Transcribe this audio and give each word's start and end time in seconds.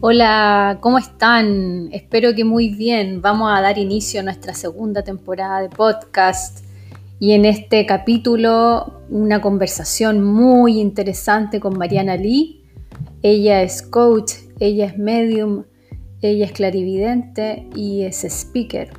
Hola, 0.00 0.78
¿cómo 0.80 0.96
están? 0.98 1.88
Espero 1.90 2.32
que 2.32 2.44
muy 2.44 2.68
bien. 2.68 3.20
Vamos 3.20 3.50
a 3.52 3.60
dar 3.60 3.78
inicio 3.78 4.20
a 4.20 4.22
nuestra 4.22 4.54
segunda 4.54 5.02
temporada 5.02 5.60
de 5.60 5.68
podcast 5.70 6.64
y 7.18 7.32
en 7.32 7.44
este 7.44 7.84
capítulo 7.84 9.02
una 9.10 9.40
conversación 9.40 10.22
muy 10.22 10.78
interesante 10.78 11.58
con 11.58 11.76
Mariana 11.76 12.16
Lee. 12.16 12.62
Ella 13.22 13.62
es 13.62 13.82
coach, 13.82 14.34
ella 14.60 14.86
es 14.86 14.96
medium, 14.98 15.64
ella 16.22 16.44
es 16.44 16.52
clarividente 16.52 17.66
y 17.74 18.02
es 18.02 18.22
speaker, 18.22 18.90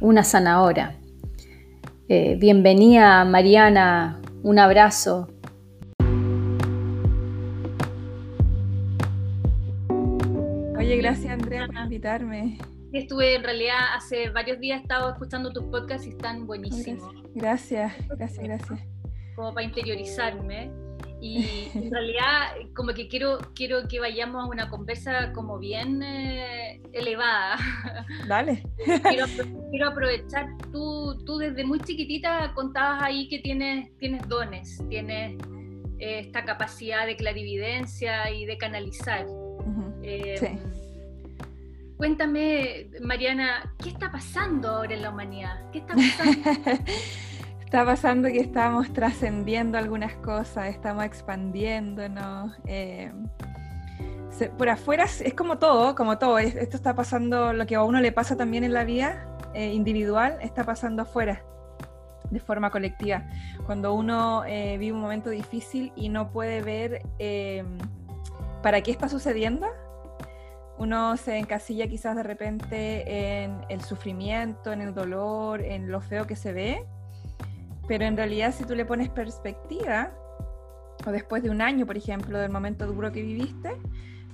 una 0.00 0.24
sanadora. 0.24 0.98
Eh, 2.08 2.36
bienvenida 2.40 3.24
Mariana, 3.24 4.20
un 4.42 4.58
abrazo. 4.58 5.28
Oye, 10.90 11.02
gracias 11.02 11.32
Andrea 11.32 11.68
por 11.68 11.76
invitarme. 11.76 12.58
Estuve 12.92 13.36
en 13.36 13.44
realidad 13.44 13.94
hace 13.94 14.28
varios 14.30 14.58
días, 14.58 14.80
he 14.80 14.82
estado 14.82 15.12
escuchando 15.12 15.52
tus 15.52 15.62
podcasts 15.66 16.04
y 16.04 16.10
están 16.10 16.48
buenísimos. 16.48 17.14
Gracias, 17.32 17.92
gracias, 18.08 18.44
gracias. 18.44 18.80
Como 19.36 19.54
para 19.54 19.66
interiorizarme. 19.66 20.72
Y 21.20 21.68
en 21.76 21.92
realidad 21.92 22.56
como 22.74 22.92
que 22.92 23.06
quiero, 23.06 23.38
quiero 23.54 23.86
que 23.86 24.00
vayamos 24.00 24.42
a 24.42 24.48
una 24.48 24.68
conversa 24.68 25.32
como 25.32 25.60
bien 25.60 26.02
eh, 26.02 26.82
elevada. 26.92 27.56
Dale. 28.26 28.64
Quiero, 28.84 29.26
quiero, 29.70 29.90
aprovechar, 29.90 30.48
tú, 30.72 31.22
tú 31.24 31.38
desde 31.38 31.64
muy 31.64 31.78
chiquitita 31.78 32.52
contabas 32.52 33.00
ahí 33.04 33.28
que 33.28 33.38
tienes, 33.38 33.96
tienes 33.98 34.26
dones, 34.26 34.82
tienes 34.88 35.38
eh, 36.00 36.18
esta 36.18 36.44
capacidad 36.44 37.06
de 37.06 37.14
clarividencia 37.14 38.28
y 38.32 38.44
de 38.44 38.58
canalizar. 38.58 39.24
Eh, 40.02 40.36
sí. 40.36 40.79
Cuéntame, 42.00 42.86
Mariana, 43.02 43.74
¿qué 43.76 43.90
está 43.90 44.10
pasando 44.10 44.70
ahora 44.70 44.94
en 44.94 45.02
la 45.02 45.10
humanidad? 45.10 45.60
¿Qué 45.70 45.80
está 45.80 45.94
pasando? 45.94 46.80
está 47.60 47.84
pasando 47.84 48.28
que 48.28 48.40
estamos 48.40 48.90
trascendiendo 48.94 49.76
algunas 49.76 50.14
cosas, 50.14 50.68
estamos 50.68 51.04
expandiéndonos. 51.04 52.56
Eh, 52.64 53.12
por 54.56 54.70
afuera 54.70 55.04
es 55.04 55.34
como 55.34 55.58
todo, 55.58 55.94
como 55.94 56.16
todo. 56.16 56.38
Esto 56.38 56.78
está 56.78 56.94
pasando, 56.94 57.52
lo 57.52 57.66
que 57.66 57.74
a 57.74 57.82
uno 57.82 58.00
le 58.00 58.12
pasa 58.12 58.34
también 58.34 58.64
en 58.64 58.72
la 58.72 58.84
vida 58.84 59.36
eh, 59.52 59.70
individual, 59.74 60.38
está 60.40 60.64
pasando 60.64 61.02
afuera, 61.02 61.44
de 62.30 62.40
forma 62.40 62.70
colectiva. 62.70 63.28
Cuando 63.66 63.92
uno 63.92 64.44
vive 64.46 64.90
un 64.90 65.02
momento 65.02 65.28
difícil 65.28 65.92
y 65.96 66.08
no 66.08 66.32
puede 66.32 66.62
ver 66.62 67.02
para 68.62 68.80
qué 68.80 68.90
está 68.90 69.10
sucediendo, 69.10 69.66
uno 70.80 71.18
se 71.18 71.36
encasilla 71.36 71.86
quizás 71.88 72.16
de 72.16 72.22
repente 72.22 73.42
en 73.42 73.60
el 73.68 73.82
sufrimiento, 73.82 74.72
en 74.72 74.80
el 74.80 74.94
dolor, 74.94 75.60
en 75.60 75.90
lo 75.90 76.00
feo 76.00 76.26
que 76.26 76.36
se 76.36 76.54
ve, 76.54 76.86
pero 77.86 78.06
en 78.06 78.16
realidad 78.16 78.54
si 78.56 78.64
tú 78.64 78.74
le 78.74 78.86
pones 78.86 79.10
perspectiva, 79.10 80.10
o 81.06 81.10
después 81.10 81.42
de 81.42 81.50
un 81.50 81.60
año, 81.60 81.84
por 81.84 81.98
ejemplo, 81.98 82.38
del 82.38 82.50
momento 82.50 82.86
duro 82.86 83.12
que 83.12 83.20
viviste, 83.20 83.76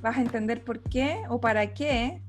vas 0.00 0.18
a 0.18 0.20
entender 0.20 0.62
por 0.62 0.80
qué 0.84 1.20
o 1.28 1.40
para 1.40 1.74
qué, 1.74 2.22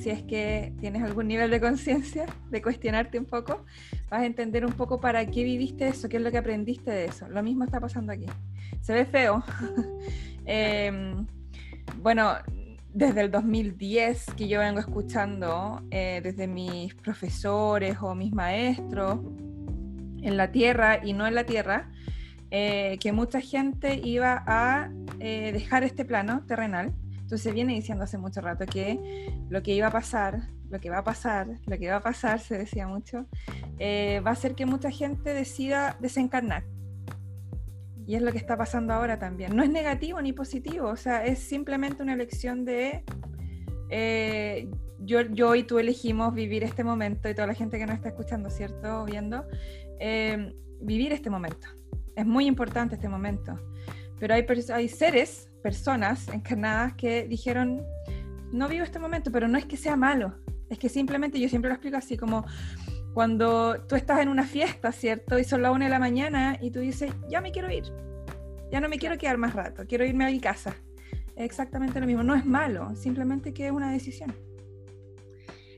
si 0.00 0.08
es 0.08 0.22
que 0.22 0.72
tienes 0.80 1.02
algún 1.02 1.28
nivel 1.28 1.50
de 1.50 1.60
conciencia, 1.60 2.24
de 2.48 2.62
cuestionarte 2.62 3.18
un 3.18 3.26
poco, 3.26 3.66
vas 4.08 4.22
a 4.22 4.24
entender 4.24 4.64
un 4.64 4.72
poco 4.72 4.98
para 4.98 5.26
qué 5.26 5.44
viviste 5.44 5.88
eso, 5.88 6.08
qué 6.08 6.16
es 6.16 6.22
lo 6.22 6.30
que 6.30 6.38
aprendiste 6.38 6.90
de 6.90 7.04
eso. 7.04 7.28
Lo 7.28 7.42
mismo 7.42 7.64
está 7.64 7.80
pasando 7.80 8.12
aquí. 8.12 8.26
Se 8.80 8.94
ve 8.94 9.04
feo. 9.04 9.44
Em, 10.50 11.26
bueno, 12.00 12.32
desde 12.92 13.20
el 13.20 13.30
2010 13.30 14.26
que 14.36 14.48
yo 14.48 14.60
vengo 14.60 14.80
escuchando 14.80 15.82
eh, 15.90 16.20
desde 16.22 16.46
mis 16.46 16.94
profesores 16.94 17.98
o 18.00 18.14
mis 18.14 18.32
maestros 18.32 19.20
en 20.22 20.36
la 20.36 20.50
tierra 20.50 21.04
y 21.04 21.12
no 21.12 21.26
en 21.26 21.34
la 21.34 21.44
tierra, 21.44 21.90
eh, 22.50 22.98
que 23.00 23.12
mucha 23.12 23.40
gente 23.40 24.00
iba 24.02 24.42
a 24.46 24.90
eh, 25.20 25.52
dejar 25.52 25.84
este 25.84 26.04
plano 26.04 26.44
terrenal. 26.46 26.92
Entonces 27.20 27.52
viene 27.52 27.74
diciendo 27.74 28.04
hace 28.04 28.16
mucho 28.16 28.40
rato 28.40 28.64
que 28.64 29.30
lo 29.50 29.62
que 29.62 29.74
iba 29.74 29.88
a 29.88 29.92
pasar, 29.92 30.48
lo 30.70 30.80
que 30.80 30.90
va 30.90 30.98
a 30.98 31.04
pasar, 31.04 31.46
lo 31.66 31.78
que 31.78 31.90
va 31.90 31.96
a 31.96 32.02
pasar, 32.02 32.40
se 32.40 32.56
decía 32.56 32.88
mucho, 32.88 33.26
va 33.80 34.30
a 34.30 34.34
ser 34.34 34.54
que 34.54 34.64
mucha 34.64 34.90
gente 34.90 35.34
decida 35.34 35.96
desencarnar 36.00 36.64
y 38.08 38.14
es 38.14 38.22
lo 38.22 38.32
que 38.32 38.38
está 38.38 38.56
pasando 38.56 38.94
ahora 38.94 39.18
también. 39.18 39.54
No 39.54 39.62
es 39.62 39.68
negativo 39.68 40.22
ni 40.22 40.32
positivo, 40.32 40.88
o 40.88 40.96
sea, 40.96 41.26
es 41.26 41.40
simplemente 41.40 42.02
una 42.02 42.14
elección 42.14 42.64
de... 42.64 43.04
Eh, 43.90 44.70
yo, 45.00 45.20
yo 45.20 45.54
y 45.54 45.62
tú 45.62 45.78
elegimos 45.78 46.32
vivir 46.32 46.64
este 46.64 46.84
momento 46.84 47.28
y 47.28 47.34
toda 47.34 47.46
la 47.46 47.54
gente 47.54 47.78
que 47.78 47.84
nos 47.84 47.96
está 47.96 48.08
escuchando, 48.08 48.48
¿cierto? 48.48 49.04
Viendo, 49.04 49.44
eh, 50.00 50.54
vivir 50.80 51.12
este 51.12 51.28
momento. 51.28 51.68
Es 52.16 52.24
muy 52.24 52.46
importante 52.46 52.94
este 52.94 53.10
momento. 53.10 53.60
Pero 54.18 54.32
hay, 54.32 54.46
hay 54.72 54.88
seres, 54.88 55.50
personas 55.62 56.28
encarnadas 56.28 56.94
que 56.94 57.28
dijeron, 57.28 57.82
no 58.52 58.68
vivo 58.68 58.84
este 58.84 58.98
momento, 58.98 59.30
pero 59.30 59.48
no 59.48 59.58
es 59.58 59.66
que 59.66 59.76
sea 59.76 59.96
malo, 59.96 60.34
es 60.70 60.78
que 60.78 60.88
simplemente, 60.88 61.38
yo 61.40 61.48
siempre 61.48 61.68
lo 61.68 61.74
explico 61.74 61.98
así, 61.98 62.16
como 62.16 62.44
cuando 63.18 63.80
tú 63.88 63.96
estás 63.96 64.20
en 64.20 64.28
una 64.28 64.44
fiesta, 64.44 64.92
¿cierto? 64.92 65.40
Y 65.40 65.42
son 65.42 65.62
las 65.62 65.72
una 65.72 65.86
de 65.86 65.90
la 65.90 65.98
mañana 65.98 66.56
y 66.60 66.70
tú 66.70 66.78
dices, 66.78 67.12
ya 67.28 67.40
me 67.40 67.50
quiero 67.50 67.68
ir, 67.68 67.82
ya 68.70 68.80
no 68.80 68.88
me 68.88 68.96
quiero 68.96 69.18
quedar 69.18 69.38
más 69.38 69.54
rato, 69.54 69.82
quiero 69.88 70.04
irme 70.04 70.24
a 70.24 70.28
mi 70.28 70.38
casa. 70.38 70.76
Es 71.34 71.44
exactamente 71.44 71.98
lo 71.98 72.06
mismo, 72.06 72.22
no 72.22 72.36
es 72.36 72.46
malo, 72.46 72.94
simplemente 72.94 73.52
que 73.52 73.66
es 73.66 73.72
una 73.72 73.90
decisión. 73.90 74.32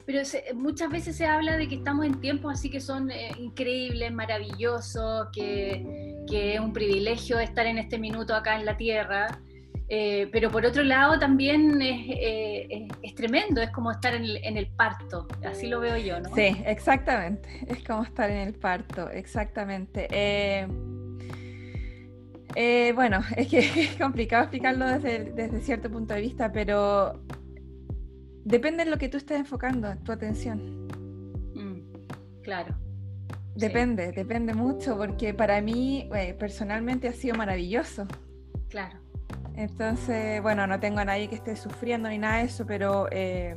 Pero 0.04 0.20
muchas 0.54 0.90
veces 0.90 1.16
se 1.16 1.24
habla 1.24 1.56
de 1.56 1.66
que 1.66 1.76
estamos 1.76 2.04
en 2.04 2.20
tiempos 2.20 2.52
así 2.52 2.68
que 2.68 2.78
son 2.78 3.10
eh, 3.10 3.32
increíbles, 3.38 4.12
maravillosos, 4.12 5.28
que, 5.32 6.22
que, 6.28 6.56
es 6.56 6.60
un 6.60 6.74
privilegio 6.74 7.38
estar 7.38 7.64
en 7.64 7.78
este 7.78 7.98
minuto 7.98 8.34
acá 8.34 8.56
en 8.60 8.66
la 8.66 8.76
Tierra. 8.76 9.40
Eh, 9.92 10.28
pero 10.30 10.52
por 10.52 10.64
otro 10.64 10.84
lado 10.84 11.18
también 11.18 11.82
eh, 11.82 12.86
es, 13.02 13.14
tremendo, 13.16 13.60
es 13.60 13.70
como 13.70 13.90
estar 13.90 14.14
en 14.14 14.56
el, 14.56 14.68
parto, 14.68 15.26
así 15.44 15.66
lo 15.66 15.80
veo 15.80 15.96
yo, 15.96 16.20
¿no? 16.20 16.32
Sí, 16.32 16.56
exactamente, 16.64 17.48
es 17.66 17.82
como 17.82 18.04
estar 18.04 18.30
en 18.30 18.36
el 18.36 18.54
parto, 18.54 19.10
exactamente. 19.10 20.06
Eh, 20.12 20.64
bueno, 22.94 23.20
es 23.36 23.48
que 23.48 23.58
es 23.58 23.96
complicado 23.96 24.44
explicarlo 24.44 24.86
desde, 24.86 25.32
desde, 25.32 25.60
cierto 25.60 25.90
punto 25.90 26.14
de 26.14 26.20
vista, 26.20 26.52
pero 26.52 27.24
depende 28.44 28.84
de 28.84 28.90
lo 28.92 28.96
que 28.96 29.08
tú 29.08 29.16
estés 29.16 29.40
enfocando, 29.40 29.92
tu 30.04 30.12
atención. 30.12 30.86
Mm, 31.56 32.42
claro. 32.42 32.76
Depende, 33.56 34.12
depende 34.12 34.54
mucho, 34.54 34.96
porque 34.96 35.34
para 35.34 35.60
mí 35.60 36.08
personalmente 36.38 37.08
ha 37.08 37.12
sido 37.12 37.34
maravilloso. 37.34 38.06
Claro 38.68 38.99
entonces, 39.60 40.40
bueno, 40.42 40.66
no 40.66 40.80
tengo 40.80 41.00
a 41.00 41.04
nadie 41.04 41.28
que 41.28 41.34
esté 41.34 41.54
sufriendo 41.54 42.08
ni 42.08 42.18
nada 42.18 42.38
de 42.38 42.44
eso, 42.44 42.64
pero, 42.66 43.08
eh, 43.10 43.54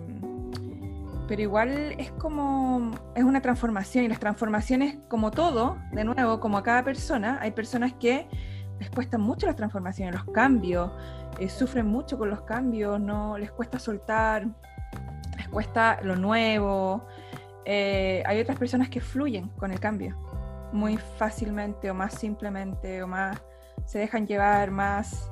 pero 1.27 1.41
igual 1.41 1.95
es 1.97 2.11
como, 2.11 2.91
es 3.15 3.23
una 3.23 3.41
transformación 3.41 4.03
y 4.03 4.07
las 4.09 4.19
transformaciones, 4.19 4.97
como 5.07 5.31
todo, 5.31 5.77
de 5.93 6.03
nuevo, 6.03 6.39
como 6.39 6.57
a 6.57 6.63
cada 6.63 6.83
persona, 6.83 7.39
hay 7.41 7.51
personas 7.51 7.93
que 7.93 8.27
les 8.79 8.89
cuestan 8.89 9.21
mucho 9.21 9.47
las 9.47 9.55
transformaciones, 9.55 10.13
los 10.13 10.25
cambios, 10.33 10.91
eh, 11.39 11.47
sufren 11.47 11.87
mucho 11.87 12.17
con 12.17 12.29
los 12.29 12.41
cambios, 12.41 12.99
no 12.99 13.37
les 13.37 13.51
cuesta 13.51 13.79
soltar, 13.79 14.45
les 15.37 15.47
cuesta 15.47 15.99
lo 16.03 16.15
nuevo. 16.17 17.07
Eh, 17.65 18.21
hay 18.25 18.41
otras 18.41 18.59
personas 18.59 18.89
que 18.89 18.99
fluyen 18.99 19.47
con 19.49 19.71
el 19.71 19.79
cambio 19.79 20.17
muy 20.73 20.97
fácilmente 20.97 21.89
o 21.89 21.93
más 21.93 22.15
simplemente 22.15 23.01
o 23.03 23.07
más 23.07 23.41
se 23.85 23.99
dejan 23.99 24.27
llevar 24.27 24.71
más 24.71 25.31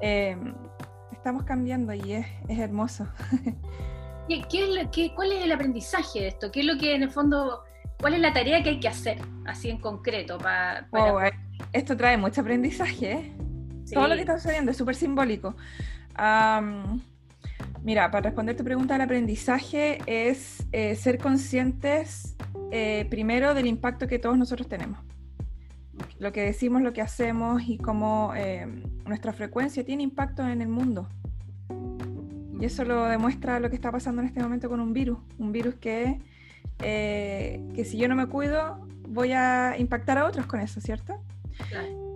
Em, 0.00 0.54
estamos 1.12 1.44
cambiando 1.44 1.92
y 1.92 2.12
es, 2.12 2.26
hermoso. 2.48 3.06
¿Qué, 4.28 4.42
qué, 4.92 5.12
cuál 5.14 5.32
es 5.32 5.44
el 5.44 5.52
aprendizaje 5.52 6.20
de 6.20 6.28
esto? 6.28 6.50
¿Qué 6.50 6.60
es 6.60 6.66
lo 6.66 6.78
que 6.78 6.94
en 6.94 7.02
el 7.02 7.10
fondo, 7.10 7.64
cuál 8.00 8.14
es 8.14 8.20
la 8.20 8.32
tarea 8.32 8.62
que 8.62 8.70
hay 8.70 8.80
que 8.80 8.88
hacer, 8.88 9.18
así 9.44 9.70
en 9.70 9.78
concreto? 9.78 10.38
para... 10.38 10.86
Oh, 10.92 11.20
eh, 11.20 11.32
esto 11.72 11.96
trae 11.96 12.16
mucho 12.16 12.40
aprendizaje, 12.40 13.12
¿eh? 13.12 13.36
Todo 13.92 14.06
lo 14.06 14.14
que 14.14 14.20
está 14.20 14.38
sucediendo 14.38 14.70
es 14.70 14.76
súper 14.76 14.94
simbólico. 14.94 15.56
mira, 17.82 18.10
para 18.10 18.22
responder 18.22 18.56
tu 18.56 18.62
pregunta, 18.62 18.94
el 18.94 19.00
aprendizaje 19.00 19.98
es 20.06 20.64
eh, 20.70 20.94
ser 20.94 21.18
conscientes 21.18 22.36
primero 23.10 23.52
del 23.52 23.66
impacto 23.66 24.06
que 24.06 24.20
todos 24.20 24.38
nosotros 24.38 24.68
tenemos 24.68 25.09
lo 26.20 26.32
que 26.32 26.42
decimos, 26.42 26.82
lo 26.82 26.92
que 26.92 27.00
hacemos 27.00 27.62
y 27.66 27.78
cómo 27.78 28.34
eh, 28.36 28.66
nuestra 29.06 29.32
frecuencia 29.32 29.84
tiene 29.84 30.02
impacto 30.02 30.46
en 30.46 30.60
el 30.60 30.68
mundo. 30.68 31.08
Y 32.60 32.66
eso 32.66 32.84
lo 32.84 33.06
demuestra 33.06 33.58
lo 33.58 33.70
que 33.70 33.76
está 33.76 33.90
pasando 33.90 34.20
en 34.20 34.28
este 34.28 34.40
momento 34.42 34.68
con 34.68 34.80
un 34.80 34.92
virus. 34.92 35.18
Un 35.38 35.50
virus 35.50 35.76
que, 35.76 36.20
eh, 36.80 37.66
que 37.74 37.84
si 37.86 37.96
yo 37.96 38.06
no 38.06 38.14
me 38.14 38.26
cuido, 38.26 38.86
voy 39.08 39.32
a 39.32 39.76
impactar 39.78 40.18
a 40.18 40.26
otros 40.26 40.44
con 40.44 40.60
eso, 40.60 40.78
¿cierto? 40.82 41.14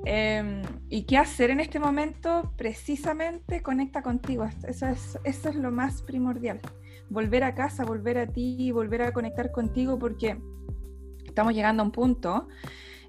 Em, 0.05 0.61
¿Y 0.91 1.05
qué 1.05 1.17
hacer 1.17 1.49
en 1.49 1.61
este 1.61 1.79
momento? 1.79 2.53
Precisamente 2.59 3.63
conecta 3.63 4.03
contigo. 4.03 4.47
Eso 4.69 4.87
es, 4.87 5.19
eso 5.25 5.49
es 5.49 5.57
lo 5.57 5.71
más 5.71 6.03
primordial. 6.03 6.61
Volver 7.09 7.43
a 7.43 7.55
casa, 7.55 7.87
volver 7.87 8.19
a 8.19 8.27
ti, 8.27 8.71
volver 8.71 9.01
a 9.01 9.13
conectar 9.13 9.51
contigo 9.51 9.99
porque 9.99 10.37
estamos 11.25 11.55
llegando 11.55 11.83
a 11.83 11.87
un 11.87 11.93
punto 11.93 12.49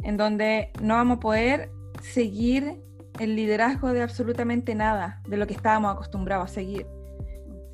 en 0.05 0.17
donde 0.17 0.69
no 0.81 0.93
vamos 0.93 1.17
a 1.17 1.19
poder 1.19 1.71
seguir 2.01 2.79
el 3.19 3.35
liderazgo 3.35 3.91
de 3.91 4.03
absolutamente 4.03 4.75
nada 4.75 5.21
de 5.27 5.35
lo 5.35 5.47
que 5.47 5.55
estábamos 5.55 5.91
acostumbrados 5.93 6.51
a 6.51 6.53
seguir, 6.53 6.85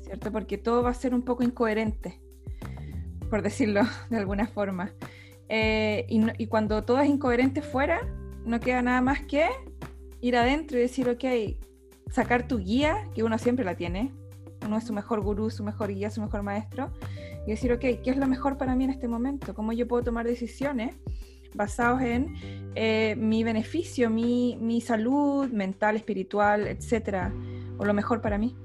¿cierto? 0.00 0.32
Porque 0.32 0.56
todo 0.56 0.82
va 0.82 0.90
a 0.90 0.94
ser 0.94 1.14
un 1.14 1.22
poco 1.22 1.44
incoherente, 1.44 2.20
por 3.28 3.42
decirlo 3.42 3.82
de 4.10 4.16
alguna 4.16 4.46
forma. 4.46 4.94
Eh, 5.50 6.06
y, 6.08 6.46
cuando 6.46 6.82
todo 6.84 7.00
es 7.00 7.10
incoherente 7.10 7.60
fuera, 7.60 8.00
no 8.46 8.60
queda 8.60 8.80
nada 8.80 9.02
más 9.02 9.20
que 9.20 9.50
ir 10.22 10.34
adentro 10.34 10.78
y 10.78 10.80
decir, 10.80 11.10
ok, 11.10 11.24
sacar 12.10 12.48
tu 12.48 12.60
guía, 12.60 13.10
que 13.14 13.24
uno 13.24 13.36
siempre 13.36 13.62
la 13.62 13.74
tiene, 13.74 14.10
uno 14.64 14.78
es 14.78 14.84
su 14.84 14.94
mejor 14.94 15.20
gurú, 15.20 15.50
su 15.50 15.64
mejor 15.64 15.92
guía, 15.92 16.10
su 16.10 16.22
mejor 16.22 16.42
maestro, 16.42 16.90
y 17.46 17.50
decir, 17.50 17.72
ok, 17.72 17.80
¿qué 17.80 18.02
es 18.06 18.16
lo 18.16 18.26
mejor 18.26 18.56
para 18.56 18.74
mí 18.74 18.84
en 18.84 18.90
este 18.90 19.06
momento? 19.06 19.52
¿Cómo 19.52 19.74
yo 19.74 19.86
puedo 19.86 20.02
tomar 20.02 20.26
decisiones 20.26 20.94
basados 21.54 22.00
en 22.02 22.34
eh, 22.74 23.14
mi 23.16 23.44
beneficio, 23.44 24.10
mi, 24.10 24.56
mi, 24.60 24.80
salud 24.80 25.48
mental, 25.50 25.96
espiritual, 25.96 26.66
etcétera, 26.66 27.32
o 27.78 27.84
lo 27.84 27.94
mejor 27.94 28.20
para 28.20 28.38
mí. 28.38 28.56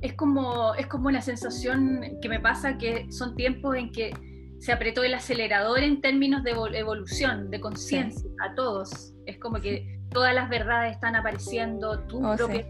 Es 0.00 0.14
como, 0.14 0.74
es 0.74 0.86
como 0.86 1.10
la 1.10 1.22
sensación 1.22 2.18
que 2.20 2.28
me 2.28 2.40
pasa 2.40 2.78
que 2.78 3.10
son 3.12 3.36
tiempos 3.36 3.76
en 3.76 3.92
que 3.92 4.12
se 4.58 4.72
apretó 4.72 5.02
el 5.02 5.14
acelerador 5.14 5.80
en 5.80 6.00
términos 6.00 6.44
de 6.44 6.52
evolución, 6.52 7.50
de 7.50 7.60
conciencia, 7.60 8.30
a 8.44 8.54
todos. 8.54 9.14
Es 9.26 9.38
como 9.38 9.60
que 9.60 10.00
todas 10.10 10.34
las 10.34 10.48
verdades 10.48 10.94
están 10.94 11.16
apareciendo, 11.16 11.98
tú 12.06 12.24
oh, 12.24 12.36
propia 12.36 12.66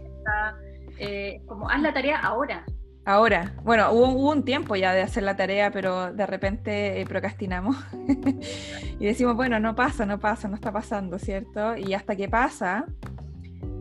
eh, 0.97 1.41
como 1.47 1.69
haz 1.69 1.81
la 1.81 1.93
tarea 1.93 2.19
ahora, 2.19 2.65
Ahora, 3.05 3.53
bueno, 3.63 3.91
hubo, 3.91 4.31
un 4.31 4.43
tiempo 4.43 4.77
ya 4.77 4.93
de 4.93 5.01
hacer 5.01 5.23
la 5.23 5.35
tarea, 5.35 5.71
pero 5.71 6.13
de 6.13 6.25
repente 6.25 7.01
eh, 7.01 7.05
procrastinamos 7.05 7.75
y 8.99 9.05
decimos, 9.05 9.35
bueno, 9.35 9.59
no 9.59 9.75
pasa, 9.75 10.05
no 10.05 10.19
pasa, 10.19 10.47
no 10.47 10.55
está 10.55 10.71
pasando, 10.71 11.19
¿cierto? 11.19 11.75
Y 11.75 11.93
hasta 11.93 12.15
que 12.15 12.29
pasa, 12.29 12.85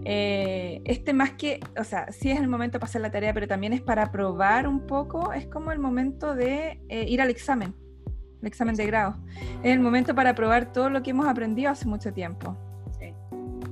eh, 0.04 0.82
este 0.84 1.12
más 1.12 1.32
que, 1.32 1.60
o 1.78 1.84
sea, 1.84 2.10
sí 2.10 2.32
es 2.32 2.40
el 2.40 2.48
momento 2.48 2.80
para 2.80 2.88
hacer 2.88 3.00
la 3.00 3.12
tarea, 3.12 3.32
pero 3.32 3.46
también 3.46 3.72
es 3.72 3.80
para 3.80 4.10
probar 4.10 4.66
un 4.66 4.88
poco, 4.88 5.32
es 5.32 5.46
como 5.46 5.70
el 5.70 5.78
momento 5.78 6.34
de 6.34 6.80
eh, 6.88 7.04
ir 7.08 7.22
al 7.22 7.30
examen, 7.30 7.76
el 8.40 8.48
examen 8.48 8.75
de 8.75 8.86
grado. 8.86 9.16
Es 9.62 9.72
el 9.72 9.80
momento 9.80 10.16
para 10.16 10.34
probar 10.34 10.72
todo 10.72 10.90
lo 10.90 11.00
que 11.04 11.10
hemos 11.10 11.28
aprendido 11.28 11.70
hace 11.70 11.86
mucho 11.86 12.12
tiempo. 12.12 12.56
Sí. 12.98 13.14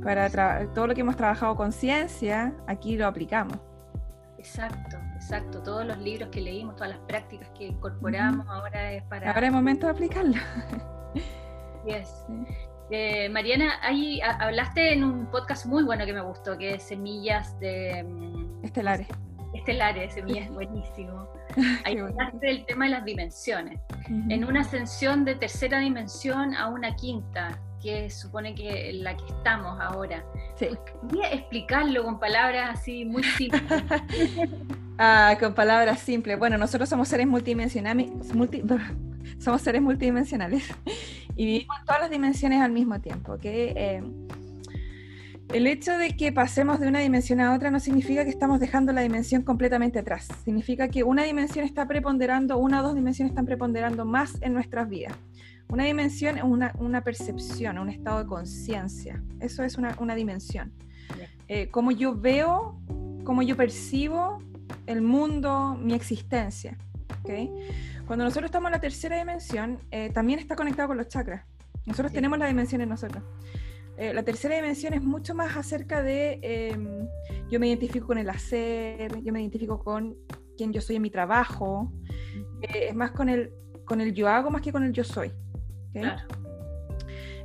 Para 0.00 0.30
todo 0.72 0.86
lo 0.86 0.94
que 0.94 1.00
hemos 1.00 1.16
trabajado 1.16 1.56
con 1.56 1.72
ciencia, 1.72 2.54
aquí 2.68 2.96
lo 2.96 3.08
aplicamos. 3.08 3.58
Exacto. 4.38 5.09
Exacto, 5.32 5.62
todos 5.62 5.86
los 5.86 5.96
libros 5.98 6.28
que 6.30 6.40
leímos, 6.40 6.74
todas 6.74 6.90
las 6.90 6.98
prácticas 7.06 7.48
que 7.56 7.68
incorporamos, 7.68 8.48
ahora 8.48 8.94
es 8.94 9.04
para... 9.04 9.30
Ahora 9.30 9.46
es 9.46 9.52
momento 9.52 9.86
de 9.86 9.92
aplicarlo. 9.92 10.34
Yes. 11.86 12.24
Eh, 12.92 13.28
Mariana, 13.28 13.74
ahí 13.82 14.20
hablaste 14.20 14.92
en 14.92 15.04
un 15.04 15.30
podcast 15.30 15.64
muy 15.64 15.84
bueno 15.84 16.04
que 16.04 16.12
me 16.12 16.22
gustó, 16.22 16.58
que 16.58 16.74
es 16.74 16.82
Semillas 16.82 17.56
de... 17.60 18.02
Mm, 18.02 18.64
Estelares. 18.64 19.06
Estelares, 19.54 20.14
Semillas, 20.14 20.50
buenísimo. 20.50 21.28
Ahí 21.84 21.98
hablaste 21.98 22.44
del 22.44 22.66
tema 22.66 22.86
de 22.86 22.90
las 22.90 23.04
dimensiones. 23.04 23.78
En 24.28 24.44
una 24.44 24.62
ascensión 24.62 25.24
de 25.24 25.36
tercera 25.36 25.78
dimensión 25.78 26.52
a 26.56 26.66
una 26.66 26.96
quinta, 26.96 27.60
que 27.80 28.10
supone 28.10 28.56
que 28.56 28.92
la 28.92 29.16
que 29.16 29.26
estamos 29.26 29.78
ahora. 29.80 30.24
Sí. 30.56 30.70
Voy 31.02 31.24
explicarlo 31.26 32.02
con 32.02 32.18
palabras 32.18 32.70
así 32.80 33.04
muy 33.04 33.22
simples. 33.22 33.62
Ah, 35.02 35.34
con 35.40 35.54
palabras 35.54 36.00
simples. 36.00 36.38
Bueno, 36.38 36.58
nosotros 36.58 36.86
somos 36.86 37.08
seres 37.08 37.26
multidimensionales, 37.26 38.10
somos 39.38 39.62
seres 39.62 39.80
multidimensionales 39.80 40.62
y 41.36 41.46
vivimos 41.46 41.78
todas 41.86 42.02
las 42.02 42.10
dimensiones 42.10 42.60
al 42.60 42.70
mismo 42.70 43.00
tiempo. 43.00 43.38
Eh, 43.42 44.02
el 45.54 45.66
hecho 45.66 45.96
de 45.96 46.14
que 46.18 46.32
pasemos 46.32 46.80
de 46.80 46.88
una 46.88 46.98
dimensión 46.98 47.40
a 47.40 47.54
otra 47.54 47.70
no 47.70 47.80
significa 47.80 48.24
que 48.24 48.30
estamos 48.30 48.60
dejando 48.60 48.92
la 48.92 49.00
dimensión 49.00 49.40
completamente 49.40 49.98
atrás. 49.98 50.28
Significa 50.44 50.88
que 50.88 51.02
una 51.02 51.24
dimensión 51.24 51.64
está 51.64 51.88
preponderando, 51.88 52.58
una 52.58 52.80
o 52.80 52.82
dos 52.82 52.94
dimensiones 52.94 53.30
están 53.30 53.46
preponderando 53.46 54.04
más 54.04 54.36
en 54.42 54.52
nuestras 54.52 54.86
vidas. 54.86 55.14
Una 55.70 55.84
dimensión 55.84 56.36
es 56.36 56.44
una, 56.44 57.00
percepción, 57.02 57.78
un 57.78 57.88
estado 57.88 58.18
de 58.18 58.26
conciencia. 58.26 59.22
Eso 59.40 59.62
es 59.62 59.78
una, 59.78 60.14
dimensión. 60.14 60.74
Eh, 61.48 61.68
como 61.70 61.90
yo 61.90 62.14
veo, 62.14 62.78
como 63.24 63.40
yo 63.40 63.56
percibo 63.56 64.42
el 64.86 65.02
mundo, 65.02 65.76
mi 65.80 65.94
existencia. 65.94 66.76
¿okay? 67.22 67.50
Cuando 68.10 68.24
nosotros 68.24 68.46
estamos 68.46 68.70
en 68.70 68.72
la 68.72 68.80
tercera 68.80 69.16
dimensión, 69.16 69.78
eh, 69.92 70.10
también 70.12 70.40
está 70.40 70.56
conectado 70.56 70.88
con 70.88 70.96
los 70.96 71.06
chakras. 71.06 71.46
Nosotros 71.86 72.12
tenemos 72.12 72.40
la 72.40 72.48
dimensión 72.48 72.80
en 72.80 72.88
nosotros. 72.88 73.22
Eh, 73.96 74.12
la 74.12 74.24
tercera 74.24 74.56
dimensión 74.56 74.94
es 74.94 75.02
mucho 75.02 75.32
más 75.32 75.56
acerca 75.56 76.02
de 76.02 76.40
em, 76.42 77.06
yo 77.48 77.60
me 77.60 77.68
identifico 77.68 78.08
con 78.08 78.18
el 78.18 78.28
hacer, 78.28 79.22
yo 79.22 79.32
me 79.32 79.40
identifico 79.40 79.78
con 79.78 80.16
quién 80.56 80.72
yo 80.72 80.80
soy 80.80 80.96
en 80.96 81.02
mi 81.02 81.10
trabajo, 81.10 81.92
eh, 82.62 82.86
es 82.88 82.94
más 82.96 83.12
con 83.12 83.28
el, 83.28 83.52
con 83.84 84.00
el 84.00 84.12
yo 84.12 84.26
hago 84.26 84.50
más 84.50 84.62
que 84.62 84.72
con 84.72 84.82
el 84.82 84.92
yo 84.92 85.04
soy. 85.04 85.30
Claro. 85.92 86.22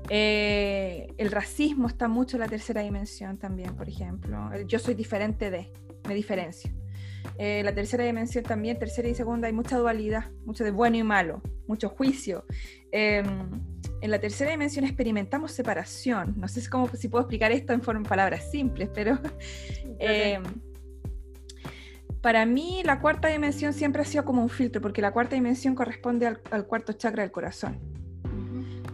el 0.09 1.31
racismo 1.31 1.87
está 1.87 2.07
mucho 2.07 2.37
en 2.37 2.41
la 2.41 2.47
tercera 2.47 2.81
dimensión 2.81 3.37
también, 3.37 3.75
por 3.75 3.87
ejemplo. 3.87 4.49
yo 4.65 4.79
soy 4.79 4.95
diferente 4.95 5.51
de, 5.51 5.71
me 6.07 6.15
diferencio. 6.15 6.71
Eh, 7.37 7.61
la 7.63 7.73
tercera 7.73 8.03
dimensión 8.03 8.43
también, 8.43 8.79
tercera 8.79 9.07
y 9.07 9.15
segunda, 9.15 9.47
hay 9.47 9.53
mucha 9.53 9.77
dualidad, 9.77 10.31
mucho 10.45 10.63
de 10.63 10.71
bueno 10.71 10.97
y 10.97 11.03
malo, 11.03 11.41
mucho 11.67 11.89
juicio. 11.89 12.45
Em, 12.91 13.25
en 14.01 14.11
la 14.11 14.19
tercera 14.19 14.51
dimensión 14.51 14.85
experimentamos 14.85 15.51
separación. 15.51 16.33
No 16.37 16.47
sé 16.47 16.67
cómo, 16.69 16.87
si 16.95 17.07
puedo 17.07 17.23
explicar 17.23 17.51
esto 17.51 17.73
en 17.73 17.81
forma, 17.81 18.07
palabras 18.07 18.49
simples, 18.51 18.89
pero 18.93 19.19
em, 19.99 20.43
para 22.21 22.45
mí 22.45 22.81
la 22.83 22.99
cuarta 22.99 23.27
dimensión 23.27 23.73
siempre 23.73 24.01
ha 24.01 24.05
sido 24.05 24.25
como 24.25 24.41
un 24.41 24.49
filtro, 24.49 24.81
porque 24.81 25.01
la 25.01 25.11
cuarta 25.11 25.35
dimensión 25.35 25.75
corresponde 25.75 26.27
al, 26.27 26.41
al 26.51 26.65
cuarto 26.67 26.93
chakra 26.93 27.23
del 27.23 27.31
corazón. 27.31 27.79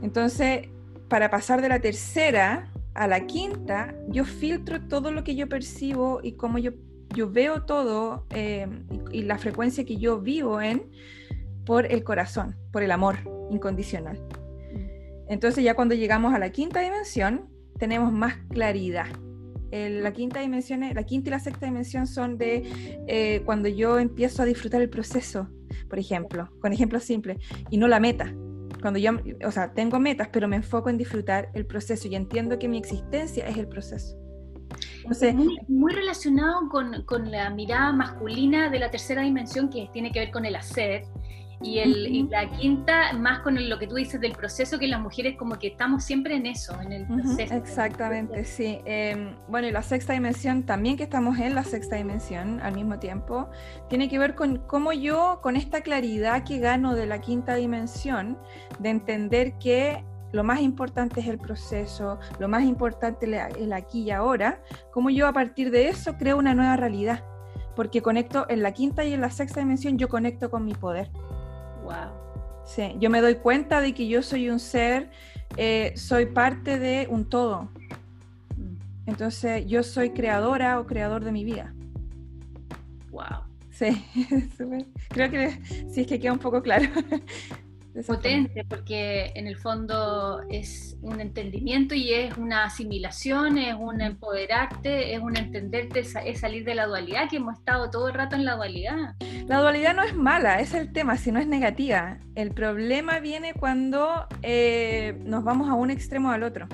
Entonces, 0.01 0.67
para 1.07 1.29
pasar 1.29 1.61
de 1.61 1.69
la 1.69 1.79
tercera 1.79 2.71
a 2.93 3.07
la 3.07 3.25
quinta, 3.27 3.95
yo 4.09 4.25
filtro 4.25 4.81
todo 4.81 5.11
lo 5.11 5.23
que 5.23 5.35
yo 5.35 5.47
percibo 5.47 6.19
y 6.23 6.33
cómo 6.33 6.57
yo 6.57 6.71
yo 7.13 7.30
veo 7.30 7.63
todo 7.63 8.25
eh, 8.32 8.68
y, 9.12 9.24
la 9.24 9.38
frecuencia 9.38 9.86
que 9.86 9.98
yo 9.98 10.20
vivo 10.20 10.62
en 10.62 10.89
por 11.65 11.86
el 11.86 12.03
corazón, 12.03 12.56
por 12.72 12.84
el 12.84 12.91
amor 12.91 13.18
incondicional. 13.50 14.20
Entonces 15.27 15.63
ya 15.63 15.75
cuando 15.75 15.96
llegamos 15.96 16.34
a 16.34 16.39
la 16.39 16.50
quinta 16.51 16.82
dimensión, 16.82 17.50
tenemos 17.77 18.12
más 18.12 18.36
claridad. 18.50 19.08
la 19.72 20.12
quinta 20.12 20.41
dimensión, 20.41 20.82
la 20.94 21.03
quinta 21.03 21.30
y 21.30 21.32
la 21.32 21.39
sexta 21.39 21.65
dimensión 21.65 22.08
son 22.08 22.38
de 22.38 22.63
eh, 23.08 23.41
cuando 23.46 23.70
yo 23.70 24.00
empiezo 24.00 24.41
a 24.41 24.46
disfrutar 24.46 24.82
el 24.82 24.89
proceso, 24.89 25.50
por 25.89 26.00
ejemplo, 26.00 26.50
con 26.60 26.74
ejemplos 26.74 27.03
simples, 27.03 27.38
y 27.70 27.77
no 27.77 27.88
la 27.88 28.00
meta. 28.00 28.34
Cuando 28.82 29.00
yo, 29.00 29.12
o 29.46 29.51
sea, 29.51 29.74
tengo 29.74 30.00
metas, 30.00 30.30
pero 30.34 30.48
me 30.48 30.56
enfoco 30.56 30.89
en 30.89 30.98
disfrutar 30.98 31.50
el 31.53 31.65
proceso 31.65 32.08
y 32.08 32.15
entiendo 32.15 32.58
que 32.58 32.68
mi 32.68 32.77
existencia 32.77 33.48
es 33.48 33.58
el 33.58 33.68
proceso 33.68 34.20
muy, 35.67 35.93
relacionado 35.93 36.69
con, 36.69 37.03
con, 37.03 37.31
la 37.31 37.49
mirada 37.49 37.91
masculina 37.91 38.69
de 38.69 38.79
la 38.79 38.91
tercera 38.91 39.21
dimensión 39.21 39.69
que 39.69 39.89
tiene 39.91 40.11
que 40.11 40.19
ver 40.19 40.31
con 40.31 40.45
el 40.45 40.55
hacer. 40.55 41.03
Y, 41.63 41.77
el, 41.77 42.27
la 42.31 42.49
quinta, 42.49 43.13
más 43.13 43.41
con 43.41 43.69
lo 43.69 43.77
que 43.77 43.85
tú 43.85 43.93
dices 43.93 44.19
del 44.19 44.31
proceso, 44.31 44.79
que 44.79 44.87
las 44.87 44.99
mujeres 44.99 45.37
como 45.37 45.59
que 45.59 45.67
estamos 45.67 46.03
siempre 46.03 46.35
en 46.35 46.47
eso, 46.47 46.79
en 46.81 46.91
el 46.91 47.05
proceso. 47.05 47.53
exactamente, 47.53 48.43
sí. 48.45 48.79
Em, 48.83 49.35
bueno, 49.47 49.67
y 49.67 49.71
la 49.71 49.83
sexta 49.83 50.13
dimensión, 50.13 50.63
también 50.63 50.97
que 50.97 51.03
estamos 51.03 51.37
en 51.37 51.53
la 51.53 51.63
sexta 51.63 51.97
dimensión 51.97 52.59
al 52.61 52.73
mismo 52.73 52.97
tiempo, 52.97 53.47
tiene 53.89 54.09
que 54.09 54.17
ver 54.17 54.33
con 54.33 54.57
cómo 54.65 54.91
yo, 54.91 55.39
con 55.43 55.55
esta 55.55 55.81
claridad 55.81 56.43
que 56.45 56.57
gano 56.57 56.95
de 56.95 57.05
la 57.05 57.21
quinta 57.21 57.53
dimensión, 57.53 58.39
de 58.79 58.89
entender 58.89 59.53
que 59.59 60.03
lo 60.31 60.43
más 60.43 60.61
importante 60.61 61.19
es 61.19 61.27
el 61.27 61.38
proceso, 61.38 62.19
lo 62.39 62.47
más 62.47 62.63
importante 62.63 63.25
es 63.25 63.55
el 63.57 63.73
aquí 63.73 64.03
y 64.03 64.11
ahora, 64.11 64.61
como 64.91 65.09
yo 65.09 65.27
a 65.27 65.33
partir 65.33 65.71
de 65.71 65.89
eso 65.89 66.17
creo 66.17 66.38
una 66.38 66.53
nueva 66.53 66.77
realidad, 66.77 67.23
porque 67.75 68.01
conecto 68.01 68.45
en 68.50 68.63
la 68.63 68.73
quinta 68.73 69.03
y 69.03 69.13
en 69.13 69.21
la 69.21 69.29
sexta 69.29 69.59
dimensión, 69.59 69.97
yo 69.97 70.09
conecto 70.09 70.50
con 70.50 70.65
mi 70.65 70.73
poder. 70.73 71.09
Wow. 71.83 72.11
Sí, 72.65 72.95
yo 73.00 73.09
me 73.09 73.21
doy 73.21 73.35
cuenta 73.35 73.81
de 73.81 73.93
que 73.93 74.07
yo 74.07 74.21
soy 74.21 74.50
un 74.50 74.59
ser, 74.59 75.09
eh, 75.57 75.93
soy 75.95 76.27
parte 76.27 76.79
de 76.79 77.07
un 77.09 77.29
todo. 77.29 77.69
Entonces, 79.05 79.65
yo 79.65 79.83
soy 79.83 80.11
creadora 80.11 80.79
o 80.79 80.85
creador 80.85 81.25
de 81.25 81.31
mi 81.31 81.43
vida. 81.43 81.73
Wow. 83.09 83.51
Sí, 83.71 84.05
creo 85.09 85.31
que 85.31 85.59
sí 85.89 86.01
es 86.01 86.07
que 86.07 86.19
queda 86.19 86.33
un 86.33 86.39
poco 86.39 86.61
claro. 86.61 86.88
Potente, 88.07 88.63
porque 88.63 89.33
en 89.36 89.48
el 89.48 89.57
fondo 89.57 90.41
es 90.50 90.98
un 91.01 91.19
entendimiento 91.19 91.93
y 91.93 92.13
es 92.13 92.38
una 92.38 92.63
asimilación, 92.63 93.57
es 93.57 93.75
un 93.77 94.00
empoderarte, 94.00 95.13
es 95.13 95.19
un 95.19 95.36
entenderte, 95.36 96.00
es 96.00 96.39
salir 96.39 96.63
de 96.63 96.75
la 96.75 96.86
dualidad, 96.86 97.29
que 97.29 97.38
hemos 97.38 97.57
estado 97.57 97.89
todo 97.89 98.07
el 98.07 98.13
rato 98.13 98.36
en 98.36 98.45
la 98.45 98.55
dualidad. 98.55 99.15
La 99.48 99.60
dualidad 99.60 99.93
no 99.93 100.03
es 100.03 100.15
mala, 100.15 100.62
es 100.62 100.74
el 100.74 100.93
tema, 100.93 101.17
si 101.17 101.33
no 101.33 101.39
es 101.39 101.48
negativa. 101.48 102.17
El 102.36 102.51
problema 102.51 103.19
viene 103.19 103.53
cuando 103.53 104.25
eh, 104.41 105.19
nos 105.25 105.43
vamos 105.43 105.69
a 105.69 105.74
un 105.74 105.91
extremo 105.91 106.29
o 106.29 106.31
al 106.31 106.43
otro. 106.43 106.67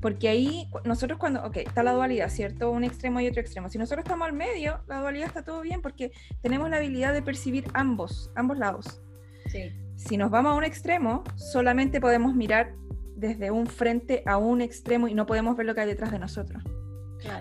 Porque 0.00 0.28
ahí, 0.28 0.68
nosotros 0.84 1.18
cuando, 1.18 1.44
ok, 1.44 1.56
está 1.56 1.82
la 1.82 1.92
dualidad, 1.92 2.28
¿cierto? 2.28 2.70
Un 2.70 2.84
extremo 2.84 3.18
y 3.20 3.26
otro 3.26 3.40
extremo. 3.40 3.68
Si 3.68 3.78
nosotros 3.78 4.04
estamos 4.04 4.28
al 4.28 4.34
medio, 4.34 4.80
la 4.86 5.00
dualidad 5.00 5.26
está 5.26 5.42
todo 5.42 5.62
bien 5.62 5.82
porque 5.82 6.12
tenemos 6.42 6.70
la 6.70 6.76
habilidad 6.76 7.12
de 7.12 7.22
percibir 7.22 7.64
ambos, 7.74 8.30
ambos 8.36 8.58
lados. 8.58 9.02
Sí. 9.46 9.72
Si 9.96 10.16
nos 10.16 10.30
vamos 10.30 10.52
a 10.52 10.54
un 10.54 10.64
extremo, 10.64 11.24
solamente 11.36 12.00
podemos 12.00 12.34
mirar 12.34 12.74
desde 13.16 13.50
un 13.50 13.66
frente 13.66 14.22
a 14.26 14.36
un 14.36 14.60
extremo 14.60 15.08
y 15.08 15.14
no 15.14 15.26
podemos 15.26 15.56
ver 15.56 15.66
lo 15.66 15.74
que 15.74 15.80
hay 15.80 15.86
detrás 15.86 16.12
de 16.12 16.18
nosotros. 16.18 16.62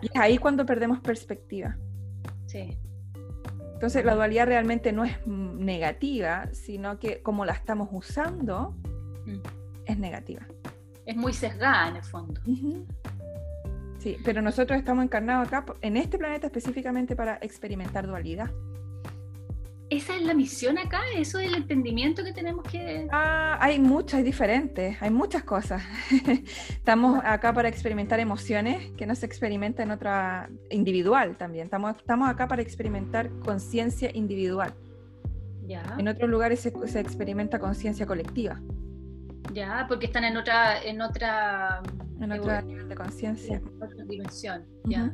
Y 0.02 0.08
es 0.08 0.16
ahí 0.16 0.38
cuando 0.38 0.66
perdemos 0.66 1.00
perspectiva. 1.02 1.78
Sí. 2.48 2.78
Entonces 3.74 4.06
la 4.06 4.16
dualidad 4.16 4.48
realmente 4.48 4.94
no 4.94 5.04
es 5.04 5.16
negativa, 5.28 6.48
sino 6.54 6.98
que 6.98 7.22
como 7.22 7.44
la 7.44 7.54
estamos 7.54 7.90
usando, 7.92 8.74
mm. 9.26 9.40
es 9.86 10.00
negativa. 10.00 10.48
Es 11.06 11.18
muy 11.18 11.34
sesgada 11.34 11.90
en 11.90 11.98
el 11.98 12.04
fondo. 12.04 12.42
Sí, 14.00 14.18
pero 14.24 14.42
nosotros 14.42 14.80
estamos 14.80 15.04
encarnados 15.04 15.48
acá, 15.48 15.66
en 15.82 15.98
este 15.98 16.18
planeta 16.18 16.48
específicamente 16.48 17.16
para 17.16 17.38
experimentar 17.42 18.08
dualidad 18.08 18.50
esa 19.90 20.16
es 20.16 20.24
la 20.24 20.34
misión 20.34 20.78
acá, 20.78 21.02
eso 21.16 21.40
es 21.40 21.48
el 21.48 21.56
entendimiento 21.56 22.24
que 22.24 22.34
tenemos 22.34 22.64
que... 22.64 23.08
Ah, 23.12 23.58
hay 23.62 23.80
muchas, 23.80 24.16
hay 24.16 24.24
diferentes, 24.24 24.98
hay 25.00 25.12
muchas 25.12 25.44
cosas. 25.44 25.84
estamos 26.70 27.22
acá 27.24 27.54
para 27.54 27.70
experimentar 27.70 28.20
emociones 28.20 28.92
que 28.98 29.06
no 29.06 29.14
se 29.14 29.26
experimenta 29.26 29.84
en 29.84 29.92
otra 29.92 30.50
individual 30.72 31.38
también. 31.38 31.66
Estamos, 31.66 31.96
estamos 31.98 32.30
acá 32.30 32.48
para 32.48 32.62
experimentar 32.62 33.30
conciencia 33.40 34.10
individual. 34.14 34.74
Ya. 35.68 35.84
En 35.98 36.08
otros 36.08 36.30
lugares 36.30 36.60
se, 36.62 36.74
se 36.88 37.00
experimenta 37.00 37.60
conciencia 37.60 38.08
colectiva. 38.08 38.60
Ya, 39.54 39.86
porque 39.88 40.08
están 40.08 40.24
en 40.24 40.38
otra... 40.38 40.82
En 40.82 41.02
otra, 41.02 41.84
en 42.20 42.32
otro 42.32 42.62
nivel 42.64 42.90
de 42.90 42.96
conciencia. 42.96 43.58
En 43.58 43.84
otra 43.84 44.04
dimensión, 44.06 44.66
ya. 44.86 45.14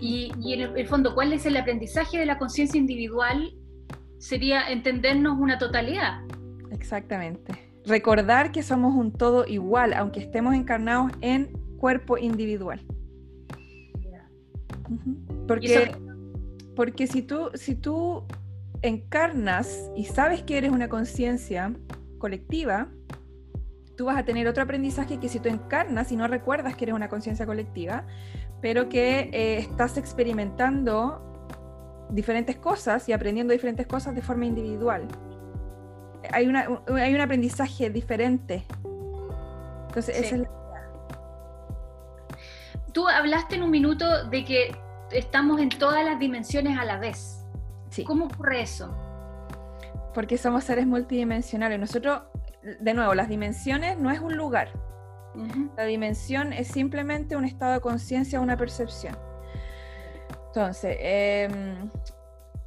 Y, 0.00 0.32
en 0.52 0.76
el, 0.76 0.86
fondo, 0.86 1.14
¿cuál 1.14 1.32
es 1.32 1.44
el 1.46 1.56
aprendizaje 1.56 2.18
de 2.18 2.26
la 2.26 2.38
conciencia 2.38 2.78
individual? 2.78 3.52
Sería 4.18 4.70
entendernos 4.70 5.38
una 5.38 5.58
totalidad. 5.58 6.22
Exactamente. 6.70 7.52
Recordar 7.84 8.52
que 8.52 8.62
somos 8.62 8.94
un 8.94 9.12
todo 9.12 9.46
igual, 9.46 9.92
aunque 9.92 10.20
estemos 10.20 10.54
encarnados 10.54 11.12
en 11.20 11.52
cuerpo 11.78 12.18
individual. 12.18 12.80
Porque, 15.46 15.92
porque 16.74 17.06
si, 17.06 17.22
tú, 17.22 17.50
si 17.54 17.74
tú 17.74 18.24
encarnas 18.82 19.90
y 19.96 20.04
sabes 20.04 20.42
que 20.42 20.58
eres 20.58 20.72
una 20.72 20.88
conciencia 20.88 21.72
colectiva, 22.18 22.88
tú 23.96 24.06
vas 24.06 24.16
a 24.16 24.24
tener 24.24 24.48
otro 24.48 24.62
aprendizaje 24.62 25.18
que 25.18 25.28
si 25.28 25.40
tú 25.40 25.48
encarnas 25.48 26.10
y 26.10 26.16
no 26.16 26.26
recuerdas 26.26 26.74
que 26.74 26.86
eres 26.86 26.94
una 26.94 27.08
conciencia 27.08 27.46
colectiva, 27.46 28.06
pero 28.60 28.88
que 28.88 29.30
eh, 29.32 29.58
estás 29.58 29.96
experimentando 29.96 31.22
diferentes 32.10 32.56
cosas 32.56 33.08
y 33.08 33.12
aprendiendo 33.12 33.52
diferentes 33.52 33.86
cosas 33.86 34.14
de 34.14 34.22
forma 34.22 34.46
individual. 34.46 35.06
Hay, 36.32 36.46
una, 36.46 36.66
hay 36.94 37.14
un 37.14 37.20
aprendizaje 37.20 37.90
diferente. 37.90 38.66
Entonces, 39.88 40.16
esa 40.16 40.36
es 40.36 40.42
la 40.42 40.60
Tú 42.92 43.08
hablaste 43.08 43.54
en 43.54 43.62
un 43.62 43.70
minuto 43.70 44.24
de 44.28 44.44
que 44.44 44.76
estamos 45.12 45.60
en 45.60 45.68
todas 45.68 46.04
las 46.04 46.18
dimensiones 46.18 46.76
a 46.78 46.84
la 46.84 46.98
vez. 46.98 47.44
Sí. 47.88 48.04
¿Cómo 48.04 48.26
ocurre 48.26 48.62
eso? 48.62 48.94
Porque 50.12 50.36
somos 50.36 50.64
seres 50.64 50.86
multidimensionales. 50.86 51.78
Nosotros, 51.78 52.22
de 52.80 52.94
nuevo, 52.94 53.14
las 53.14 53.28
dimensiones 53.28 53.98
no 53.98 54.10
es 54.10 54.20
un 54.20 54.36
lugar, 54.36 54.72
la 55.76 55.84
dimensión 55.84 56.52
es 56.52 56.68
simplemente 56.68 57.36
un 57.36 57.44
estado 57.44 57.74
de 57.74 57.80
conciencia, 57.80 58.40
una 58.40 58.56
percepción. 58.56 59.16
Entonces, 60.48 60.96
em, 61.00 61.88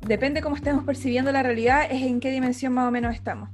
depende 0.01 0.41
cómo 0.41 0.55
estemos 0.55 0.86
percibiendo 0.86 1.32
la 1.32 1.43
realidad, 1.43 1.86
es 1.89 2.01
en 2.01 2.20
qué 2.20 2.32
dimensión 2.32 2.74
más 2.74 2.88
o 2.88 2.91
menos 2.91 3.13
estamos. 3.13 3.50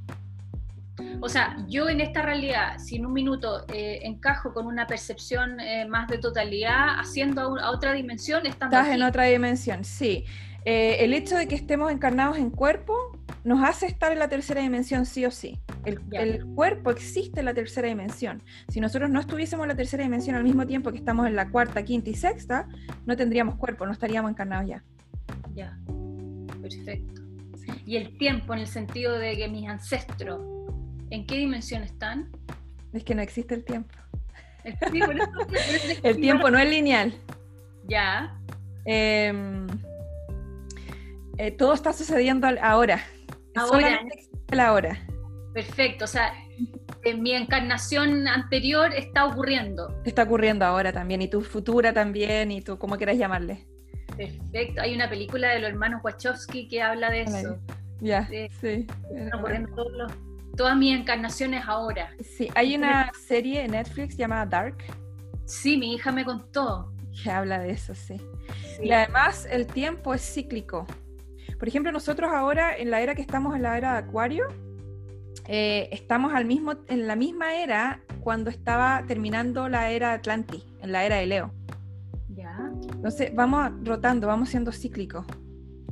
O 1.22 1.30
sea, 1.30 1.58
yo 1.68 1.90
en 1.90 2.02
esta 2.02 2.22
realidad, 2.22 2.78
si 2.78 2.98
en 2.98 3.06
un 3.06 3.14
minuto 3.14 3.66
eh, 3.74 4.00
encajo 4.04 4.54
con 4.54 4.68
una 4.68 4.88
percepción 4.88 5.60
eh, 5.60 5.86
más 5.86 6.08
de 6.08 6.18
totalidad, 6.18 7.00
haciendo 7.00 7.58
a, 7.60 7.72
otra 7.72 7.94
dimensión, 7.94 8.46
estás 8.46 8.88
en 8.88 9.02
otra 9.02 9.24
dimensión, 9.24 9.84
sí. 9.84 10.26
Eh, 10.66 10.98
el 11.00 11.14
hecho 11.14 11.36
de 11.36 11.48
que 11.48 11.56
estemos 11.56 11.92
encarnados 11.92 12.38
en 12.38 12.50
cuerpo 12.50 13.09
nos 13.50 13.64
hace 13.64 13.88
estar 13.88 14.12
en 14.12 14.20
la 14.20 14.30
tercera 14.30 14.62
dimensión 14.62 15.08
sí 15.08 15.26
o 15.26 15.32
sí. 15.32 15.60
El, 15.84 16.46
cuerpo 16.54 16.92
existe 16.92 17.40
en 17.40 17.48
la 17.48 17.56
tercera 17.56 17.88
dimensión. 17.88 18.44
Si 18.68 18.80
nosotros 18.80 19.10
no 19.10 19.20
estuviésemos 19.20 19.64
en 19.64 19.70
la 19.70 19.76
tercera 19.76 20.04
dimensión 20.04 20.36
al 20.36 20.44
mismo 20.44 20.68
tiempo 20.68 20.92
que 20.92 21.00
estamos 21.00 21.26
en 21.26 21.36
la 21.36 21.50
cuarta, 21.50 21.84
quinta 21.84 22.12
y 22.12 22.14
sexta, 22.14 22.68
no 23.08 23.18
tendríamos 23.18 23.56
cuerpo, 23.56 23.88
no 23.88 23.92
estaríamos 23.92 24.30
encarnados 24.30 24.70
ya. 24.70 24.84
Ya, 25.56 25.80
perfecto. 26.62 27.24
Y 27.88 27.98
el 27.98 28.20
tiempo 28.20 28.54
en 28.54 28.60
el 28.60 28.68
sentido 28.68 29.18
de 29.18 29.36
que 29.36 29.48
mis 29.48 29.68
ancestros, 29.68 30.42
¿en 31.10 31.26
qué 31.26 31.38
dimensión 31.38 31.82
están? 31.82 32.30
Es 32.94 33.04
que 33.04 33.16
no 33.16 33.24
existe 33.24 33.56
el 33.56 33.66
tiempo. 33.66 33.98
el 36.04 36.20
tiempo 36.22 36.52
no 36.52 36.60
es 36.60 36.70
lineal. 36.70 37.16
Ya. 37.88 38.40
Em, 38.86 39.66
eh, 41.40 41.50
todo 41.50 41.74
está 41.74 41.94
sucediendo 41.94 42.48
ahora. 42.62 43.02
Ahora. 43.56 44.02
la 44.52 44.74
hora. 44.74 45.00
Perfecto, 45.54 46.06
o 46.06 46.08
sea, 46.08 46.34
en 47.04 47.22
mi 47.22 47.34
encarnación 47.34 48.28
anterior 48.28 48.94
está 48.94 49.26
ocurriendo. 49.26 50.02
Está 50.06 50.24
ocurriendo 50.24 50.66
ahora 50.66 50.94
también, 50.94 51.22
y 51.22 51.28
tu 51.28 51.42
futura 51.42 51.94
también, 51.94 52.52
y 52.52 52.62
tú, 52.62 52.78
como 52.78 52.98
quieras 52.98 53.18
llamarle. 53.18 53.68
Perfecto, 54.16 54.82
hay 54.82 54.94
una 54.96 55.10
película 55.10 55.50
de 55.50 55.60
los 55.60 55.70
hermanos 55.70 56.02
Wachowski 56.04 56.68
que 56.68 56.82
habla 56.82 57.10
de 57.10 57.22
eso. 57.22 57.60
Ya, 58.02 58.28
sí. 58.62 58.88
Están 59.16 59.40
ocurriendo 59.40 60.08
todas 60.56 60.78
mis 60.78 60.98
encarnaciones 60.98 61.64
ahora. 61.66 62.12
Sí, 62.22 62.50
hay 62.56 62.76
una 62.76 63.12
serie 63.14 63.64
en 63.64 63.72
Netflix 63.72 64.18
llamada 64.18 64.46
Dark. 64.46 64.78
Sí, 65.46 65.78
mi 65.78 65.94
hija 65.94 66.12
me 66.12 66.26
contó. 66.26 66.94
Que 67.24 67.32
habla 67.32 67.60
de 67.60 67.72
eso, 67.72 67.96
sí. 67.96 68.22
Y 68.82 68.92
además 68.92 69.48
el 69.50 69.68
tiempo 69.68 70.14
es 70.14 70.22
cíclico. 70.22 70.86
Por 71.60 71.68
ejemplo, 71.68 71.92
nosotros 71.92 72.32
ahora, 72.32 72.76
en 72.76 72.90
la 72.90 73.02
era 73.02 73.16
que 73.16 73.22
estamos 73.22 73.54
en 73.54 73.64
la 73.64 73.78
era 73.78 73.92
de 73.92 73.98
Acuario, 74.00 74.48
eh, 75.46 75.90
estamos 75.92 76.34
al 76.34 76.46
mismo, 76.46 76.76
en 76.88 77.06
la 77.06 77.18
misma 77.18 77.62
era 77.62 78.02
cuando 78.22 78.50
estaba 78.50 79.04
terminando 79.06 79.68
la 79.68 79.92
era 79.92 80.14
Atlantis, 80.14 80.64
en 80.82 80.94
la 80.94 81.04
era 81.04 81.18
de 81.18 81.26
Leo. 81.26 81.52
Ya. 82.30 82.72
Entonces, 82.94 83.36
vamos 83.36 83.72
rotando, 83.84 84.28
vamos 84.28 84.50
siendo 84.50 84.72
cíclicos. 84.72 85.26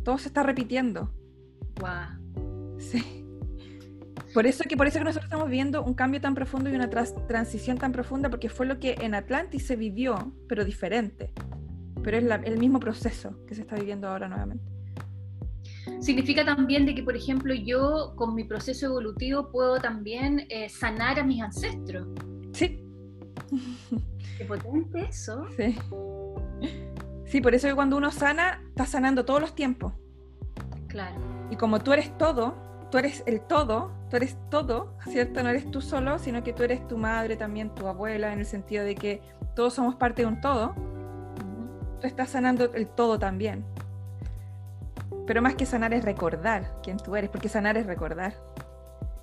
Todo 0.05 0.17
se 0.17 0.29
está 0.29 0.41
repitiendo. 0.41 1.11
Wow. 1.81 2.79
Sí. 2.79 3.25
Por 4.33 4.47
eso, 4.47 4.63
que, 4.63 4.77
por 4.77 4.87
eso 4.87 4.99
que 4.99 5.05
nosotros 5.05 5.25
estamos 5.25 5.49
viendo 5.49 5.83
un 5.83 5.95
cambio 5.95 6.21
tan 6.21 6.33
profundo 6.33 6.69
y 6.69 6.75
una 6.75 6.89
transición 6.89 7.77
tan 7.77 7.91
profunda, 7.91 8.29
porque 8.29 8.47
fue 8.47 8.67
lo 8.67 8.79
que 8.79 8.95
en 9.01 9.15
Atlantis 9.15 9.67
se 9.67 9.75
vivió, 9.75 10.31
pero 10.47 10.63
diferente. 10.63 11.33
Pero 12.03 12.17
es 12.17 12.23
el 12.45 12.57
mismo 12.57 12.79
proceso 12.79 13.43
que 13.47 13.55
se 13.55 13.61
está 13.61 13.75
viviendo 13.75 14.07
ahora 14.07 14.29
nuevamente 14.29 14.76
significa 15.99 16.45
también 16.45 16.85
de 16.85 16.95
que, 16.95 17.03
por 17.03 17.15
ejemplo, 17.15 17.53
yo 17.53 18.13
con 18.15 18.35
mi 18.35 18.43
proceso 18.43 18.87
evolutivo 18.87 19.51
puedo 19.51 19.79
también 19.79 20.45
eh, 20.49 20.69
sanar 20.69 21.19
a 21.19 21.23
mis 21.23 21.41
ancestros. 21.41 22.07
Sí. 22.53 22.83
Qué 24.37 24.45
potente 24.45 25.07
eso. 25.09 25.45
Sí. 25.55 25.77
Sí, 27.25 27.41
por 27.41 27.53
eso 27.53 27.67
que 27.67 27.75
cuando 27.75 27.97
uno 27.97 28.11
sana, 28.11 28.63
está 28.69 28.85
sanando 28.85 29.25
todos 29.25 29.41
los 29.41 29.53
tiempos. 29.53 29.93
Claro. 30.87 31.15
Y 31.51 31.57
como 31.57 31.79
tú 31.79 31.91
eres 31.91 32.17
todo, 32.17 32.55
tú 32.89 32.97
eres 32.97 33.23
el 33.25 33.41
todo, 33.41 33.91
tú 34.09 34.15
eres 34.15 34.37
todo, 34.49 34.93
¿cierto? 35.09 35.43
No 35.43 35.49
eres 35.49 35.69
tú 35.69 35.81
solo, 35.81 36.19
sino 36.19 36.43
que 36.43 36.53
tú 36.53 36.63
eres 36.63 36.87
tu 36.87 36.97
madre 36.97 37.35
también, 37.35 37.73
tu 37.75 37.87
abuela, 37.87 38.31
en 38.31 38.39
el 38.39 38.45
sentido 38.45 38.83
de 38.85 38.95
que 38.95 39.21
todos 39.55 39.73
somos 39.73 39.95
parte 39.95 40.21
de 40.21 40.27
un 40.27 40.39
todo. 40.39 40.73
Tú 41.99 42.07
estás 42.07 42.29
sanando 42.29 42.71
el 42.73 42.87
todo 42.87 43.19
también. 43.19 43.65
Pero 45.27 45.41
más 45.41 45.55
que 45.55 45.65
sanar 45.65 45.93
es 45.93 46.03
recordar 46.03 46.73
quién 46.81 46.97
tú 46.97 47.15
eres, 47.15 47.29
porque 47.29 47.49
sanar 47.49 47.77
es 47.77 47.85
recordar. 47.85 48.33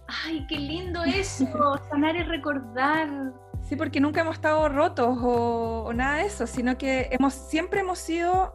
Ay, 0.07 0.47
qué 0.49 0.59
lindo 0.59 1.03
eso, 1.03 1.47
sanar 1.91 2.17
es 2.17 2.29
recordar. 2.29 3.33
Sí, 3.63 3.75
porque 3.75 3.99
nunca 3.99 4.21
hemos 4.21 4.37
estado 4.37 4.69
rotos 4.69 5.19
o, 5.21 5.91
nada 5.95 6.19
de 6.19 6.27
eso, 6.27 6.47
sino 6.47 6.77
que 6.77 7.09
hemos, 7.11 7.33
siempre 7.33 7.81
hemos 7.81 7.99
sido 7.99 8.55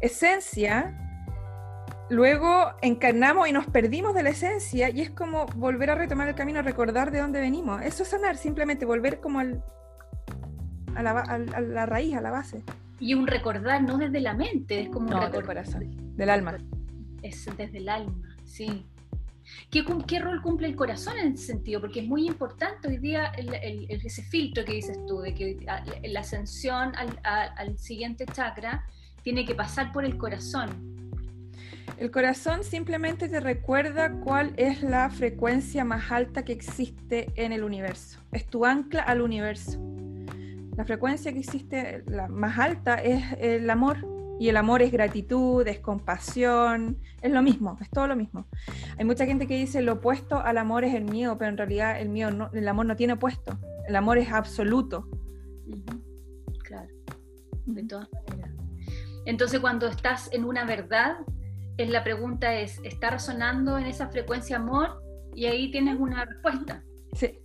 esencia 0.00 0.94
luego 2.10 2.72
encarnamos 2.80 3.48
y 3.48 3.52
nos 3.52 3.66
perdimos 3.66 4.14
de 4.14 4.22
la 4.22 4.30
esencia 4.30 4.88
y 4.90 5.00
es 5.00 5.10
como 5.10 5.46
volver 5.56 5.90
a 5.90 5.94
retomar 5.94 6.28
el 6.28 6.34
camino, 6.34 6.62
recordar 6.62 7.10
de 7.10 7.20
dónde 7.20 7.40
venimos. 7.40 7.82
Eso 7.82 8.02
es 8.02 8.08
sanar, 8.08 8.36
simplemente 8.36 8.84
volver 8.84 9.20
como 9.20 9.40
al, 9.40 9.62
a, 10.94 11.02
la, 11.02 11.86
raíz, 11.86 12.16
a 12.16 12.20
la 12.20 12.30
base. 12.30 12.64
Y 13.00 13.14
un 13.14 13.26
recordar 13.26 13.82
no 13.82 13.98
desde 13.98 14.20
la 14.20 14.34
mente, 14.34 14.80
es 14.80 14.88
como 14.88 15.06
un 15.06 15.12
recordar. 15.12 15.32
del 15.32 15.46
corazón, 15.46 16.16
del 16.16 16.30
alma. 16.30 16.58
Es 17.22 17.46
desde 17.56 17.78
el 17.78 17.88
alma, 17.88 18.36
sí. 18.44 18.86
¿Qué, 19.70 19.84
¿Qué, 20.06 20.18
rol 20.18 20.42
cumple 20.42 20.68
el 20.68 20.76
corazón 20.76 21.18
en 21.18 21.32
ese 21.32 21.46
sentido? 21.46 21.80
Porque 21.80 22.00
es 22.00 22.06
muy 22.06 22.26
importante 22.26 22.88
hoy 22.88 22.98
día 22.98 23.32
ese 23.88 24.22
filtro 24.22 24.64
que 24.64 24.72
dices 24.72 24.98
tú, 25.06 25.20
de 25.20 25.34
que 25.34 25.56
la 26.04 26.20
ascensión 26.20 26.92
al, 26.96 27.18
al 27.24 27.78
siguiente 27.78 28.26
chakra 28.26 28.84
tiene 29.22 29.44
que 29.44 29.54
pasar 29.54 29.92
por 29.92 30.04
el 30.04 30.16
corazón. 30.18 30.98
El 31.98 32.10
corazón 32.10 32.62
simplemente 32.62 33.28
te 33.28 33.40
recuerda 33.40 34.12
cuál 34.20 34.52
es 34.56 34.82
la 34.82 35.10
frecuencia 35.10 35.84
más 35.84 36.12
alta 36.12 36.44
que 36.44 36.52
existe 36.52 37.32
en 37.34 37.52
el 37.52 37.64
universo. 37.64 38.20
Es 38.32 38.46
tu 38.46 38.64
ancla 38.64 39.02
al 39.02 39.20
universo. 39.20 39.80
La 40.78 40.84
frecuencia 40.84 41.32
que 41.32 41.40
existe, 41.40 42.04
la 42.06 42.28
más 42.28 42.56
alta, 42.56 42.94
es 42.94 43.36
el 43.40 43.68
amor. 43.68 43.96
Y 44.38 44.48
el 44.48 44.56
amor 44.56 44.80
es 44.80 44.92
gratitud, 44.92 45.66
es 45.66 45.80
compasión, 45.80 46.98
es 47.20 47.32
lo 47.32 47.42
mismo, 47.42 47.76
es 47.80 47.90
todo 47.90 48.06
lo 48.06 48.14
mismo. 48.14 48.46
Hay 48.96 49.04
mucha 49.04 49.26
gente 49.26 49.48
que 49.48 49.56
dice 49.56 49.82
lo 49.82 49.94
opuesto 49.94 50.38
al 50.38 50.56
amor 50.56 50.84
es 50.84 50.94
el 50.94 51.04
miedo, 51.04 51.36
pero 51.36 51.50
en 51.50 51.56
realidad 51.56 52.00
el, 52.00 52.08
miedo 52.10 52.30
no, 52.30 52.48
el 52.52 52.68
amor 52.68 52.86
no 52.86 52.94
tiene 52.94 53.14
opuesto. 53.14 53.58
El 53.88 53.96
amor 53.96 54.18
es 54.18 54.30
absoluto. 54.30 55.08
Claro, 56.62 56.88
de 57.66 57.82
todas 57.82 58.08
maneras. 58.12 58.52
Entonces 59.26 59.58
cuando 59.58 59.88
estás 59.88 60.32
en 60.32 60.44
una 60.44 60.64
verdad, 60.64 61.16
es 61.76 61.90
la 61.90 62.04
pregunta 62.04 62.54
es, 62.54 62.78
¿está 62.84 63.10
resonando 63.10 63.78
en 63.78 63.86
esa 63.86 64.06
frecuencia 64.10 64.58
amor? 64.58 65.02
Y 65.34 65.46
ahí 65.46 65.72
tienes 65.72 65.98
una 65.98 66.24
respuesta. 66.24 66.84
Sí. 67.14 67.36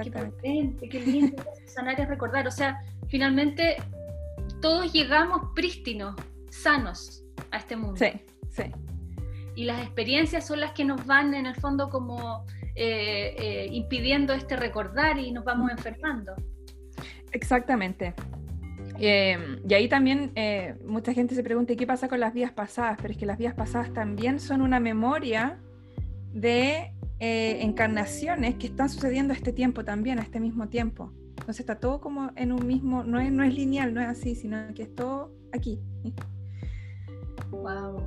Exactamente. 0.00 0.88
Qué, 0.88 1.00
lindo 1.00 1.42
sanar 1.66 1.98
y 1.98 2.04
recordar. 2.04 2.46
O 2.46 2.50
sea, 2.50 2.80
finalmente 3.08 3.76
todos 4.60 4.92
llegamos 4.92 5.52
prístinos, 5.54 6.14
sanos 6.50 7.24
a 7.50 7.58
este 7.58 7.76
mundo. 7.76 7.96
Sí, 7.96 8.10
sí. 8.50 8.64
Y 9.54 9.64
las 9.64 9.82
experiencias 9.82 10.46
son 10.46 10.60
las 10.60 10.72
que 10.72 10.84
nos 10.84 11.04
van 11.06 11.34
en 11.34 11.46
el 11.46 11.56
fondo 11.56 11.88
como 11.88 12.46
eh, 12.76 13.34
eh, 13.36 13.68
impidiendo 13.72 14.32
este 14.32 14.56
recordar 14.56 15.18
y 15.18 15.32
nos 15.32 15.44
vamos 15.44 15.70
enfermando. 15.72 16.32
Exactamente. 17.32 18.14
Eh, 19.00 19.60
y 19.68 19.74
ahí 19.74 19.88
también 19.88 20.32
mucha 20.84 21.12
gente 21.12 21.34
se 21.34 21.42
pregunta, 21.42 21.74
qué 21.74 21.86
pasa 21.86 22.08
con 22.08 22.20
las 22.20 22.32
vidas 22.34 22.52
pasadas? 22.52 22.98
Pero 23.02 23.12
es 23.12 23.18
que 23.18 23.26
las 23.26 23.36
vidas 23.36 23.54
pasadas 23.54 23.92
también 23.92 24.38
son 24.38 24.62
una 24.62 24.78
memoria 24.78 25.58
de 26.32 26.92
encarnaciones 27.20 28.56
que 28.56 28.68
están 28.68 28.88
sucediendo 28.88 29.32
a 29.32 29.36
este 29.36 29.52
tiempo 29.52 29.84
también, 29.84 30.18
a 30.18 30.22
este 30.22 30.40
mismo 30.40 30.68
tiempo. 30.68 31.12
Entonces 31.30 31.60
está 31.60 31.80
todo 31.80 32.00
como 32.00 32.30
en 32.36 32.52
un 32.52 32.66
mismo, 32.66 33.04
no 33.04 33.18
es, 33.20 33.32
no 33.32 33.42
es 33.42 33.54
lineal, 33.54 33.94
no 33.94 34.00
es 34.00 34.08
así, 34.08 34.34
sino 34.34 34.58
que 34.74 34.82
es 34.82 34.94
todo 34.94 35.32
aquí. 35.52 35.80
Wow. 37.50 38.02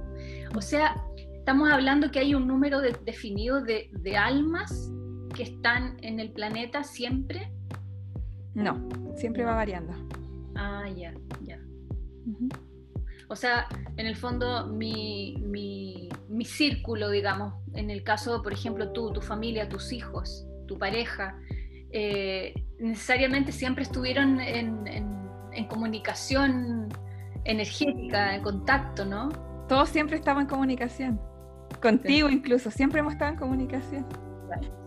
O 0.55 0.61
sea, 0.61 0.95
estamos 1.33 1.71
hablando 1.71 2.11
que 2.11 2.19
hay 2.19 2.35
un 2.35 2.47
número 2.47 2.79
definido 2.81 3.61
de, 3.61 4.17
almas 4.17 4.91
que 5.35 5.43
están 5.43 5.97
en 6.01 6.19
el 6.19 6.31
planeta 6.31 6.83
siempre. 6.83 7.51
No, 8.53 8.87
siempre 9.15 9.43
va 9.43 9.55
variando. 9.55 9.93
Ah, 10.55 10.87
ya, 10.95 11.13
ya. 11.41 11.59
O 13.29 13.35
sea, 13.35 13.67
en 13.97 14.05
el 14.05 14.15
fondo 14.15 14.67
mi, 14.67 15.37
mi, 15.41 16.09
mi, 16.41 16.45
círculo, 16.45 17.09
digamos, 17.09 17.53
en 17.73 17.89
el 17.89 18.03
caso, 18.03 18.41
por 18.41 18.53
ejemplo, 18.53 18.91
tú, 18.91 19.11
tu 19.13 19.21
familia, 19.21 19.69
tus 19.69 19.91
hijos, 19.91 20.47
tu 20.67 20.77
pareja, 20.77 21.37
eh, 21.91 22.53
necesariamente 22.79 23.51
siempre 23.51 23.83
estuvieron 23.83 24.39
en, 24.39 24.87
en, 24.87 25.67
comunicación 25.67 26.89
energética, 27.43 28.35
en 28.35 28.41
contacto, 28.41 29.05
¿no? 29.05 29.29
Todos 29.67 29.89
siempre 29.89 30.15
estaban 30.17 30.43
en 30.43 30.47
comunicación. 30.47 31.21
Contigo 31.81 32.29
incluso, 32.29 32.71
siempre 32.71 32.99
hemos 32.99 33.13
estado 33.13 33.31
en 33.31 33.37
comunicación. 33.37 34.07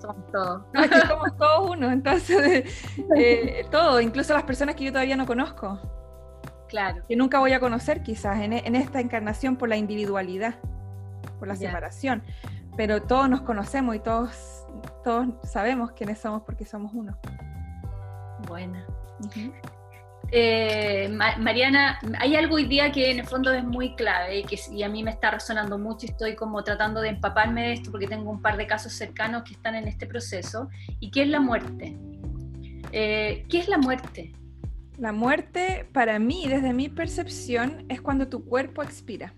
somos 0.00 0.26
todos. 0.32 0.62
somos 1.08 1.36
todos 1.36 1.70
uno, 1.70 1.90
entonces, 1.90 2.64
eh, 3.16 3.64
todo, 3.70 4.00
incluso 4.00 4.34
las 4.34 4.44
personas 4.44 4.74
que 4.74 4.84
yo 4.84 4.92
todavía 4.92 5.16
no 5.16 5.26
conozco. 5.26 5.78
Claro. 6.68 7.04
Que 7.08 7.16
nunca 7.16 7.38
voy 7.38 7.52
a 7.52 7.60
conocer 7.60 8.02
quizás 8.02 8.40
en, 8.40 8.52
en 8.52 8.74
esta 8.74 9.00
encarnación 9.00 9.56
por 9.56 9.68
la 9.68 9.76
individualidad, 9.76 10.56
por 11.44 11.48
la 11.48 11.56
separación. 11.56 12.22
Pero 12.76 13.02
todos 13.02 13.28
nos 13.28 13.42
conocemos 13.42 13.94
y 13.94 13.98
todos 14.00 14.64
todos 15.04 15.28
sabemos 15.44 15.92
quiénes 15.92 16.18
somos 16.18 16.42
porque 16.42 16.64
somos 16.64 16.92
uno. 16.94 17.16
Buena. 18.48 18.84
Eh, 20.32 21.08
Mariana, 21.38 22.00
hay 22.18 22.34
algo 22.34 22.56
hoy 22.56 22.64
día 22.64 22.90
que 22.90 23.10
en 23.10 23.20
el 23.20 23.26
fondo 23.26 23.52
es 23.52 23.62
muy 23.62 23.94
clave 23.94 24.40
y, 24.40 24.44
que, 24.44 24.58
y 24.72 24.82
a 24.82 24.88
mí 24.88 25.04
me 25.04 25.10
está 25.10 25.30
resonando 25.30 25.78
mucho 25.78 26.06
y 26.06 26.10
estoy 26.10 26.34
como 26.34 26.64
tratando 26.64 27.00
de 27.00 27.10
empaparme 27.10 27.62
de 27.62 27.72
esto 27.74 27.90
porque 27.90 28.06
tengo 28.06 28.30
un 28.30 28.42
par 28.42 28.56
de 28.56 28.66
casos 28.66 28.92
cercanos 28.94 29.44
que 29.44 29.52
están 29.52 29.74
en 29.74 29.86
este 29.86 30.06
proceso. 30.06 30.68
¿Y 30.98 31.10
qué 31.10 31.22
es 31.22 31.28
la 31.28 31.40
muerte? 31.40 31.96
Eh, 32.90 33.44
¿Qué 33.48 33.58
es 33.58 33.68
la 33.68 33.78
muerte? 33.78 34.32
La 34.98 35.12
muerte, 35.12 35.88
para 35.92 36.18
mí, 36.18 36.46
desde 36.48 36.72
mi 36.72 36.88
percepción, 36.88 37.84
es 37.88 38.00
cuando 38.00 38.28
tu 38.28 38.44
cuerpo 38.44 38.82
expira. 38.82 39.34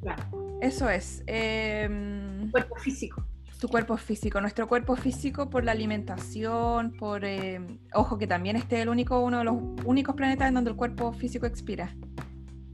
Claro. 0.00 0.22
Eso 0.60 0.88
es. 0.88 1.22
Em, 1.26 2.50
cuerpo 2.50 2.76
físico 2.76 3.24
tu 3.58 3.68
cuerpo 3.68 3.96
físico. 3.96 4.40
Nuestro 4.40 4.68
cuerpo 4.68 4.96
físico 4.96 5.50
por 5.50 5.64
la 5.64 5.72
alimentación, 5.72 6.92
por... 6.92 7.24
Eh, 7.24 7.60
ojo, 7.92 8.18
que 8.18 8.26
también 8.26 8.56
este 8.56 8.76
es 8.76 8.82
el 8.82 8.88
único, 8.88 9.20
uno 9.20 9.38
de 9.38 9.44
los 9.44 9.56
únicos 9.84 10.14
planetas 10.14 10.48
en 10.48 10.54
donde 10.54 10.70
el 10.70 10.76
cuerpo 10.76 11.12
físico 11.12 11.46
expira. 11.46 11.94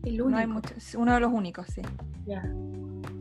El 0.02 0.20
único. 0.20 0.30
No 0.30 0.37
hay 0.37 0.46
muchos, 0.46 0.94
uno 0.94 1.14
de 1.14 1.20
los 1.20 1.32
únicos, 1.32 1.66
sí. 1.68 1.82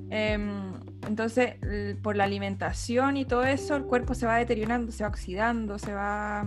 Em, 0.10 0.74
entonces, 1.08 1.56
por 2.02 2.16
la 2.16 2.26
alimentación 2.26 3.18
y 3.18 3.26
todo 3.26 3.44
eso, 3.44 3.76
el 3.76 3.86
cuerpo 3.86 4.13
se 4.13 4.26
va 4.26 4.36
deteriorando, 4.36 4.92
se 4.92 5.04
va 5.04 5.10
oxidando, 5.10 5.80
se 5.80 5.94
va... 5.94 6.46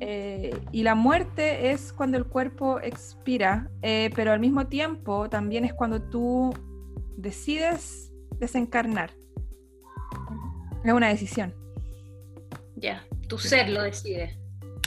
Eh, 0.00 0.58
y 0.72 0.82
la 0.82 0.94
muerte 0.94 1.70
es 1.70 1.92
cuando 1.92 2.18
el 2.18 2.26
cuerpo 2.26 2.80
expira, 2.80 3.70
eh, 3.82 4.10
pero 4.14 4.32
al 4.32 4.40
mismo 4.40 4.66
tiempo 4.66 5.28
también 5.30 5.64
es 5.64 5.72
cuando 5.72 6.02
tú 6.02 6.52
decides 7.16 8.12
desencarnar. 8.38 9.10
Es 10.84 10.92
una 10.92 11.08
decisión. 11.08 11.54
Ya, 12.76 13.04
tu 13.28 13.38
ser 13.38 13.68
lo 13.68 13.82
decide. 13.82 14.38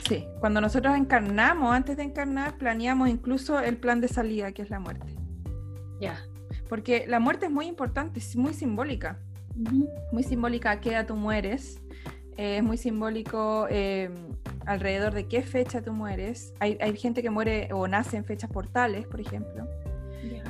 Sí, 0.06 0.24
cuando 0.38 0.60
nosotros 0.60 0.96
encarnamos, 0.96 1.74
antes 1.74 1.96
de 1.96 2.04
encarnar, 2.04 2.58
planeamos 2.58 3.08
incluso 3.08 3.58
el 3.58 3.76
plan 3.76 4.00
de 4.00 4.08
salida, 4.08 4.52
que 4.52 4.62
es 4.62 4.70
la 4.70 4.78
muerte. 4.78 5.16
Ya. 6.00 6.20
Porque 6.68 7.06
la 7.08 7.18
muerte 7.18 7.46
es 7.46 7.52
muy 7.52 7.66
importante, 7.66 8.20
es 8.20 8.36
muy 8.36 8.54
simbólica. 8.54 9.18
Muy 10.12 10.22
simbólica 10.22 10.70
a 10.70 10.80
qué 10.80 10.90
edad 10.90 11.06
tú 11.06 11.16
mueres. 11.16 11.80
Eh, 12.36 12.58
es 12.58 12.62
muy 12.62 12.76
simbólico 12.76 13.66
eh, 13.70 14.10
alrededor 14.66 15.14
de 15.14 15.26
qué 15.26 15.42
fecha 15.42 15.82
tú 15.82 15.92
mueres. 15.92 16.52
Hay, 16.60 16.76
hay 16.80 16.96
gente 16.96 17.22
que 17.22 17.30
muere 17.30 17.68
o 17.72 17.86
nace 17.88 18.16
en 18.16 18.24
fechas 18.24 18.50
portales, 18.50 19.06
por 19.06 19.20
ejemplo. 19.20 19.66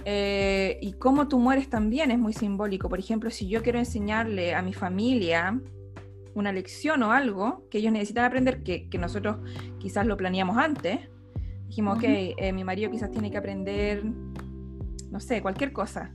Eh, 0.05 0.79
y 0.81 0.93
cómo 0.93 1.29
tú 1.29 1.39
mueres 1.39 1.69
también 1.69 2.11
es 2.11 2.19
muy 2.19 2.33
simbólico. 2.33 2.89
Por 2.89 2.99
ejemplo, 2.99 3.31
si 3.31 3.49
yo 3.49 3.63
quiero 3.63 3.79
enseñarle 3.79 4.55
a 4.55 4.63
mi 4.63 4.73
familia 4.73 5.61
una 6.35 6.53
lección 6.53 7.03
o 7.03 7.13
algo 7.13 7.67
que 7.71 7.79
ellos 7.79 7.93
necesitan 7.93 8.25
aprender, 8.25 8.63
que, 8.63 8.89
nosotros 8.99 9.39
quizás 9.79 10.07
lo 10.07 10.17
planeamos 10.17 10.59
antes, 10.59 11.01
dijimos, 11.67 11.99
ok, 11.99 12.05
eh, 12.05 12.53
mi 12.53 12.63
marido 12.63 12.91
quizás 12.91 13.11
tiene 13.11 13.31
que 13.31 13.39
aprender, 13.39 14.05
no 15.11 15.21
sé, 15.21 15.43
cualquier 15.43 15.73
cosa. 15.73 16.13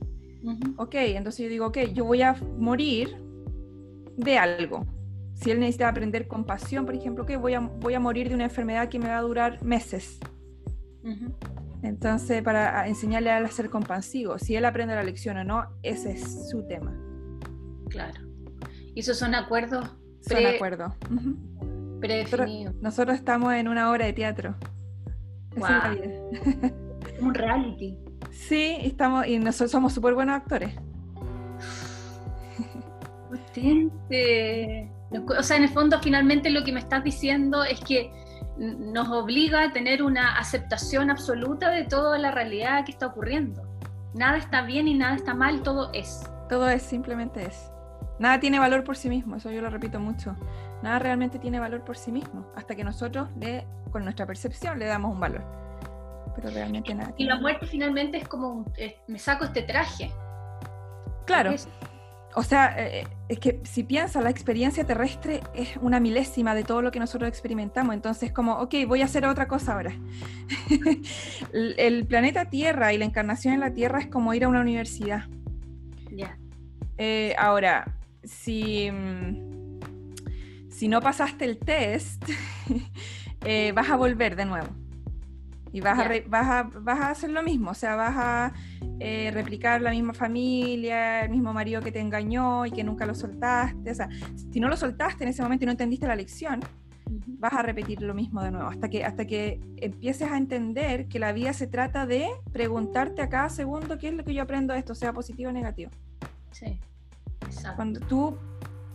Ok, 0.76 0.94
entonces 0.94 1.44
yo 1.44 1.50
digo, 1.50 1.66
ok, 1.66 1.78
yo 1.92 2.04
voy 2.04 2.22
a 2.22 2.34
morir 2.58 3.16
de 4.16 4.38
algo. 4.38 4.86
Si 5.34 5.50
él 5.50 5.60
necesita 5.60 5.88
aprender 5.88 6.28
compasión, 6.28 6.86
por 6.86 6.94
ejemplo, 6.94 7.26
que 7.26 7.36
voy 7.36 7.54
a, 7.54 7.60
voy 7.60 7.94
a 7.94 8.00
morir 8.00 8.28
de 8.28 8.34
una 8.34 8.44
enfermedad 8.44 8.88
que 8.88 8.98
me 8.98 9.08
va 9.08 9.18
a 9.18 9.22
durar 9.22 9.62
meses. 9.62 10.18
Entonces, 11.82 12.42
para 12.42 12.86
enseñarle 12.86 13.30
a 13.30 13.38
él 13.38 13.44
a 13.44 13.48
ser 13.48 13.68
compasivo, 13.68 14.38
si 14.38 14.54
él 14.54 14.64
aprende 14.64 14.94
la 14.94 15.02
lección 15.02 15.36
o 15.38 15.44
no, 15.44 15.66
ese 15.82 16.12
es 16.12 16.48
su 16.48 16.62
tema. 16.66 16.96
Claro. 17.88 18.20
¿Y 18.94 19.00
esos 19.00 19.18
son 19.18 19.34
acuerdos? 19.34 19.84
Son 20.20 20.46
acuerdos. 20.46 20.94
Predefinidos. 22.00 22.74
Nosotros, 22.76 23.16
estamos 23.16 23.52
en 23.54 23.68
una 23.68 23.90
obra 23.90 24.06
de 24.06 24.12
teatro. 24.12 24.54
Wow. 25.56 25.68
Es 27.14 27.20
un 27.20 27.34
reality. 27.34 27.96
Sí, 28.32 28.78
estamos, 28.80 29.26
y 29.26 29.38
nosotros 29.38 29.70
somos 29.70 29.92
súper 29.92 30.14
buenos 30.14 30.36
actores. 30.36 30.74
O 35.38 35.42
sea, 35.42 35.56
en 35.56 35.64
el 35.64 35.68
fondo, 35.68 35.98
finalmente 36.00 36.50
lo 36.50 36.64
que 36.64 36.72
me 36.72 36.80
estás 36.80 37.04
diciendo 37.04 37.64
es 37.64 37.80
que 37.80 38.12
nos 38.56 39.08
obliga 39.08 39.64
a 39.64 39.72
tener 39.72 40.02
una 40.02 40.38
aceptación 40.38 41.10
absoluta 41.10 41.70
de 41.70 41.84
toda 41.84 42.18
la 42.18 42.30
realidad 42.30 42.84
que 42.84 42.92
está 42.92 43.06
ocurriendo. 43.06 43.62
Nada 44.14 44.36
está 44.36 44.62
bien 44.62 44.88
y 44.88 44.94
nada 44.94 45.16
está 45.16 45.34
mal, 45.34 45.62
todo 45.62 45.90
es. 45.92 46.22
Todo 46.48 46.68
es, 46.68 46.82
simplemente 46.82 47.46
es. 47.46 47.70
Nada 48.18 48.38
tiene 48.40 48.58
valor 48.58 48.84
por 48.84 48.96
sí 48.96 49.08
mismo, 49.08 49.36
eso 49.36 49.50
yo 49.50 49.62
lo 49.62 49.70
repito 49.70 49.98
mucho. 49.98 50.36
Nada 50.82 50.98
realmente 50.98 51.38
tiene 51.38 51.58
valor 51.58 51.82
por 51.84 51.96
sí 51.96 52.12
mismo, 52.12 52.46
hasta 52.54 52.74
que 52.74 52.84
nosotros 52.84 53.28
le, 53.36 53.66
con 53.90 54.04
nuestra 54.04 54.26
percepción 54.26 54.78
le 54.78 54.86
damos 54.86 55.12
un 55.12 55.20
valor. 55.20 55.44
Pero 56.34 56.50
realmente 56.50 56.94
nada. 56.94 57.12
Y 57.16 57.24
la 57.24 57.36
muerte 57.40 57.66
finalmente 57.66 58.18
es 58.18 58.28
como, 58.28 58.48
un, 58.48 58.72
me 59.06 59.18
saco 59.18 59.44
este 59.44 59.62
traje. 59.62 60.12
Claro. 61.24 61.54
O 62.34 62.42
sea, 62.42 62.74
eh, 62.78 63.06
es 63.28 63.38
que 63.38 63.60
si 63.64 63.82
piensas, 63.82 64.22
la 64.22 64.30
experiencia 64.30 64.84
terrestre 64.84 65.42
es 65.54 65.76
una 65.80 66.00
milésima 66.00 66.54
de 66.54 66.64
todo 66.64 66.80
lo 66.80 66.90
que 66.90 66.98
nosotros 66.98 67.28
experimentamos. 67.28 67.94
Entonces, 67.94 68.32
como, 68.32 68.54
ok, 68.54 68.74
voy 68.86 69.02
a 69.02 69.04
hacer 69.04 69.26
otra 69.26 69.46
cosa 69.48 69.74
ahora. 69.74 69.92
el, 71.52 72.06
planeta 72.06 72.46
Tierra 72.46 72.92
y 72.92 72.98
la 72.98 73.04
encarnación 73.04 73.54
en 73.54 73.60
la 73.60 73.74
Tierra 73.74 74.00
es 74.00 74.06
como 74.06 74.32
ir 74.32 74.44
a 74.44 74.48
una 74.48 74.60
universidad. 74.60 75.24
Ya. 76.10 76.38
Eh, 76.96 77.34
ahora, 77.38 77.98
si, 78.24 78.90
mm, 78.90 79.80
si 80.70 80.88
no 80.88 81.00
pasaste 81.00 81.44
el 81.44 81.58
test, 81.58 82.24
eh, 83.44 83.72
vas 83.72 83.90
a 83.90 83.96
volver 83.96 84.36
de 84.36 84.46
nuevo. 84.46 84.81
Y 85.72 85.80
vas, 85.80 85.98
a, 85.98 86.08
vas, 86.28 86.46
a, 86.48 86.62
vas 86.80 87.00
a 87.00 87.10
hacer 87.10 87.30
lo 87.30 87.42
mismo, 87.42 87.70
o 87.70 87.74
sea, 87.74 87.96
vas 87.96 88.14
a 88.16 88.52
eh, 89.00 89.30
replicar 89.32 89.80
la 89.80 89.90
misma 89.90 90.12
familia, 90.12 91.24
el 91.24 91.30
mismo 91.30 91.52
marido 91.52 91.80
que 91.80 91.90
te 91.90 92.00
engañó 92.00 92.66
y 92.66 92.70
que 92.70 92.84
nunca 92.84 93.06
lo 93.06 93.14
soltaste. 93.14 93.90
O 93.90 93.94
sea, 93.94 94.08
si 94.52 94.60
no 94.60 94.68
lo 94.68 94.76
soltaste 94.76 95.24
en 95.24 95.30
ese 95.30 95.42
momento 95.42 95.64
y 95.64 95.66
no 95.66 95.72
entendiste 95.72 96.06
la 96.06 96.14
lección, 96.14 96.60
vas 97.26 97.52
a 97.52 97.62
repetir 97.62 98.00
lo 98.02 98.14
mismo 98.14 98.42
de 98.42 98.50
nuevo, 98.50 98.68
hasta 98.68 98.88
que, 98.88 99.04
hasta 99.04 99.26
que 99.26 99.60
empieces 99.76 100.30
a 100.30 100.36
entender 100.36 101.08
que 101.08 101.18
la 101.18 101.32
vida 101.32 101.52
se 101.52 101.66
trata 101.66 102.06
de 102.06 102.28
preguntarte 102.52 103.22
a 103.22 103.28
cada 103.28 103.48
segundo 103.48 103.98
qué 103.98 104.08
es 104.08 104.14
lo 104.14 104.24
que 104.24 104.34
yo 104.34 104.42
aprendo 104.42 104.72
de 104.72 104.78
esto, 104.78 104.94
sea 104.94 105.12
positivo 105.12 105.50
o 105.50 105.52
negativo. 105.52 105.90
Sí, 106.52 106.78
Cuando 107.76 108.00
tú, 108.00 108.36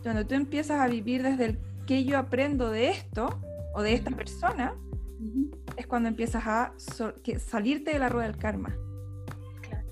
cuando 0.02 0.26
tú 0.26 0.34
empiezas 0.34 0.80
a 0.80 0.86
vivir 0.86 1.22
desde 1.22 1.44
el 1.44 1.58
que 1.86 2.04
yo 2.04 2.18
aprendo 2.18 2.70
de 2.70 2.90
esto 2.90 3.40
o 3.74 3.82
de 3.82 3.94
esta 3.94 4.10
persona, 4.10 4.74
es 5.78 5.86
cuando 5.86 6.08
empiezas 6.08 6.44
a 6.46 6.72
salirte 7.38 7.92
de 7.92 7.98
la 7.98 8.08
rueda 8.08 8.26
del 8.26 8.36
karma. 8.36 8.76
Claro. 9.62 9.86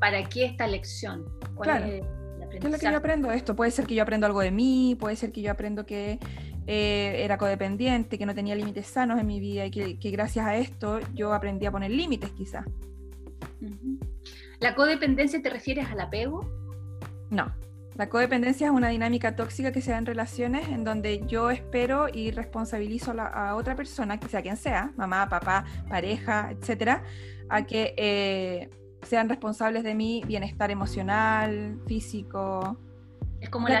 ¿Para 0.00 0.24
qué 0.24 0.46
esta 0.46 0.66
lección? 0.66 1.24
claro. 1.60 1.84
es 1.84 2.02
¿Qué 2.50 2.66
es 2.66 2.72
lo 2.72 2.78
que 2.78 2.90
yo 2.90 2.96
aprendo 2.96 3.32
esto? 3.32 3.56
Puede 3.56 3.70
ser 3.70 3.86
que 3.86 3.94
yo 3.94 4.02
aprendo 4.02 4.26
algo 4.26 4.40
de 4.40 4.50
mí, 4.50 4.96
puede 4.98 5.16
ser 5.16 5.32
que 5.32 5.40
yo 5.40 5.50
aprendo 5.50 5.86
que 5.86 6.18
eh, 6.66 7.16
era 7.24 7.38
codependiente, 7.38 8.18
que 8.18 8.26
no 8.26 8.34
tenía 8.34 8.54
límites 8.54 8.86
sanos 8.86 9.18
en 9.18 9.26
mi 9.26 9.40
vida 9.40 9.64
y 9.66 9.70
que, 9.70 10.10
gracias 10.10 10.46
a 10.46 10.56
esto 10.56 11.00
yo 11.14 11.32
aprendí 11.32 11.66
a 11.66 11.72
poner 11.72 11.90
límites 11.90 12.30
quizás. 12.32 12.66
¿La 14.60 14.74
codependencia 14.74 15.40
te 15.40 15.50
refieres 15.50 15.88
al 15.90 16.00
apego? 16.00 16.46
No, 17.30 17.52
la 17.94 18.08
codependencia 18.08 18.68
es 18.68 18.72
una 18.72 18.88
dinámica 18.88 19.36
tóxica 19.36 19.70
que 19.70 19.82
se 19.82 19.90
da 19.90 19.98
en 19.98 20.06
relaciones 20.06 20.68
en 20.68 20.84
donde 20.84 21.26
yo 21.26 21.50
espero 21.50 22.08
y 22.12 22.30
responsabilizo 22.30 23.12
a, 23.18 23.54
otra 23.54 23.76
persona, 23.76 24.18
que 24.18 24.28
sea 24.28 24.42
quien 24.42 24.56
sea, 24.56 24.92
mamá, 24.96 25.28
papá, 25.28 25.64
pareja, 25.88 26.50
etcétera, 26.52 27.02
a 27.50 27.66
que 27.66 27.94
eh, 27.98 28.70
sean 29.02 29.28
responsables 29.28 29.84
de 29.84 29.94
mi 29.94 30.22
bienestar 30.26 30.70
emocional, 30.70 31.78
físico. 31.86 32.78
Es 33.40 33.50
como 33.50 33.68
la, 33.68 33.78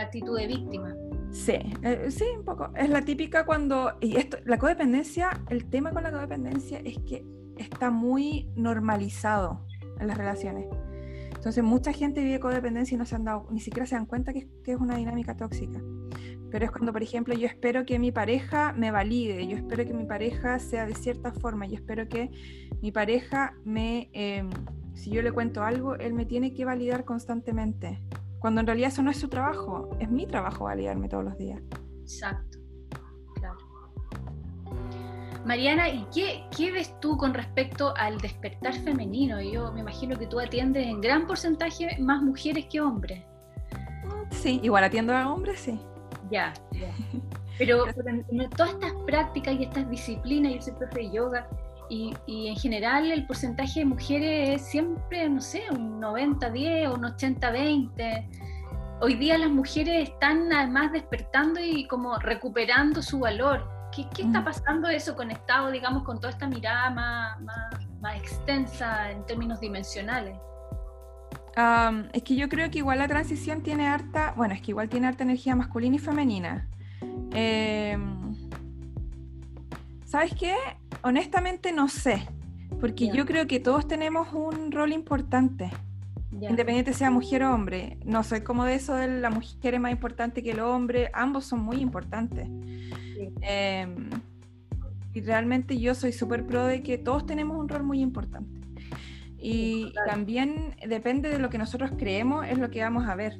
actitud 0.00 0.38
de 0.38 0.46
víctima. 0.46 0.94
Sí, 1.30 1.58
eh, 1.82 2.10
sí, 2.10 2.24
un 2.36 2.44
poco. 2.44 2.70
Es 2.76 2.90
la 2.90 3.02
típica 3.02 3.44
cuando. 3.46 3.96
Y 4.00 4.16
esto, 4.16 4.36
la 4.44 4.58
codependencia, 4.58 5.30
el 5.48 5.64
tema 5.64 5.90
con 5.90 6.02
la 6.02 6.12
codependencia 6.12 6.78
es 6.84 6.98
que 7.08 7.24
está 7.56 7.90
muy 7.90 8.50
normalizado 8.54 9.66
en 9.98 10.06
las 10.06 10.16
relaciones. 10.16 10.66
Entonces 11.42 11.64
mucha 11.64 11.92
gente 11.92 12.22
vive 12.22 12.38
codependencia 12.38 12.94
y 12.94 12.98
no 12.98 13.04
se 13.04 13.16
han 13.16 13.24
dado, 13.24 13.48
ni 13.50 13.58
siquiera 13.58 13.84
se 13.84 13.96
dan 13.96 14.06
cuenta 14.06 14.32
que, 14.32 14.46
es 14.64 14.76
una 14.76 14.96
dinámica 14.96 15.36
tóxica. 15.36 15.82
Pero 16.52 16.64
es 16.64 16.70
cuando, 16.70 16.92
por 16.92 17.02
ejemplo, 17.02 17.34
yo 17.34 17.48
espero 17.48 17.84
que 17.84 17.98
mi 17.98 18.12
pareja 18.12 18.72
me 18.74 18.92
valide, 18.92 19.44
yo 19.48 19.56
espero 19.56 19.84
que 19.84 19.92
mi 19.92 20.04
pareja 20.04 20.60
sea 20.60 20.86
de 20.86 20.94
cierta 20.94 21.32
forma, 21.32 21.66
yo 21.66 21.74
espero 21.74 22.08
que 22.08 22.30
mi 22.80 22.92
pareja 22.92 23.56
me, 23.64 24.08
em, 24.12 24.50
si 24.94 25.10
yo 25.10 25.20
le 25.20 25.32
cuento 25.32 25.64
algo, 25.64 25.96
él 25.96 26.14
me 26.14 26.26
tiene 26.26 26.54
que 26.54 26.64
validar 26.64 27.04
constantemente. 27.04 28.00
Cuando 28.38 28.60
en 28.60 28.68
realidad 28.68 28.90
eso 28.90 29.02
no 29.02 29.10
es 29.10 29.16
su 29.16 29.26
trabajo, 29.26 29.90
es 29.98 30.08
mi 30.08 30.28
trabajo 30.28 30.66
validarme 30.66 31.08
todos 31.08 31.24
los 31.24 31.36
días. 31.38 31.60
Exacto. 32.02 32.51
Mariana, 35.44 35.88
¿y 35.88 36.06
qué, 36.14 36.44
qué, 36.56 36.70
ves 36.70 36.98
tú 37.00 37.16
con 37.16 37.34
respecto 37.34 37.94
al 37.96 38.18
despertar 38.18 38.74
femenino? 38.74 39.40
Yo 39.40 39.72
me 39.72 39.80
imagino 39.80 40.16
que 40.16 40.26
tú 40.26 40.38
atiendes 40.38 40.86
en 40.86 41.00
gran 41.00 41.26
porcentaje 41.26 41.96
más 41.98 42.22
mujeres 42.22 42.66
que 42.66 42.80
hombres. 42.80 43.24
Sí, 44.30 44.60
igual 44.62 44.84
atiendo 44.84 45.14
a 45.14 45.32
hombres, 45.32 45.60
sí. 45.60 45.80
Ya, 46.30 46.52
ya. 46.70 46.92
Pero, 47.58 47.86
en 48.06 48.50
todas 48.50 48.72
estas 48.72 48.92
prácticas 49.04 49.54
y 49.54 49.64
estas 49.64 49.90
disciplinas, 49.90 50.54
yo 50.54 50.62
soy 50.62 50.72
profe 50.74 50.98
de 51.00 51.10
yoga, 51.10 51.48
y, 51.88 52.14
y, 52.26 52.48
en 52.48 52.56
general 52.56 53.10
el 53.10 53.26
porcentaje 53.26 53.80
de 53.80 53.86
mujeres 53.86 54.60
es 54.60 54.66
siempre, 54.66 55.28
no 55.28 55.40
sé, 55.40 55.64
un 55.70 56.00
90-10 56.00 56.88
o 56.88 56.94
un 56.94 57.02
80-20. 57.02 58.28
Hoy 59.00 59.14
día 59.16 59.36
las 59.36 59.50
mujeres 59.50 60.08
están 60.08 60.50
además 60.52 60.92
despertando 60.92 61.60
y 61.60 61.86
como 61.88 62.18
recuperando 62.18 63.02
su 63.02 63.18
valor 63.18 63.81
¿Qué, 63.94 64.02
está 64.02 64.40
mm. 64.40 64.44
pasando 64.44 64.88
eso 64.88 65.14
conectado, 65.14 65.70
digamos, 65.70 66.02
con 66.02 66.18
toda 66.18 66.30
esta 66.30 66.46
mirada 66.46 66.90
más, 66.90 67.40
más, 68.00 68.16
extensa 68.16 69.10
en 69.10 69.24
términos 69.26 69.60
dimensionales? 69.60 70.36
es 72.14 72.22
que 72.22 72.34
yo 72.34 72.48
creo 72.48 72.70
que 72.70 72.78
igual 72.78 72.98
la 72.98 73.08
transición 73.08 73.62
tiene 73.62 73.86
harta, 73.86 74.32
bueno, 74.38 74.54
es 74.54 74.62
que 74.62 74.70
igual 74.70 74.88
tiene 74.88 75.06
harta 75.06 75.22
energía 75.22 75.54
masculina 75.54 75.96
y 75.96 75.98
femenina. 75.98 76.66
Em, 77.32 78.34
¿Sabes 80.06 80.34
qué? 80.34 80.54
Honestamente 81.02 81.70
no 81.72 81.88
sé, 81.88 82.26
porque 82.80 83.10
yo 83.12 83.26
creo 83.26 83.46
que 83.46 83.60
todos 83.60 83.86
tenemos 83.86 84.32
un 84.32 84.72
rol 84.72 84.92
importante. 84.92 85.70
Independiente 86.50 86.92
sea 86.92 87.10
mujer 87.10 87.44
o 87.44 87.54
hombre. 87.54 87.98
No 88.04 88.22
soy 88.22 88.42
como 88.42 88.64
de 88.64 88.74
eso 88.74 88.94
de 88.94 89.20
la 89.20 89.30
mujer 89.30 89.74
es 89.74 89.80
más 89.80 89.92
importante 89.92 90.42
que 90.42 90.52
el 90.52 90.60
hombre. 90.60 91.10
Ambos 91.14 91.44
son 91.44 91.60
muy 91.60 91.76
importantes. 91.76 92.48
Em, 93.42 94.10
y 95.14 95.20
realmente 95.20 95.78
yo 95.78 95.94
soy 95.94 96.12
súper 96.12 96.46
pro 96.46 96.64
de 96.64 96.82
que 96.82 96.98
todos 96.98 97.26
tenemos 97.26 97.58
un 97.58 97.68
rol 97.68 97.82
muy 97.82 98.00
importante. 98.00 98.60
Y 99.38 99.92
también 100.06 100.76
depende 100.86 101.28
de 101.28 101.38
lo 101.38 101.50
que 101.50 101.58
nosotros 101.58 101.92
creemos, 101.98 102.46
es 102.46 102.58
lo 102.58 102.70
que 102.70 102.82
vamos 102.82 103.08
a 103.08 103.14
ver. 103.14 103.38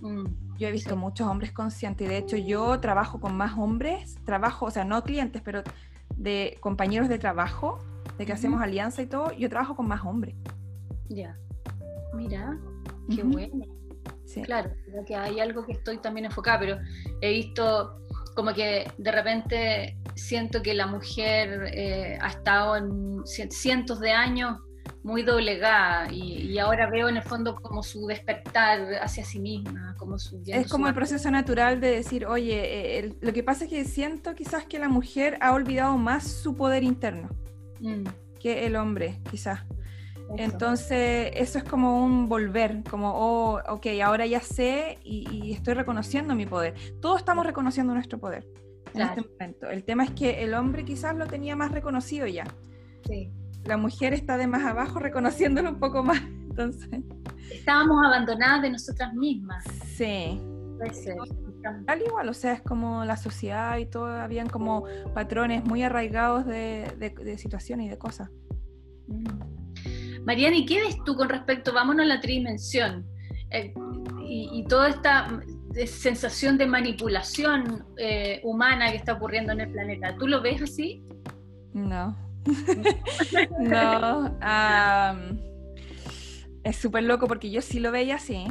Mm, 0.00 0.24
yo 0.58 0.68
he 0.68 0.72
visto 0.72 0.96
muchos 0.96 1.26
hombres 1.28 1.52
conscientes 1.52 2.06
y 2.06 2.10
de 2.10 2.18
hecho 2.18 2.36
yo 2.36 2.80
trabajo 2.80 3.20
con 3.20 3.36
más 3.36 3.56
hombres, 3.58 4.16
trabajo, 4.24 4.66
o 4.66 4.70
sea, 4.70 4.84
no 4.84 5.02
clientes, 5.02 5.42
pero 5.44 5.62
de 6.16 6.56
compañeros 6.60 7.08
de 7.08 7.18
trabajo, 7.18 7.78
de 8.16 8.24
que 8.24 8.32
hacemos 8.32 8.62
alianza 8.62 9.02
y 9.02 9.06
todo, 9.06 9.32
yo 9.32 9.50
trabajo 9.50 9.76
con 9.76 9.86
más 9.86 10.04
hombres. 10.04 10.34
Ya, 11.08 11.36
mira, 12.14 12.58
qué 13.14 13.22
bueno. 13.22 13.64
Claro, 14.44 14.70
que 15.06 15.14
hay 15.14 15.40
algo 15.40 15.64
que 15.64 15.72
estoy 15.72 15.98
también 15.98 16.26
enfocada, 16.26 16.58
pero 16.58 16.78
he 17.20 17.32
visto 17.32 18.00
como 18.34 18.52
que 18.52 18.86
de 18.98 19.12
repente 19.12 19.96
siento 20.14 20.62
que 20.62 20.74
la 20.74 20.86
mujer 20.86 21.70
eh, 21.72 22.18
ha 22.20 22.28
estado 22.28 22.76
en 22.76 23.22
cientos 23.24 23.98
de 24.00 24.12
años 24.12 24.58
muy 25.02 25.22
doblegada 25.22 26.12
y, 26.12 26.58
ahora 26.58 26.90
veo 26.90 27.08
en 27.08 27.16
el 27.16 27.22
fondo 27.22 27.54
como 27.54 27.82
su 27.82 28.06
despertar 28.06 28.94
hacia 29.00 29.24
sí 29.24 29.38
misma, 29.38 29.94
como 29.98 30.18
su... 30.18 30.42
Es 30.46 30.68
como 30.68 30.88
el 30.88 30.94
proceso 30.94 31.30
natural 31.30 31.80
de 31.80 31.90
decir, 31.90 32.26
oye, 32.26 32.98
eh, 32.98 33.14
lo 33.20 33.32
que 33.32 33.44
pasa 33.44 33.64
es 33.64 33.70
que 33.70 33.84
siento 33.84 34.34
quizás 34.34 34.66
que 34.66 34.80
la 34.80 34.88
mujer 34.88 35.38
ha 35.40 35.52
olvidado 35.52 35.96
más 35.96 36.26
su 36.26 36.56
poder 36.56 36.82
interno 36.82 37.28
mm. 37.80 38.04
que 38.40 38.66
el 38.66 38.74
hombre, 38.74 39.20
quizás. 39.30 39.60
Entonces, 40.36 41.30
eso 41.34 41.58
es 41.58 41.64
como 41.64 42.04
un 42.04 42.28
volver, 42.28 42.82
como, 42.90 43.12
oh, 43.14 43.60
ok, 43.68 43.86
ahora 44.04 44.26
ya 44.26 44.40
sé 44.40 44.98
y, 45.02 45.52
estoy 45.52 45.74
reconociendo 45.74 46.34
mi 46.34 46.46
poder. 46.46 46.74
Todos 47.00 47.18
estamos 47.18 47.46
reconociendo 47.46 47.94
nuestro 47.94 48.18
poder 48.18 48.46
en 48.94 49.02
este 49.02 49.22
momento. 49.22 49.68
El 49.68 49.84
tema 49.84 50.04
es 50.04 50.10
que 50.10 50.42
el 50.42 50.54
hombre 50.54 50.84
quizás 50.84 51.14
lo 51.16 51.26
tenía 51.26 51.56
más 51.56 51.70
reconocido 51.70 52.26
ya. 52.26 52.44
Sí. 53.06 53.30
La 53.64 53.76
mujer 53.76 54.14
está 54.14 54.36
de 54.36 54.46
más 54.46 54.64
abajo 54.64 54.98
reconociéndolo 54.98 55.70
un 55.70 55.78
poco 55.78 56.02
más. 56.02 56.20
Entonces. 56.50 56.88
Estábamos 57.50 58.04
abandonadas 58.04 58.62
de 58.62 58.70
nosotras 58.70 59.14
mismas. 59.14 59.64
Sí. 59.96 60.40
Al 61.86 62.02
igual, 62.02 62.28
o 62.28 62.34
sea, 62.34 62.52
es 62.52 62.62
como 62.62 63.04
la 63.04 63.16
sociedad 63.16 63.78
y 63.78 63.86
todo, 63.86 64.06
habían 64.06 64.48
como 64.48 64.84
patrones 65.14 65.64
muy 65.64 65.82
arraigados 65.82 66.46
de, 66.46 66.92
de, 66.98 67.38
situaciones 67.38 67.86
y 67.86 67.88
de 67.88 67.98
cosas. 67.98 68.30
Mariana, 70.26 70.56
¿y 70.56 70.66
qué 70.66 70.80
ves 70.80 71.02
tú 71.04 71.14
con 71.14 71.28
respecto, 71.28 71.72
vámonos 71.72 72.04
a 72.04 72.08
la 72.08 72.20
tridimensión, 72.20 73.06
eh, 73.50 73.72
y, 74.28 74.64
toda 74.68 74.88
esta 74.88 75.40
sensación 75.86 76.58
de 76.58 76.66
manipulación 76.66 77.86
eh, 77.96 78.40
humana 78.42 78.90
que 78.90 78.96
está 78.96 79.12
ocurriendo 79.12 79.52
en 79.52 79.60
el 79.60 79.70
planeta? 79.70 80.16
¿Tú 80.18 80.26
lo 80.26 80.42
ves 80.42 80.60
así? 80.62 81.04
No. 81.72 82.16
no. 83.60 84.36
es 86.64 86.76
súper 86.76 87.04
loco 87.04 87.28
porque 87.28 87.50
yo 87.50 87.62
sí 87.62 87.78
lo 87.78 87.92
veía 87.92 88.16
así. 88.16 88.46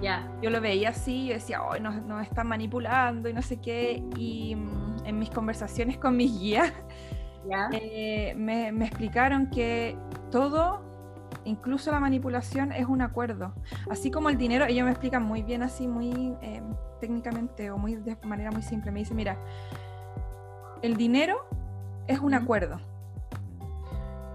Ya. 0.00 0.28
Yo 0.42 0.48
lo 0.48 0.60
veía 0.60 0.88
así, 0.90 1.26
yo 1.26 1.34
decía, 1.34 1.62
hoy 1.62 1.80
nos, 1.80 2.22
están 2.26 2.48
manipulando 2.48 3.28
y 3.28 3.34
no 3.34 3.42
sé 3.42 3.60
qué. 3.60 4.02
Y 4.16 4.56
mm, 4.56 5.04
en 5.04 5.18
mis 5.18 5.28
conversaciones 5.28 5.98
con 5.98 6.16
mis 6.16 6.40
guías, 6.40 6.72
eh, 7.72 8.34
me, 8.36 8.68
explicaron 8.84 9.50
que 9.50 9.96
todo, 10.30 10.91
incluso 11.44 11.90
la 11.90 12.00
manipulación, 12.00 12.72
es 12.72 12.86
un 12.86 13.02
acuerdo. 13.02 13.54
Así 13.90 14.10
como 14.10 14.28
el 14.28 14.38
dinero, 14.38 14.64
ellos 14.66 14.84
me 14.84 14.90
explican 14.90 15.22
muy 15.22 15.42
bien 15.42 15.62
así, 15.62 15.86
muy 15.86 16.36
eh, 16.42 16.62
técnicamente 17.00 17.70
o 17.70 17.78
muy 17.78 17.96
de 17.96 18.16
manera 18.24 18.50
muy 18.50 18.62
simple. 18.62 18.90
Me 18.90 19.00
dicen, 19.00 19.16
mira, 19.16 19.36
el 20.82 20.96
dinero 20.96 21.46
es 22.06 22.20
un 22.20 22.34
acuerdo. 22.34 22.80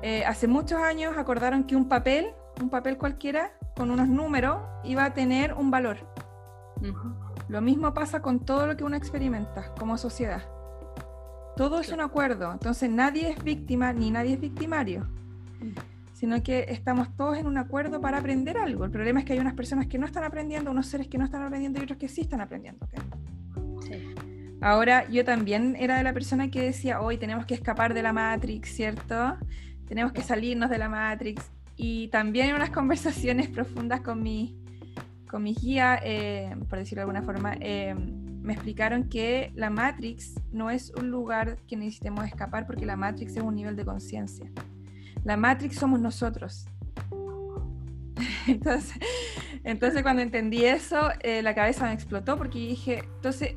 Eh, 0.01 0.23
hace 0.25 0.47
muchos 0.47 0.79
años 0.79 1.17
acordaron 1.17 1.63
que 1.63 1.75
un 1.75 1.87
papel, 1.87 2.27
un 2.61 2.69
papel 2.69 2.97
cualquiera, 2.97 3.51
con 3.75 3.91
unos 3.91 4.07
números, 4.07 4.59
iba 4.83 5.03
a 5.05 5.13
tener 5.13 5.53
un 5.53 5.71
valor. 5.71 5.97
Lo 7.47 7.61
mismo 7.61 7.93
pasa 7.93 8.21
con 8.21 8.39
todo 8.39 8.67
lo 8.67 8.77
que 8.77 8.83
uno 8.83 8.95
experimenta 8.95 9.73
como 9.75 9.97
sociedad. 9.97 10.43
Todo 11.55 11.79
es 11.79 11.91
un 11.91 12.01
acuerdo, 12.01 12.51
entonces 12.51 12.89
nadie 12.89 13.31
es 13.31 13.43
víctima 13.43 13.91
ni 13.91 14.11
nadie 14.11 14.33
es 14.33 14.39
victimario, 14.39 15.07
sino 16.17 16.41
que 16.41 16.65
estamos 16.69 17.15
todos 17.15 17.37
en 17.37 17.45
un 17.45 17.59
acuerdo 17.59 18.01
para 18.01 18.17
aprender 18.17 18.57
algo. 18.57 18.85
El 18.85 18.89
problema 18.89 19.19
es 19.19 19.25
que 19.25 19.33
hay 19.33 19.39
unas 19.39 19.53
personas 19.53 19.85
que 19.85 19.99
no 19.99 20.07
están 20.07 20.23
aprendiendo, 20.23 20.71
unos 20.71 20.87
seres 20.87 21.07
que 21.07 21.19
no 21.19 21.25
están 21.25 21.43
aprendiendo 21.43 21.79
y 21.79 21.83
otros 21.83 21.99
que 21.99 22.07
sí 22.07 22.21
están 22.21 22.41
aprendiendo. 22.41 22.87
Ahora, 24.59 25.07
yo 25.11 25.23
también 25.23 25.75
era 25.79 25.95
de 25.95 26.03
la 26.03 26.13
persona 26.13 26.49
que 26.49 26.59
decía, 26.59 27.01
hoy 27.01 27.19
tenemos 27.19 27.45
que 27.45 27.53
escapar 27.53 27.93
de 27.93 28.01
la 28.01 28.13
Matrix, 28.13 28.73
¿cierto? 28.73 29.37
Tenemos 29.87 30.11
que 30.11 30.23
salirnos 30.23 30.71
de 30.71 30.79
la 30.79 30.89
Matrix. 30.89 31.51
Y 31.75 32.07
también 32.07 32.49
en 32.49 32.55
unas 32.55 32.71
conversaciones 32.71 33.47
profundas 33.49 34.01
con 34.01 34.23
mi, 34.23 34.57
con 35.29 35.43
mi 35.43 35.53
guía, 35.53 35.99
eh, 36.03 36.55
por 36.67 36.79
decirlo 36.79 37.01
de 37.01 37.11
alguna 37.11 37.21
forma, 37.21 37.53
eh, 37.59 37.93
me 37.93 38.53
explicaron 38.53 39.07
que 39.07 39.51
la 39.53 39.69
Matrix 39.69 40.33
no 40.51 40.71
es 40.71 40.91
un 40.99 41.11
lugar 41.11 41.57
que 41.67 41.77
necesitemos 41.77 42.25
escapar 42.25 42.65
porque 42.65 42.87
la 42.87 42.95
Matrix 42.95 43.37
es 43.37 43.43
un 43.43 43.53
nivel 43.53 43.75
de 43.75 43.85
conciencia. 43.85 44.49
La 45.27 45.35
Matrix 45.35 45.75
somos 45.75 45.99
nosotros. 45.99 46.65
Entonces, 48.47 48.97
entonces 49.65 50.01
cuando 50.01 50.21
entendí 50.21 50.63
eso, 50.63 51.09
eh, 51.19 51.41
la 51.41 51.53
cabeza 51.53 51.83
me 51.83 51.91
explotó 51.91 52.37
porque 52.37 52.59
dije, 52.59 53.03
entonces 53.15 53.55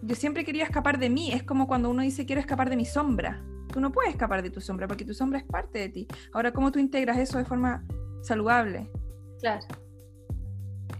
yo 0.00 0.14
siempre 0.16 0.46
quería 0.46 0.64
escapar 0.64 0.98
de 0.98 1.10
mí. 1.10 1.30
Es 1.30 1.42
como 1.42 1.66
cuando 1.66 1.90
uno 1.90 2.00
dice 2.00 2.24
quiero 2.24 2.40
escapar 2.40 2.70
de 2.70 2.76
mi 2.76 2.86
sombra. 2.86 3.44
Tú 3.70 3.80
no 3.80 3.92
puedes 3.92 4.12
escapar 4.12 4.42
de 4.42 4.48
tu 4.48 4.62
sombra 4.62 4.88
porque 4.88 5.04
tu 5.04 5.12
sombra 5.12 5.38
es 5.38 5.44
parte 5.44 5.78
de 5.80 5.88
ti. 5.90 6.08
Ahora, 6.32 6.52
¿cómo 6.52 6.72
tú 6.72 6.78
integras 6.78 7.18
eso 7.18 7.36
de 7.36 7.44
forma 7.44 7.84
saludable? 8.22 8.90
Claro. 9.40 9.66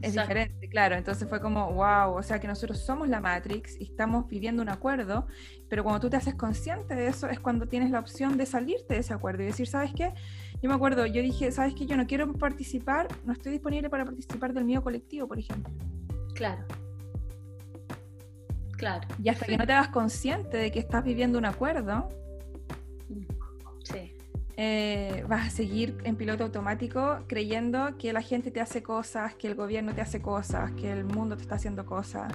Es 0.02 0.12
diferente, 0.12 0.59
claro. 0.70 0.96
Entonces 0.96 1.28
fue 1.28 1.40
como, 1.40 1.72
wow, 1.72 2.14
o 2.14 2.22
sea 2.22 2.40
que 2.40 2.48
nosotros 2.48 2.78
somos 2.78 3.08
la 3.08 3.20
Matrix 3.20 3.78
y 3.78 3.84
estamos 3.84 4.26
viviendo 4.26 4.62
un 4.62 4.68
acuerdo, 4.68 5.26
pero 5.68 5.84
cuando 5.84 6.00
tú 6.00 6.08
te 6.08 6.16
haces 6.16 6.34
consciente 6.34 6.94
de 6.94 7.08
eso 7.08 7.28
es 7.28 7.38
cuando 7.40 7.66
tienes 7.66 7.90
la 7.90 8.00
opción 8.00 8.36
de 8.36 8.46
salirte 8.46 8.94
de 8.94 9.00
ese 9.00 9.12
acuerdo 9.12 9.42
y 9.42 9.46
decir, 9.46 9.66
¿sabes 9.66 9.92
qué? 9.94 10.12
Yo 10.62 10.68
me 10.68 10.74
acuerdo, 10.74 11.06
yo 11.06 11.22
dije, 11.22 11.52
¿sabes 11.52 11.74
qué? 11.74 11.86
Yo 11.86 11.96
no 11.96 12.06
quiero 12.06 12.32
participar, 12.34 13.08
no 13.24 13.32
estoy 13.32 13.52
disponible 13.52 13.90
para 13.90 14.04
participar 14.04 14.52
del 14.54 14.64
mío 14.64 14.82
colectivo, 14.82 15.28
por 15.28 15.38
ejemplo. 15.38 15.72
Claro. 16.34 16.64
Claro. 18.76 19.06
Y 19.22 19.28
hasta 19.28 19.44
que 19.44 19.58
no 19.58 19.66
te 19.66 19.72
hagas 19.72 19.88
consciente 19.88 20.56
de 20.56 20.70
que 20.72 20.78
estás 20.78 21.04
viviendo 21.04 21.38
un 21.38 21.44
acuerdo. 21.44 22.08
Eh, 24.56 25.24
vas 25.28 25.46
a 25.46 25.50
seguir 25.50 25.96
en 26.04 26.16
piloto 26.16 26.44
automático 26.44 27.20
creyendo 27.26 27.96
que 27.98 28.12
la 28.12 28.22
gente 28.22 28.50
te 28.50 28.60
hace 28.60 28.82
cosas, 28.82 29.34
que 29.34 29.46
el 29.46 29.54
gobierno 29.54 29.94
te 29.94 30.00
hace 30.00 30.20
cosas, 30.20 30.72
que 30.72 30.90
el 30.90 31.04
mundo 31.04 31.36
te 31.36 31.42
está 31.42 31.54
haciendo 31.54 31.86
cosas. 31.86 32.32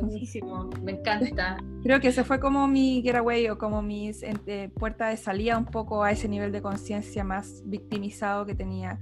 Buenísimo, 0.00 0.70
me 0.82 0.92
encanta. 0.92 1.58
Creo 1.82 2.00
que 2.00 2.08
ese 2.08 2.24
fue 2.24 2.40
como 2.40 2.66
mi 2.66 3.02
getaway 3.02 3.48
o 3.48 3.58
como 3.58 3.82
mi 3.82 4.10
eh, 4.46 4.70
puerta 4.74 5.08
de 5.08 5.16
salida 5.16 5.58
un 5.58 5.66
poco 5.66 6.02
a 6.02 6.10
ese 6.10 6.28
nivel 6.28 6.50
de 6.50 6.62
conciencia 6.62 7.24
más 7.24 7.62
victimizado 7.66 8.46
que 8.46 8.54
tenía. 8.54 8.98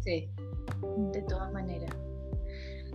Sí, 0.00 0.28
de 1.12 1.22
todas 1.22 1.52
maneras. 1.52 1.96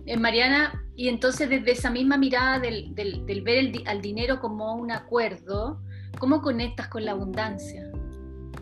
Eh, 0.06 0.16
Mariana, 0.16 0.84
y 0.94 1.08
entonces 1.08 1.48
desde 1.48 1.72
esa 1.72 1.90
misma 1.90 2.18
mirada 2.18 2.60
del, 2.60 2.94
ver 2.94 3.72
al 3.86 4.02
dinero 4.02 4.38
como 4.40 4.74
un 4.74 4.90
acuerdo, 4.92 5.80
¿cómo 6.18 6.42
conectas 6.42 6.88
con 6.88 7.04
la 7.04 7.12
abundancia? 7.12 7.90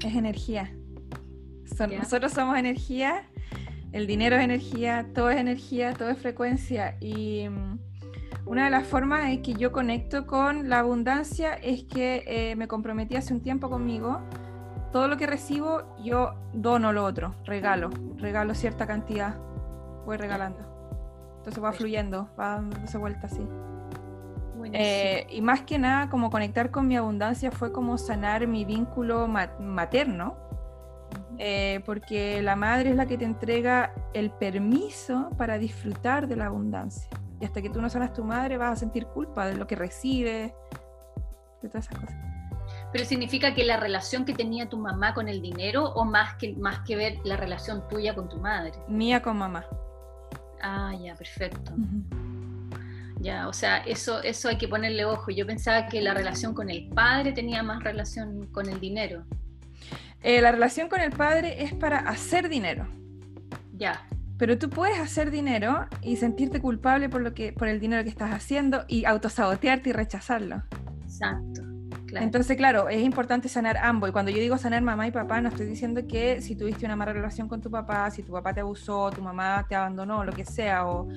Es 0.04 0.14
energía. 0.14 0.74
nosotros 1.98 2.32
somos 2.32 2.58
energía, 2.58 3.24
el 3.92 4.06
dinero 4.06 4.36
es 4.36 4.42
energía, 4.42 5.06
todo 5.14 5.30
es 5.30 5.38
energía, 5.38 5.94
todo 5.94 6.10
es 6.10 6.18
frecuencia. 6.18 6.96
Y 7.00 7.48
mm, 7.48 7.78
una 8.46 8.64
de 8.64 8.70
las 8.70 8.86
formas 8.86 9.28
en 9.30 9.42
que 9.42 9.54
yo 9.54 9.72
conecto 9.72 10.26
con 10.26 10.68
la 10.68 10.80
abundancia 10.80 11.54
es 11.54 11.84
que 11.84 12.24
eh, 12.26 12.56
me 12.56 12.68
comprometí 12.68 13.16
hace 13.16 13.32
un 13.34 13.40
tiempo 13.40 13.70
conmigo. 13.70 14.20
Todo 14.92 15.08
lo 15.08 15.16
que 15.16 15.26
recibo, 15.26 15.96
yo 16.02 16.34
dono 16.52 16.92
lo 16.92 17.04
otro, 17.04 17.34
regalo, 17.44 17.90
regalo 18.18 18.54
cierta 18.54 18.86
cantidad, 18.86 19.36
voy 20.04 20.18
regalando. 20.18 20.60
Entonces 21.38 21.62
va 21.62 21.72
fluyendo, 21.72 22.28
va 22.38 22.56
dándose 22.56 22.98
vuelta 22.98 23.26
así. 23.26 23.46
Eh, 24.72 25.26
y 25.30 25.42
más 25.42 25.62
que 25.62 25.78
nada, 25.78 26.08
como 26.08 26.30
conectar 26.30 26.70
con 26.70 26.88
mi 26.88 26.96
abundancia 26.96 27.50
fue 27.50 27.72
como 27.72 27.98
sanar 27.98 28.46
mi 28.46 28.64
vínculo 28.64 29.28
materno, 29.28 30.36
eh, 31.38 31.82
porque 31.84 32.40
la 32.42 32.56
madre 32.56 32.90
es 32.90 32.96
la 32.96 33.06
que 33.06 33.18
te 33.18 33.24
entrega 33.24 33.92
el 34.14 34.30
permiso 34.30 35.30
para 35.36 35.58
disfrutar 35.58 36.26
de 36.26 36.36
la 36.36 36.46
abundancia. 36.46 37.08
Y 37.40 37.44
hasta 37.44 37.60
que 37.60 37.70
tú 37.70 37.82
no 37.82 37.90
sanas 37.90 38.12
tu 38.12 38.24
madre, 38.24 38.56
vas 38.56 38.72
a 38.72 38.76
sentir 38.76 39.06
culpa 39.06 39.46
de 39.46 39.56
lo 39.56 39.66
que 39.66 39.74
recibes, 39.74 40.52
de 41.62 41.68
todas 41.68 41.86
esas 41.86 41.98
cosas. 41.98 42.16
Pero 42.92 43.04
significa 43.04 43.54
que 43.54 43.64
la 43.64 43.78
relación 43.78 44.24
que 44.24 44.34
tenía 44.34 44.68
tu 44.68 44.78
mamá 44.78 45.14
con 45.14 45.28
el 45.28 45.42
dinero 45.42 45.84
o 45.92 46.04
más 46.04 46.36
que, 46.36 46.54
más 46.54 46.80
que 46.80 46.94
ver 46.94 47.18
la 47.24 47.36
relación 47.36 47.88
tuya 47.88 48.14
con 48.14 48.28
tu 48.28 48.38
madre? 48.38 48.72
Mía 48.86 49.22
con 49.22 49.38
mamá. 49.38 49.64
Ah, 50.62 50.92
ya, 50.94 51.14
perfecto. 51.14 51.72
Ya, 53.22 53.46
o 53.46 53.52
sea, 53.52 53.78
eso, 53.78 54.20
eso 54.22 54.48
hay 54.48 54.58
que 54.58 54.66
ponerle 54.66 55.04
ojo. 55.04 55.30
Yo 55.30 55.46
pensaba 55.46 55.86
que 55.86 56.02
la 56.02 56.12
relación 56.12 56.54
con 56.54 56.68
el 56.68 56.88
padre 56.88 57.30
tenía 57.30 57.62
más 57.62 57.82
relación 57.84 58.48
con 58.48 58.68
el 58.68 58.80
dinero. 58.80 59.24
Eh, 60.24 60.40
la 60.40 60.50
relación 60.50 60.88
con 60.88 61.00
el 61.00 61.12
padre 61.12 61.62
es 61.62 61.72
para 61.72 61.98
hacer 61.98 62.48
dinero. 62.48 62.88
Ya. 63.74 64.08
Pero 64.38 64.58
tú 64.58 64.68
puedes 64.70 64.98
hacer 64.98 65.30
dinero 65.30 65.86
y 66.00 66.16
sentirte 66.16 66.60
culpable 66.60 67.08
por, 67.08 67.20
lo 67.20 67.32
que, 67.32 67.52
por 67.52 67.68
el 67.68 67.78
dinero 67.78 68.02
que 68.02 68.10
estás 68.10 68.32
haciendo 68.32 68.84
y 68.88 69.04
autosabotearte 69.04 69.90
y 69.90 69.92
rechazarlo. 69.92 70.64
Exacto. 71.04 71.62
Entonces, 72.14 72.56
claro, 72.56 72.88
es 72.88 73.02
importante 73.02 73.48
sanar 73.48 73.76
ambos. 73.76 74.10
Y 74.10 74.12
cuando 74.12 74.32
yo 74.32 74.38
digo 74.38 74.58
sanar 74.58 74.82
mamá 74.82 75.06
y 75.06 75.12
papá, 75.12 75.40
no 75.40 75.48
estoy 75.48 75.66
diciendo 75.66 76.02
que 76.08 76.42
si 76.42 76.56
tuviste 76.56 76.84
una 76.84 76.96
mala 76.96 77.12
relación 77.12 77.48
con 77.48 77.60
tu 77.60 77.70
papá, 77.70 78.10
si 78.10 78.24
tu 78.24 78.32
papá 78.32 78.52
te 78.52 78.60
abusó, 78.60 79.10
tu 79.12 79.22
mamá 79.22 79.64
te 79.68 79.76
abandonó, 79.76 80.24
lo 80.24 80.32
que 80.32 80.44
sea, 80.44 80.86
o 80.86 81.08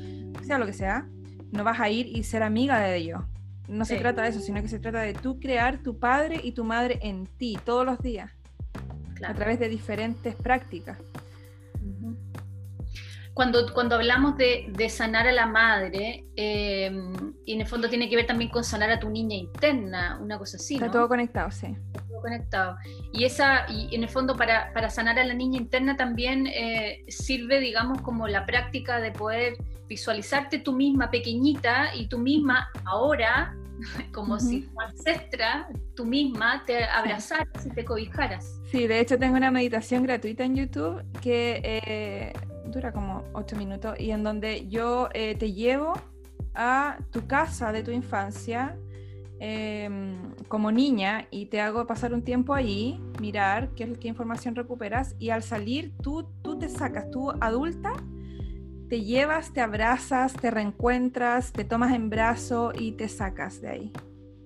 sea 0.44 0.60
lo 0.60 0.68
que 0.68 0.74
sea, 0.74 1.08
no 1.56 1.64
vas 1.64 1.80
a 1.80 1.90
ir 1.90 2.08
y 2.08 2.24
ser 2.24 2.44
amiga 2.44 2.80
de 2.80 2.96
ellos. 2.98 3.22
No 3.68 3.84
se 3.86 3.98
trata 3.98 4.22
de 4.22 4.30
eso, 4.30 4.40
sino 4.40 4.62
que 4.62 4.68
se 4.68 4.78
trata 4.80 5.00
de 5.00 5.14
tú 5.14 5.40
crear 5.40 5.80
tu 5.80 5.98
padre 5.98 6.40
y 6.44 6.52
tu 6.52 6.64
madre 6.64 7.00
en 7.02 7.26
ti 7.26 7.58
todos 7.66 7.86
los 7.86 8.00
días, 8.00 8.32
a 9.26 9.34
través 9.34 9.60
de 9.60 9.70
diferentes 9.70 10.36
prácticas 10.36 11.00
cuando, 13.36 13.74
cuando 13.74 13.96
hablamos 13.96 14.38
de, 14.38 14.90
sanar 14.90 15.28
a 15.28 15.34
la 15.34 15.46
madre, 15.46 16.24
eh, 16.38 16.90
y 17.46 17.54
en 17.54 17.62
el 17.62 17.68
fondo 17.68 17.90
tiene 17.90 18.10
que 18.10 18.16
ver 18.16 18.26
también 18.26 18.50
con 18.50 18.64
sanar 18.64 18.90
a 18.92 18.98
tu 18.98 19.10
niña 19.10 19.36
interna, 19.36 20.18
una 20.22 20.38
cosa 20.38 20.56
así. 20.56 20.76
Está 20.76 20.90
todo 20.90 21.10
conectado, 21.10 21.52
sí. 21.52 21.68
Está 21.68 22.08
todo 22.08 22.22
conectado. 22.22 22.78
Y, 23.12 23.26
esa, 23.26 23.70
y 23.70 23.94
en 23.94 24.04
el 24.04 24.10
fondo 24.10 24.38
para, 24.38 24.72
para 24.74 24.90
sanar 24.90 25.20
a 25.20 25.26
la 25.26 25.34
niña 25.34 25.58
interna 25.58 25.98
también 25.98 26.48
eh, 26.48 27.04
sirve, 27.10 27.60
digamos, 27.60 28.02
como 28.02 28.26
la 28.30 28.46
práctica 28.46 29.02
de 29.02 29.12
poder 29.12 29.58
visualizarte 29.90 30.60
tú 30.60 30.72
misma 30.72 31.12
pequeñita 31.12 31.94
y 31.94 32.08
tú 32.08 32.20
misma 32.20 32.70
ahora, 32.86 33.54
como 34.14 34.40
si 34.40 34.62
tu 34.62 34.80
ancestra, 34.80 35.68
tú 35.94 36.06
misma 36.06 36.64
te 36.66 36.86
abrazaras 36.86 37.66
y 37.66 37.70
te 37.70 37.84
cobijaras. 37.84 38.62
Sí, 38.72 38.88
de 38.88 39.02
hecho 39.02 39.20
tengo 39.20 39.36
una 39.36 39.52
meditación 39.52 40.04
gratuita 40.04 40.46
en 40.46 40.56
YouTube 40.56 41.04
que... 41.20 41.60
Eh, 41.62 42.34
dura 42.72 42.92
como 42.92 43.24
ocho 43.34 43.56
minutos, 43.56 44.00
y 44.00 44.12
en 44.12 44.24
donde 44.24 44.68
yo 44.68 45.10
eh, 45.14 45.36
te 45.36 45.54
llevo 45.54 45.94
a 46.54 46.98
tu 47.12 47.28
casa 47.28 47.72
de 47.72 47.84
tu 47.84 47.92
infancia 47.92 48.78
em, 49.40 50.34
como 50.48 50.72
niña 50.72 51.28
y 51.32 51.48
te 51.48 51.62
hago 51.62 51.86
pasar 51.86 52.14
un 52.14 52.22
tiempo 52.22 52.54
ahí, 52.54 53.00
mirar 53.20 53.70
qué, 53.76 53.92
qué 53.94 54.08
información 54.08 54.56
recuperas 54.56 55.16
y 55.20 55.30
al 55.30 55.44
salir 55.44 55.94
tú, 56.02 56.28
tú 56.42 56.58
te 56.58 56.70
sacas, 56.70 57.12
tú 57.12 57.32
adulta, 57.42 57.94
te 58.88 59.02
llevas, 59.02 59.52
te 59.52 59.62
abrazas, 59.62 60.34
te 60.34 60.52
reencuentras, 60.52 61.52
te 61.52 61.66
tomas 61.66 61.94
en 61.94 62.10
brazo 62.10 62.72
y 62.78 62.94
te 62.94 63.10
sacas 63.10 63.62
de 63.62 63.70
ahí. 63.70 63.94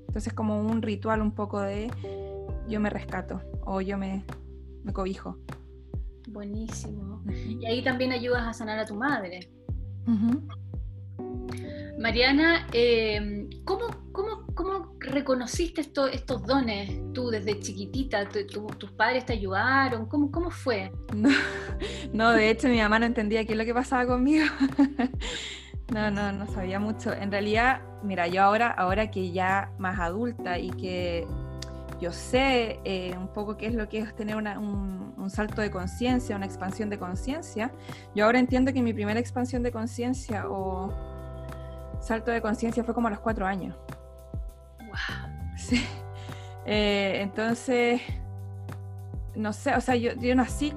Entonces 0.08 0.34
como 0.34 0.60
un 0.60 0.82
ritual 0.82 1.22
un 1.22 1.32
poco 1.32 1.62
de 1.62 1.92
yo 2.68 2.80
me 2.80 2.90
rescato 2.90 3.42
o 3.66 3.82
yo 3.82 3.98
me, 3.98 4.24
me 4.84 4.94
cobijo. 4.94 5.38
Buenísimo. 6.32 7.24
Y 7.28 7.66
ahí 7.66 7.84
también 7.84 8.12
ayudas 8.12 8.48
a 8.48 8.54
sanar 8.54 8.80
a 8.80 8.86
tu 8.86 8.96
madre. 8.96 9.52
Mariana, 12.00 12.68
eh, 12.72 13.50
¿cómo, 13.66 14.96
reconociste 15.00 15.82
estos 15.82 16.46
dones 16.46 17.14
tú 17.14 17.30
desde 17.30 17.60
chiquitita? 17.60 18.28
¿Tus 18.30 18.92
padres 18.92 19.26
te 19.26 19.34
ayudaron? 19.34 20.06
¿Cómo, 20.08 20.32
cómo 20.32 20.50
fue? 20.50 20.92
No, 22.14 22.32
de 22.32 22.50
hecho 22.50 22.68
mi 22.68 22.78
mamá 22.80 23.00
no 23.00 23.06
entendía 23.06 23.46
qué 23.46 23.54
es 23.54 23.58
lo 23.58 23.66
que 23.66 23.74
pasaba 23.74 24.06
conmigo. 24.06 24.46
No, 25.92 26.12
no, 26.12 26.32
no 26.32 26.46
sabía 26.46 26.80
mucho. 26.80 27.14
En 27.14 27.32
realidad, 27.32 27.82
mira, 28.04 28.28
yo 28.28 28.44
ahora, 28.44 28.70
ahora 28.70 29.10
que 29.10 29.32
ya 29.32 29.72
más 29.80 30.00
adulta 30.00 30.60
y 30.60 30.70
que 30.70 31.26
yo 32.00 32.12
sé 32.12 32.80
eh, 32.84 33.16
un 33.18 33.28
poco 33.28 33.58
qué 33.58 33.68
es 33.68 33.74
lo 33.74 33.90
que 33.90 34.00
es 34.00 34.16
tener 34.16 34.36
un, 34.36 35.14
un, 35.18 35.30
salto 35.30 35.62
de 35.62 35.70
conciencia, 35.70 36.36
una 36.36 36.46
expansión 36.46 36.90
de 36.90 36.98
conciencia, 36.98 37.72
yo 38.16 38.26
ahora 38.26 38.40
entiendo 38.40 38.74
que 38.74 38.82
mi 38.82 38.94
primera 38.94 39.20
expansión 39.20 39.64
de 39.64 39.72
conciencia 39.72 40.50
o 40.50 40.94
salto 42.02 42.32
de 42.32 42.42
conciencia 42.42 42.84
fue 42.84 42.94
como 42.94 43.08
a 43.08 43.12
los 43.12 43.20
cuatro 43.20 43.46
años. 43.46 43.76
Wow. 44.80 45.58
Sí. 45.58 45.86
Eh, 46.66 47.22
entonces, 47.22 48.02
no 49.36 49.54
sé, 49.54 49.76
o 49.76 49.82
sea, 49.82 49.96
yo, 49.96 50.14
yo 50.14 50.36
nací 50.36 50.74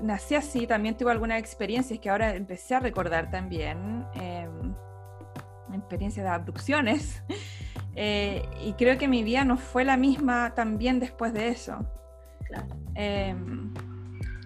nací 0.00 0.34
así, 0.34 0.66
también 0.66 0.96
tuve 0.96 1.10
algunas 1.10 1.38
experiencias 1.38 1.98
que 1.98 2.10
ahora 2.10 2.34
empecé 2.34 2.74
a 2.74 2.80
recordar 2.80 3.30
también, 3.30 4.06
em, 4.14 4.74
experiencias 5.74 6.24
de 6.24 6.30
abducciones, 6.30 7.22
eh, 7.96 8.42
y 8.62 8.74
creo 8.74 8.98
que 8.98 9.08
mi 9.08 9.24
vida 9.24 9.44
no 9.44 9.56
fue 9.56 9.84
la 9.84 9.96
misma 9.96 10.52
también 10.54 11.00
después 11.00 11.32
de 11.32 11.48
eso. 11.48 11.78
Claro. 12.46 12.66
Em, 12.94 13.72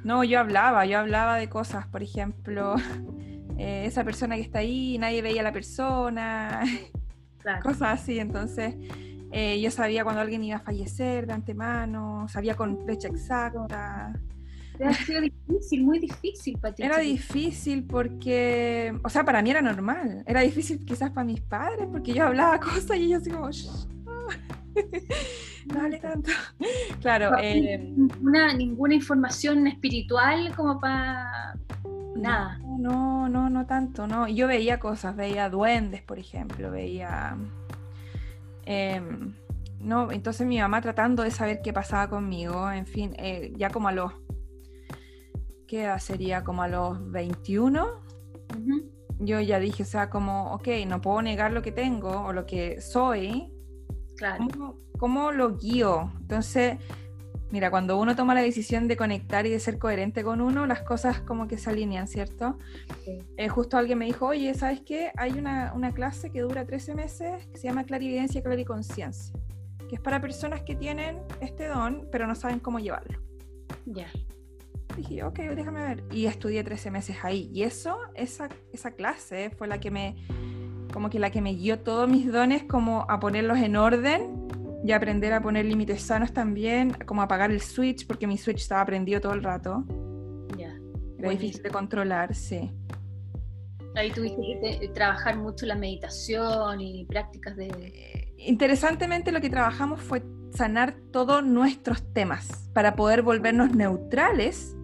no, 0.04 0.24
yo 0.24 0.38
hablaba, 0.40 0.86
yo 0.86 0.98
hablaba 0.98 1.36
de 1.36 1.48
cosas, 1.48 1.86
por 1.88 2.02
ejemplo, 2.02 2.76
eh, 3.58 3.84
esa 3.86 4.04
persona 4.04 4.36
que 4.36 4.42
está 4.42 4.60
ahí, 4.60 4.96
nadie 4.98 5.20
veía 5.20 5.40
a 5.40 5.44
la 5.44 5.52
persona, 5.52 6.62
cosas 7.62 8.00
así, 8.00 8.18
entonces... 8.18 8.76
Eh, 9.32 9.60
yo 9.60 9.70
sabía 9.70 10.02
cuando 10.02 10.20
alguien 10.22 10.42
iba 10.42 10.56
a 10.56 10.60
fallecer 10.60 11.24
de 11.24 11.32
antemano, 11.32 12.26
sabía 12.28 12.56
con 12.56 12.84
fecha 12.84 13.06
exacta. 13.06 14.12
Ha 14.84 14.94
sido 14.94 15.20
difícil, 15.20 15.84
muy 15.84 15.98
difícil 15.98 16.58
para 16.58 16.74
ti. 16.74 16.82
Era 16.82 16.98
difícil 16.98 17.84
porque, 17.84 18.94
o 19.02 19.08
sea, 19.08 19.24
para 19.24 19.42
mí 19.42 19.50
era 19.50 19.62
normal. 19.62 20.22
Era 20.26 20.40
difícil 20.40 20.84
quizás 20.84 21.10
para 21.10 21.24
mis 21.24 21.40
padres 21.40 21.88
porque 21.90 22.12
yo 22.12 22.26
hablaba 22.26 22.58
cosas 22.60 22.96
y 22.96 23.04
ellos 23.04 23.22
así 23.22 23.30
como, 23.30 23.50
no 25.74 25.80
hable 25.80 25.98
tanto. 25.98 26.30
Claro. 27.00 27.36
Eh, 27.40 27.78
ninguna, 27.78 28.52
ninguna 28.52 28.94
información 28.94 29.66
espiritual 29.66 30.54
como 30.54 30.78
para 30.78 31.54
nada. 32.16 32.58
No, 32.78 33.28
no, 33.28 33.48
no 33.48 33.66
tanto, 33.66 34.06
no. 34.06 34.28
Yo 34.28 34.46
veía 34.46 34.78
cosas, 34.78 35.16
veía 35.16 35.48
duendes, 35.48 36.02
por 36.02 36.18
ejemplo, 36.18 36.70
veía... 36.70 37.36
Em, 38.66 39.32
no, 39.80 40.12
entonces 40.12 40.46
mi 40.46 40.58
mamá 40.58 40.82
tratando 40.82 41.22
de 41.22 41.30
saber 41.30 41.60
qué 41.62 41.72
pasaba 41.72 42.10
conmigo, 42.10 42.70
en 42.70 42.86
fin, 42.86 43.14
eh, 43.18 43.52
ya 43.56 43.70
como 43.70 43.88
a 43.88 43.92
los 43.92 44.12
¿qué 45.70 45.84
edad 45.84 46.00
sería? 46.00 46.42
Como 46.42 46.64
a 46.64 46.68
los 46.68 47.12
21. 47.12 48.02
Yo 49.20 49.40
ya 49.40 49.60
dije, 49.60 49.84
o 49.84 49.86
sea, 49.86 50.10
como, 50.10 50.52
ok, 50.52 50.66
no 50.88 51.00
puedo 51.00 51.22
negar 51.22 51.52
lo 51.52 51.62
que 51.62 51.70
tengo 51.70 52.22
o 52.22 52.32
lo 52.32 52.44
que 52.44 52.80
soy. 52.80 53.52
Claro. 54.16 54.48
¿Cómo, 54.98 55.30
lo 55.30 55.56
guío? 55.56 56.12
Entonces, 56.20 56.78
mira, 57.52 57.70
cuando 57.70 58.00
uno 58.00 58.16
toma 58.16 58.34
la 58.34 58.42
decisión 58.42 58.88
de 58.88 58.96
conectar 58.96 59.46
y 59.46 59.50
de 59.50 59.60
ser 59.60 59.78
coherente 59.78 60.24
con 60.24 60.40
uno, 60.40 60.66
las 60.66 60.82
cosas 60.82 61.20
como 61.20 61.46
que 61.46 61.56
se 61.56 61.70
alinean, 61.70 62.08
¿cierto? 62.08 62.58
Eh, 63.36 63.48
justo 63.48 63.76
alguien 63.76 63.98
me 63.98 64.06
dijo, 64.06 64.26
oye, 64.26 64.52
¿sabes 64.54 64.80
qué? 64.80 65.12
Hay 65.16 65.38
una, 65.38 65.72
una, 65.72 65.92
clase 65.92 66.30
que 66.30 66.40
dura 66.40 66.66
13 66.66 66.96
meses 66.96 67.46
que 67.46 67.58
se 67.58 67.68
llama 67.68 67.84
Clarividencia, 67.84 68.42
Clariconciencia, 68.42 69.32
que 69.88 69.94
es 69.94 70.00
para 70.00 70.20
personas 70.20 70.62
que 70.62 70.74
tienen 70.74 71.20
este 71.40 71.68
don, 71.68 72.08
pero 72.10 72.26
no 72.26 72.34
saben 72.34 72.58
cómo 72.58 72.80
llevarlo. 72.80 73.20
Ya 73.86 74.08
dije, 74.96 75.24
ok, 75.24 75.38
déjame 75.38 75.80
ver. 75.80 76.04
Y 76.10 76.26
estudié 76.26 76.64
13 76.64 76.90
meses 76.90 77.16
ahí. 77.22 77.50
Y 77.52 77.62
eso, 77.62 77.98
esa, 78.14 78.48
esa 78.72 78.92
clase 78.92 79.50
fue 79.50 79.68
la 79.68 79.78
que 79.78 79.90
me, 79.90 80.16
como 80.92 81.10
que 81.10 81.18
la 81.18 81.30
que 81.30 81.40
me 81.40 81.54
guió 81.54 81.80
todos 81.80 82.08
mis 82.08 82.30
dones, 82.30 82.64
como 82.64 83.06
a 83.08 83.20
ponerlos 83.20 83.58
en 83.58 83.76
orden 83.76 84.48
y 84.84 84.92
aprender 84.92 85.32
a 85.32 85.40
poner 85.40 85.66
límites 85.66 86.02
sanos 86.02 86.32
también, 86.32 86.92
como 87.06 87.22
apagar 87.22 87.50
el 87.50 87.60
switch, 87.60 88.06
porque 88.06 88.26
mi 88.26 88.38
switch 88.38 88.58
estaba 88.58 88.84
prendido 88.84 89.20
todo 89.20 89.34
el 89.34 89.42
rato. 89.42 89.84
Ya. 90.58 90.74
Era 91.18 91.30
difícil 91.30 91.62
de 91.62 91.70
controlar, 91.70 92.34
sí. 92.34 92.70
Ahí 93.94 94.10
tuviste 94.10 94.78
que 94.80 94.88
trabajar 94.88 95.36
mucho 95.36 95.66
la 95.66 95.74
meditación 95.74 96.80
y 96.80 97.04
prácticas 97.06 97.56
de... 97.56 98.32
Interesantemente 98.38 99.32
lo 99.32 99.40
que 99.40 99.50
trabajamos 99.50 100.00
fue 100.00 100.22
sanar 100.54 100.94
todos 101.12 101.44
nuestros 101.44 102.02
temas 102.12 102.70
para 102.72 102.96
poder 102.96 103.22
volvernos 103.22 103.74
neutrales 103.74 104.76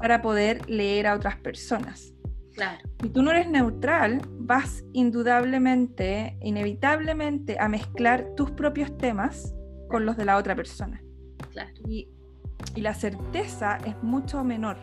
para 0.00 0.22
poder 0.22 0.68
leer 0.68 1.06
a 1.06 1.14
otras 1.14 1.36
personas. 1.36 2.14
Claro. 2.54 2.80
Si 3.00 3.08
tú 3.10 3.22
no 3.22 3.30
eres 3.30 3.48
neutral, 3.48 4.20
vas 4.38 4.84
indudablemente, 4.92 6.36
inevitablemente 6.40 7.56
a 7.60 7.68
mezclar 7.68 8.34
tus 8.36 8.50
propios 8.50 8.96
temas 8.98 9.54
con 9.88 10.04
los 10.04 10.16
de 10.16 10.24
la 10.24 10.36
otra 10.36 10.56
persona. 10.56 11.02
Claro. 11.52 11.70
Y, 11.86 12.08
y 12.74 12.80
la 12.80 12.94
certeza 12.94 13.78
es 13.86 13.94
mucho 14.02 14.42
menor. 14.44 14.76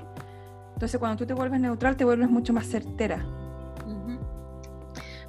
Entonces 0.74 1.00
cuando 1.00 1.18
tú 1.18 1.26
te 1.26 1.34
vuelves 1.34 1.60
neutral, 1.60 1.98
te 1.98 2.06
vuelves 2.06 2.30
mucho 2.30 2.54
más 2.54 2.68
certera. 2.68 3.26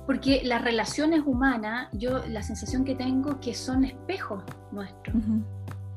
Porque 0.09 0.41
las 0.43 0.63
relaciones 0.63 1.21
humanas, 1.27 1.89
yo 1.93 2.27
la 2.29 2.43
sensación 2.43 2.83
que 2.83 2.95
tengo 2.95 3.41
que 3.41 3.53
son 3.53 3.85
espejos 3.85 4.43
nuestros. 4.73 5.15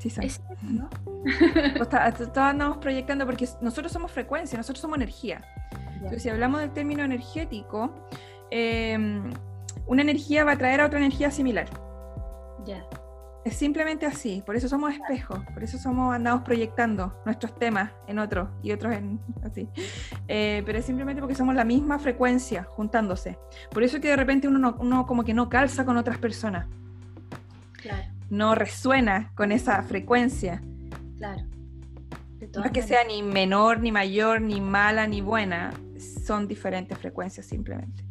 Sí, 0.02 0.12
Es, 0.20 0.40
¿no? 0.62 0.90
andamos 2.36 2.78
proyectando 2.78 3.24
porque 3.24 3.48
nosotros 3.60 3.92
somos 3.92 4.10
frecuencia, 4.10 4.58
nosotros 4.58 4.80
somos 4.80 4.96
energía. 4.96 5.44
Entonces, 5.94 6.24
si 6.24 6.28
hablamos 6.28 6.60
del 6.60 6.72
término 6.72 7.04
energético, 7.04 8.08
em, 8.50 9.32
una 9.86 10.02
energía 10.02 10.42
va 10.42 10.52
a 10.52 10.58
traer 10.58 10.80
a 10.80 10.86
otra 10.86 10.98
energía 10.98 11.30
similar. 11.30 11.68
Ya. 12.64 12.84
Es 13.44 13.54
simplemente 13.54 14.04
así, 14.04 14.42
por 14.44 14.56
eso 14.56 14.68
somos 14.68 14.92
espejos, 14.92 15.38
por 15.54 15.62
eso 15.62 15.78
somos 15.78 16.14
andamos 16.14 16.42
proyectando 16.42 17.16
nuestros 17.24 17.56
temas 17.56 17.92
en 18.08 18.18
otros 18.18 18.48
y 18.60 18.72
otros 18.72 18.94
en 18.94 19.20
así. 19.44 19.68
Eh, 20.26 20.64
pero 20.66 20.78
es 20.78 20.84
simplemente 20.84 21.20
porque 21.20 21.36
somos 21.36 21.54
la 21.54 21.64
misma 21.64 22.00
frecuencia 22.00 22.64
juntándose. 22.64 23.38
Por 23.70 23.84
eso 23.84 24.00
que 24.00 24.08
de 24.08 24.16
repente 24.16 24.48
uno, 24.48 24.76
uno 24.80 25.06
como 25.06 25.22
que 25.22 25.34
no 25.34 25.48
calza 25.48 25.84
con 25.84 25.96
otras 25.96 26.18
personas. 26.18 26.66
Claro 27.74 28.21
no 28.32 28.54
resuena 28.54 29.30
con 29.34 29.52
esa 29.52 29.82
frecuencia. 29.82 30.62
Claro. 31.18 31.42
No 32.56 32.64
es 32.64 32.70
que 32.70 32.82
sea 32.82 33.04
ni 33.04 33.22
menor, 33.22 33.80
ni 33.80 33.92
mayor, 33.92 34.40
ni 34.40 34.58
mala, 34.58 35.06
ni 35.06 35.20
buena, 35.20 35.70
son 35.98 36.48
diferentes 36.48 36.96
frecuencias 36.96 37.44
simplemente. 37.44 38.02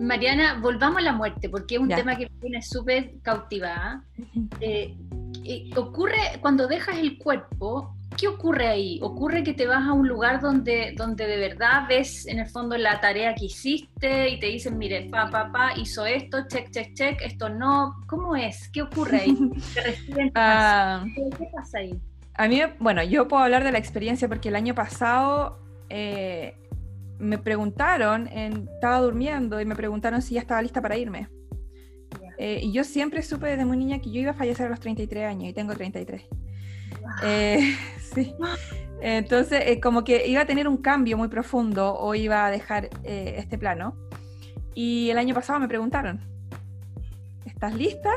Mariana, 0.00 0.58
volvamos 0.58 0.98
a 0.98 1.02
la 1.02 1.12
muerte, 1.12 1.50
porque 1.50 1.74
es 1.74 1.82
un 1.82 1.88
tema 1.88 2.16
que 2.16 2.24
me 2.24 2.40
tiene 2.40 2.62
súper 2.62 3.20
cautivada. 3.22 4.04
Eh, 4.60 4.96
eh, 5.44 5.70
ocurre 5.76 6.38
cuando 6.40 6.68
dejas 6.68 6.96
el 6.96 7.18
cuerpo, 7.18 7.96
¿qué 8.16 8.28
ocurre 8.28 8.68
ahí? 8.68 8.98
¿Ocurre 9.02 9.42
que 9.42 9.54
te 9.54 9.66
vas 9.66 9.86
a 9.86 9.92
un 9.92 10.08
lugar 10.08 10.40
donde, 10.40 10.94
donde 10.96 11.26
de 11.26 11.36
verdad 11.36 11.86
ves 11.88 12.26
en 12.26 12.38
el 12.38 12.46
fondo 12.46 12.76
la 12.76 13.00
tarea 13.00 13.34
que 13.34 13.46
hiciste 13.46 14.28
y 14.28 14.40
te 14.40 14.46
dicen, 14.46 14.78
mire, 14.78 15.08
papá, 15.10 15.44
papá, 15.44 15.72
hizo 15.76 16.06
esto, 16.06 16.46
check, 16.48 16.70
check, 16.70 16.94
check, 16.94 17.20
esto 17.22 17.48
no? 17.48 17.94
¿Cómo 18.06 18.36
es? 18.36 18.68
¿Qué 18.68 18.82
ocurre 18.82 19.22
ahí? 19.22 19.36
Ah. 20.34 21.04
¿Qué, 21.14 21.46
pasa 21.52 21.78
ahí? 21.78 21.98
A 22.34 22.48
mí, 22.48 22.60
bueno, 22.78 23.02
yo 23.02 23.28
puedo 23.28 23.42
hablar 23.42 23.64
de 23.64 23.72
la 23.72 23.78
experiencia 23.78 24.28
porque 24.28 24.48
el 24.48 24.56
año 24.56 24.74
pasado 24.74 25.58
eh, 25.88 26.54
me 27.18 27.38
preguntaron, 27.38 28.26
estaba 28.28 28.98
durmiendo 28.98 29.60
y 29.60 29.64
me 29.64 29.76
preguntaron 29.76 30.22
si 30.22 30.34
ya 30.34 30.40
estaba 30.40 30.62
lista 30.62 30.80
para 30.80 30.96
irme. 30.96 31.28
Eh, 32.38 32.60
y 32.62 32.72
yo 32.72 32.84
siempre 32.84 33.22
supe 33.22 33.46
desde 33.46 33.64
muy 33.64 33.76
niña 33.76 34.00
que 34.00 34.10
yo 34.10 34.20
iba 34.20 34.32
a 34.32 34.34
fallecer 34.34 34.66
a 34.66 34.70
los 34.70 34.80
33 34.80 35.24
años 35.24 35.50
y 35.50 35.52
tengo 35.52 35.74
33. 35.74 36.22
Eh, 37.22 37.76
sí. 38.14 38.34
Entonces, 39.00 39.62
eh, 39.66 39.80
como 39.80 40.04
que 40.04 40.26
iba 40.28 40.42
a 40.42 40.46
tener 40.46 40.68
un 40.68 40.76
cambio 40.76 41.16
muy 41.16 41.28
profundo 41.28 41.94
o 41.94 42.14
iba 42.14 42.46
a 42.46 42.50
dejar 42.50 42.88
eh, 43.02 43.34
este 43.38 43.58
plano. 43.58 43.96
Y 44.74 45.10
el 45.10 45.18
año 45.18 45.34
pasado 45.34 45.58
me 45.58 45.68
preguntaron, 45.68 46.20
¿estás 47.44 47.74
lista? 47.74 48.10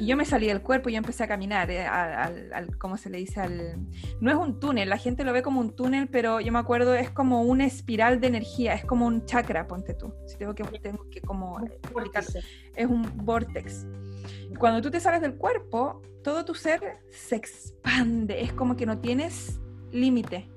Y 0.00 0.06
yo 0.06 0.16
me 0.16 0.24
salí 0.24 0.46
del 0.46 0.62
cuerpo 0.62 0.88
y 0.88 0.96
empecé 0.96 1.24
a 1.24 1.28
caminar, 1.28 1.70
al, 1.70 2.78
¿cómo 2.78 2.96
se 2.96 3.10
le 3.10 3.18
dice? 3.18 3.40
Al, 3.40 3.76
no 4.20 4.30
es 4.30 4.36
un 4.36 4.60
túnel, 4.60 4.88
la 4.88 4.98
gente 4.98 5.24
lo 5.24 5.32
ve 5.32 5.42
como 5.42 5.60
un 5.60 5.74
túnel, 5.74 6.08
pero 6.08 6.40
yo 6.40 6.52
me 6.52 6.58
acuerdo, 6.58 6.94
es 6.94 7.10
como 7.10 7.42
una 7.42 7.66
espiral 7.66 8.20
de 8.20 8.28
energía, 8.28 8.74
es 8.74 8.84
como 8.84 9.06
un 9.06 9.26
chakra, 9.26 9.66
ponte 9.66 9.94
tú. 9.94 10.12
Si 10.26 10.36
tengo 10.36 10.54
que, 10.54 10.64
tengo 10.78 11.08
que 11.10 11.20
como 11.20 11.60
es 12.76 12.86
un 12.86 13.02
vortex. 13.24 13.86
Cuando 14.58 14.80
tú 14.80 14.90
te 14.90 15.00
sales 15.00 15.20
del 15.20 15.34
cuerpo, 15.34 16.02
todo 16.22 16.44
tu 16.44 16.54
ser 16.54 16.98
se 17.10 17.36
expande, 17.36 18.40
es 18.40 18.52
como 18.52 18.76
que 18.76 18.86
no 18.86 18.98
tienes 18.98 19.60
límite. 19.92 20.48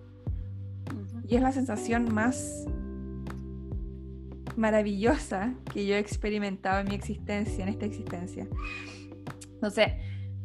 Y 1.28 1.36
es 1.36 1.42
la 1.42 1.52
sensación 1.52 2.14
más 2.14 2.66
maravillosa 4.56 5.54
que 5.72 5.86
yo 5.86 5.96
he 5.96 6.00
experimentado 6.00 6.80
en 6.80 6.88
mi 6.88 6.96
existencia, 6.96 7.64
en 7.64 7.70
esta 7.70 7.86
existencia. 7.86 8.48
Entonces, 9.54 9.88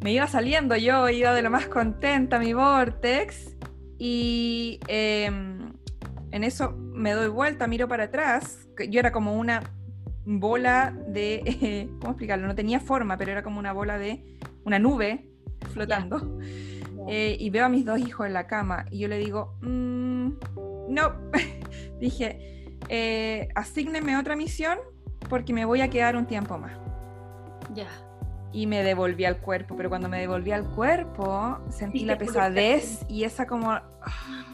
me 0.02 0.12
iba 0.12 0.26
saliendo 0.26 0.76
yo, 0.76 1.08
iba 1.08 1.32
de 1.32 1.42
lo 1.42 1.50
más 1.50 1.66
contenta 1.66 2.38
mi 2.38 2.52
vortex 2.52 3.56
y 3.98 4.80
em, 4.88 5.72
en 6.32 6.44
eso 6.44 6.72
me 6.72 7.12
doy 7.12 7.28
vuelta, 7.28 7.66
miro 7.66 7.86
para 7.88 8.04
atrás, 8.04 8.66
yo 8.88 8.98
era 8.98 9.12
como 9.12 9.38
una 9.38 9.62
bola 10.24 10.96
de, 11.06 11.88
¿cómo 12.00 12.12
explicarlo? 12.12 12.46
No 12.46 12.54
tenía 12.54 12.80
forma, 12.80 13.16
pero 13.16 13.32
era 13.32 13.42
como 13.42 13.58
una 13.58 13.72
bola 13.72 13.98
de, 13.98 14.24
una 14.64 14.78
nube 14.78 15.28
flotando. 15.72 16.38
Eh, 17.08 17.36
y 17.40 17.50
veo 17.50 17.64
a 17.64 17.68
mis 17.68 17.84
dos 17.84 17.98
hijos 17.98 18.28
en 18.28 18.32
la 18.32 18.46
cama 18.46 18.86
y 18.92 19.00
yo 19.00 19.08
le 19.08 19.18
digo, 19.18 19.56
mm, 19.60 20.28
no, 20.88 21.12
dije, 21.98 22.68
eh, 22.88 23.48
asígneme 23.56 24.16
otra 24.16 24.36
misión 24.36 24.78
porque 25.28 25.52
me 25.52 25.64
voy 25.64 25.80
a 25.80 25.90
quedar 25.90 26.14
un 26.14 26.26
tiempo 26.26 26.58
más. 26.58 26.78
Ya. 27.74 27.88
Y 28.52 28.68
me 28.68 28.84
devolví 28.84 29.24
al 29.24 29.38
cuerpo, 29.38 29.76
pero 29.76 29.88
cuando 29.88 30.08
me 30.08 30.20
devolví 30.20 30.52
al 30.52 30.64
cuerpo 30.70 31.58
sentí 31.70 32.04
la 32.04 32.18
pesadez 32.18 33.04
y 33.08 33.24
esa 33.24 33.46
como... 33.46 33.72
Oh, 33.72 34.51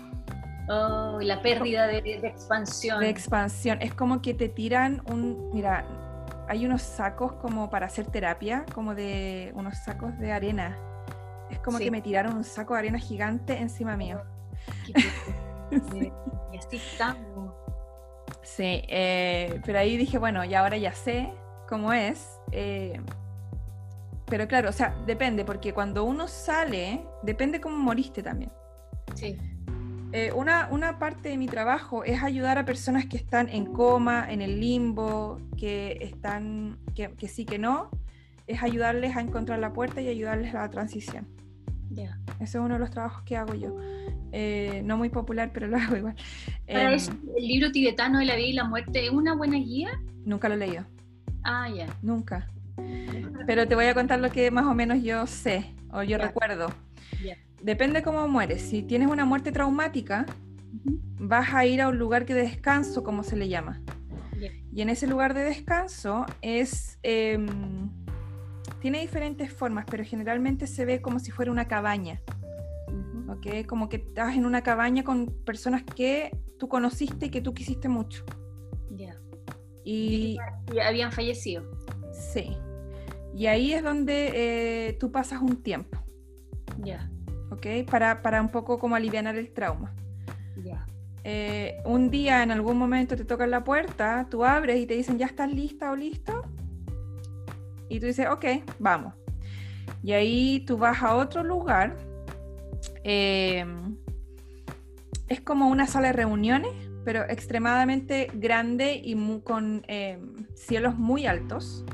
la 0.69 1.41
pérdida 1.43 1.87
de, 1.87 1.99
expansión. 1.99 3.01
De 3.01 3.09
expansión. 3.09 3.81
Es 3.81 3.95
como 3.95 4.21
que 4.23 4.35
te 4.35 4.49
tiran 4.49 5.03
un. 5.07 5.51
Mira, 5.53 5.85
hay 6.49 6.67
unos 6.67 6.83
sacos 6.83 7.33
como 7.35 7.71
para 7.71 7.87
hacer 7.87 8.07
terapia, 8.07 8.65
como 8.75 8.95
de 8.95 9.53
unos 9.55 9.79
sacos 9.79 10.19
de 10.19 10.33
arena. 10.33 10.79
Es 11.51 11.59
como 11.61 11.79
que 11.79 11.91
me 11.91 12.03
tiraron 12.03 12.37
un 12.37 12.45
saco 12.45 12.75
de 12.75 12.81
arena 12.81 12.99
gigante 12.99 13.57
encima 13.57 13.97
mío. 13.97 14.23
sí. 15.93 16.13
Y 16.53 16.59
así 16.59 16.77
estamos. 16.77 17.55
Sí, 18.43 18.83
eh, 18.89 19.61
pero 19.65 19.79
ahí 19.79 19.97
dije, 19.97 20.19
bueno, 20.19 20.45
y 20.45 20.55
ahora 20.55 20.77
ya 20.77 20.93
sé 20.93 21.33
cómo 21.69 21.93
es. 21.93 22.39
Eh, 22.53 23.01
pero 24.27 24.47
claro, 24.47 24.69
o 24.69 24.73
sea, 24.73 24.95
depende, 25.07 25.45
porque 25.45 25.73
cuando 25.73 26.05
uno 26.05 26.29
sale, 26.29 27.05
depende 27.23 27.61
cómo 27.61 27.79
moriste 27.79 28.23
también. 28.23 28.53
Sí. 29.15 29.39
Eh, 30.13 30.33
una, 30.33 30.69
una, 30.71 30.99
parte 30.99 31.29
de 31.29 31.37
mi 31.37 31.47
trabajo 31.47 32.03
es 32.03 32.23
ayudar 32.23 32.57
a 32.57 32.65
personas 32.65 33.07
que 33.07 33.17
están 33.17 33.49
en 33.51 33.67
coma, 33.67 34.27
en 34.31 34.41
el 34.41 34.59
limbo, 34.61 35.41
que 35.59 35.99
están, 36.01 36.79
que, 36.95 37.13
que 37.13 37.29
sí, 37.29 37.45
que 37.45 37.59
no, 37.59 37.91
es 38.47 38.63
ayudarles 38.63 39.17
a 39.17 39.21
encontrar 39.21 39.59
la 39.59 39.73
puerta 39.73 40.01
y 40.01 40.09
ayudarles 40.09 40.55
a 40.55 40.61
la 40.61 40.71
transición. 40.71 41.27
Ya. 41.91 42.19
Ese 42.41 42.59
es 42.59 42.65
uno 42.65 42.75
de 42.75 42.81
los 42.81 42.91
trabajos 42.91 43.23
que 43.25 43.37
hago 43.37 43.55
yo. 43.55 43.77
Eh, 44.33 44.83
no 44.85 44.97
muy 44.97 45.09
popular, 45.09 45.51
pero 45.53 45.67
lo 45.67 45.77
hago 45.77 45.97
igual. 45.97 46.15
Em, 46.67 46.99
¿El 47.37 47.47
libro 47.47 47.71
tibetano 47.71 48.19
de 48.19 48.25
la 48.25 48.37
vida 48.37 48.49
y 48.49 48.53
la 48.53 48.65
muerte 48.65 49.07
es 49.07 49.11
una 49.11 49.35
buena 49.35 49.57
guía? 49.57 49.91
Nunca 50.25 50.49
lo 50.49 50.55
he 50.55 50.59
leído. 50.59 50.85
Ah, 51.45 51.69
ya. 51.69 51.87
Nunca. 52.03 52.49
Pero 53.47 53.67
te 53.67 53.75
voy 53.75 53.87
a 53.87 53.95
contar 53.95 54.21
lo 54.21 54.31
que 54.31 54.51
más 54.51 54.67
o 54.67 54.75
menos 54.75 55.03
yo 55.03 55.27
sé 55.27 55.75
o 55.91 56.03
yo 56.03 56.19
recuerdo. 56.19 56.69
Ya 57.61 57.65
depende 57.65 58.03
cómo 58.03 58.27
mueres. 58.29 58.63
Si 58.63 58.83
tienes 58.83 59.09
una 59.09 59.25
muerte 59.25 59.53
traumática, 59.53 60.27
vas 61.19 61.55
a 61.55 61.67
ir 61.67 61.81
a 61.81 61.89
un 61.89 61.99
lugar 61.99 62.27
de 62.27 62.35
descanso, 62.35 63.03
como 63.03 63.23
se 63.23 63.37
le 63.37 63.49
llama. 63.49 63.81
Y 64.73 64.83
en 64.83 64.91
ese 64.91 65.07
lugar 65.07 65.35
de 65.35 65.43
descanso 65.43 66.25
es... 66.43 66.99
Em, 67.03 67.91
tiene 68.81 69.01
diferentes 69.01 69.53
formas, 69.53 69.87
pero 69.91 70.05
generalmente 70.05 70.69
se 70.69 70.85
ve 70.85 71.03
como 71.03 71.19
si 71.19 71.33
fuera 71.33 71.51
una 71.51 71.67
cabaña. 71.67 72.21
Como 73.67 73.89
que 73.89 73.97
estás 73.97 74.37
en 74.37 74.47
una 74.47 74.63
cabaña 74.63 75.05
con 75.05 75.27
personas 75.45 75.83
que 75.83 76.31
tú 76.59 76.69
conociste 76.69 77.27
y 77.27 77.31
que 77.31 77.41
tú 77.41 77.55
quisiste 77.55 77.89
mucho. 77.89 78.25
Y, 79.85 80.37
habían 80.85 81.13
fallecido. 81.13 81.65
Sí. 82.13 82.57
Y 83.35 83.47
ahí 83.47 83.73
es 83.73 83.83
donde 83.83 84.33
eh, 84.89 84.93
tú 84.95 85.11
pasas 85.11 85.41
un 85.41 85.63
tiempo. 85.63 85.99
Ya. 86.85 87.11
¿Ok? 87.59 87.91
Para, 87.91 88.23
para 88.23 88.41
un 88.41 88.49
poco 88.49 88.79
como 88.79 88.95
aliviar 88.97 89.27
el 89.37 89.51
trauma. 89.51 89.93
Eh, 91.25 91.77
un 91.85 92.11
día 92.11 92.43
en 92.43 92.51
algún 92.51 92.79
momento 92.79 93.15
te 93.15 93.25
tocan 93.25 93.51
la 93.51 93.63
puerta, 93.63 94.27
tú 94.31 94.45
abres 94.45 94.81
y 94.81 94.87
te 94.87 94.95
dicen, 94.95 95.19
¿ya 95.19 95.27
estás 95.27 95.53
lista 95.53 95.91
o 95.91 95.97
listo? 95.97 96.43
Y 97.91 98.01
tú 98.01 98.07
dices, 98.07 98.29
ok, 98.31 98.45
vamos. 98.79 99.15
Y 100.03 100.13
ahí 100.13 100.61
tú 100.67 100.79
vas 100.79 101.03
a 101.03 101.17
otro 101.17 101.43
lugar. 101.43 101.99
Em, 103.05 103.97
es 105.29 105.41
como 105.41 105.69
una 105.69 105.87
sala 105.87 106.09
de 106.09 106.13
reuniones, 106.15 106.73
pero 107.05 107.25
extremadamente 107.29 108.31
grande 108.35 108.95
y 109.03 109.15
con 109.41 109.83
em, 109.89 110.47
cielos 110.55 110.97
muy 110.97 111.27
altos. 111.27 111.85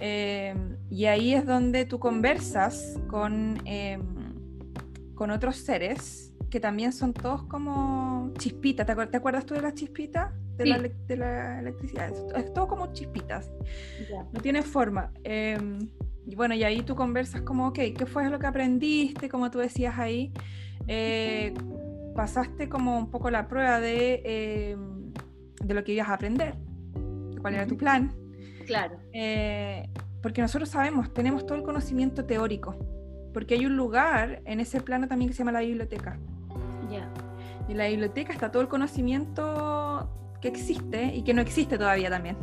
Em, 0.00 0.76
y 0.90 1.06
ahí 1.06 1.34
es 1.34 1.44
donde 1.44 1.84
tú 1.84 1.98
conversas 1.98 2.98
con 3.08 3.58
con 5.16 5.30
otros 5.30 5.56
seres 5.56 6.32
que 6.50 6.60
también 6.60 6.92
son 6.92 7.12
todos 7.12 7.42
como 7.44 8.32
chispitas. 8.38 8.86
¿Te, 8.86 9.16
acuerdas 9.16 9.44
tú 9.44 9.54
de 9.54 9.62
las 9.62 9.74
chispitas? 9.74 10.32
De, 10.56 10.66
la, 10.66 11.58
electricidad. 11.58 12.12
Es, 12.36 12.54
todo 12.54 12.68
como 12.68 12.92
chispitas. 12.92 13.50
No 14.32 14.40
tiene 14.40 14.62
forma. 14.62 15.10
Em, 15.24 15.88
y 16.26 16.36
bueno, 16.36 16.54
y 16.54 16.62
ahí 16.62 16.82
tú 16.82 16.94
conversas 16.94 17.42
como, 17.42 17.68
ok, 17.68 17.78
¿qué 17.96 18.06
fue 18.06 18.30
lo 18.30 18.38
que 18.38 18.46
aprendiste? 18.46 19.28
Como 19.28 19.50
tú 19.50 19.58
decías 19.58 19.98
ahí. 19.98 20.32
Eh, 20.86 21.52
pasaste 22.14 22.68
como 22.68 22.96
un 22.96 23.10
poco 23.10 23.30
la 23.30 23.48
prueba 23.48 23.80
de, 23.80 24.22
em, 24.24 25.12
de 25.62 25.74
lo 25.74 25.82
que 25.82 25.92
ibas 25.92 26.08
a 26.08 26.14
aprender. 26.14 26.54
¿Cuál 27.40 27.54
era 27.54 27.66
tu 27.66 27.76
plan? 27.76 28.14
Claro. 28.66 28.98
Eh, 29.12 29.88
porque 30.22 30.42
nosotros 30.42 30.68
sabemos, 30.68 31.12
tenemos 31.12 31.44
todo 31.44 31.56
el 31.56 31.64
conocimiento 31.64 32.24
teórico 32.24 32.95
porque 33.36 33.52
hay 33.52 33.66
un 33.66 33.76
lugar 33.76 34.40
en 34.46 34.60
ese 34.60 34.80
plano 34.80 35.08
también 35.08 35.28
que 35.28 35.34
se 35.34 35.40
llama 35.40 35.52
la 35.52 35.60
biblioteca. 35.60 36.16
Ya. 36.90 37.06
Y 37.68 37.72
en 37.72 37.76
la 37.76 37.86
biblioteca 37.86 38.32
está 38.32 38.50
todo 38.50 38.62
el 38.62 38.68
conocimiento 38.68 40.08
que 40.40 40.48
existe 40.48 41.14
y 41.14 41.22
que 41.22 41.34
no 41.34 41.42
existe 41.42 41.76
todavía 41.76 42.08
también. 42.08 42.38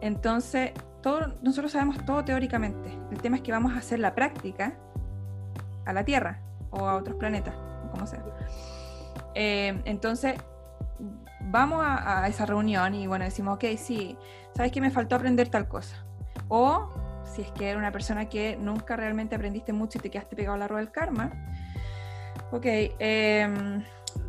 Entonces, 0.00 0.70
todo, 1.02 1.34
nosotros 1.42 1.72
sabemos 1.72 2.02
todo 2.06 2.24
teóricamente. 2.24 2.88
El 3.10 3.20
tema 3.20 3.36
es 3.36 3.42
que 3.42 3.52
vamos 3.52 3.74
a 3.74 3.76
hacer 3.80 3.98
la 3.98 4.14
práctica 4.14 4.78
a 5.84 5.92
la 5.92 6.06
Tierra 6.06 6.40
o 6.70 6.88
a 6.88 6.96
otros 6.96 7.16
planetas, 7.16 7.54
o 7.86 7.90
como 7.90 8.06
sea. 8.06 8.24
Eh, 9.34 9.78
entonces, 9.84 10.36
vamos 11.50 11.84
a, 11.84 12.22
a, 12.22 12.28
esa 12.28 12.46
reunión 12.46 12.94
y 12.94 13.06
bueno, 13.08 13.26
decimos, 13.26 13.56
ok, 13.56 13.64
sí, 13.76 14.16
¿sabes 14.54 14.72
que 14.72 14.80
me 14.80 14.90
faltó 14.90 15.16
aprender 15.16 15.50
tal 15.50 15.68
cosa? 15.68 16.02
O 16.48 16.88
si 17.36 17.42
es 17.42 17.52
que 17.52 17.66
eres 17.66 17.76
una 17.76 17.92
persona 17.92 18.30
que 18.30 18.56
nunca 18.56 18.96
realmente 18.96 19.34
aprendiste 19.34 19.74
mucho 19.74 19.98
y 19.98 20.00
te 20.00 20.10
quedaste 20.10 20.34
pegado 20.34 20.54
a 20.54 20.58
la 20.58 20.68
rueda 20.68 20.80
del 20.80 20.90
karma, 20.90 21.30
ok, 22.50 22.64
em, 22.98 23.82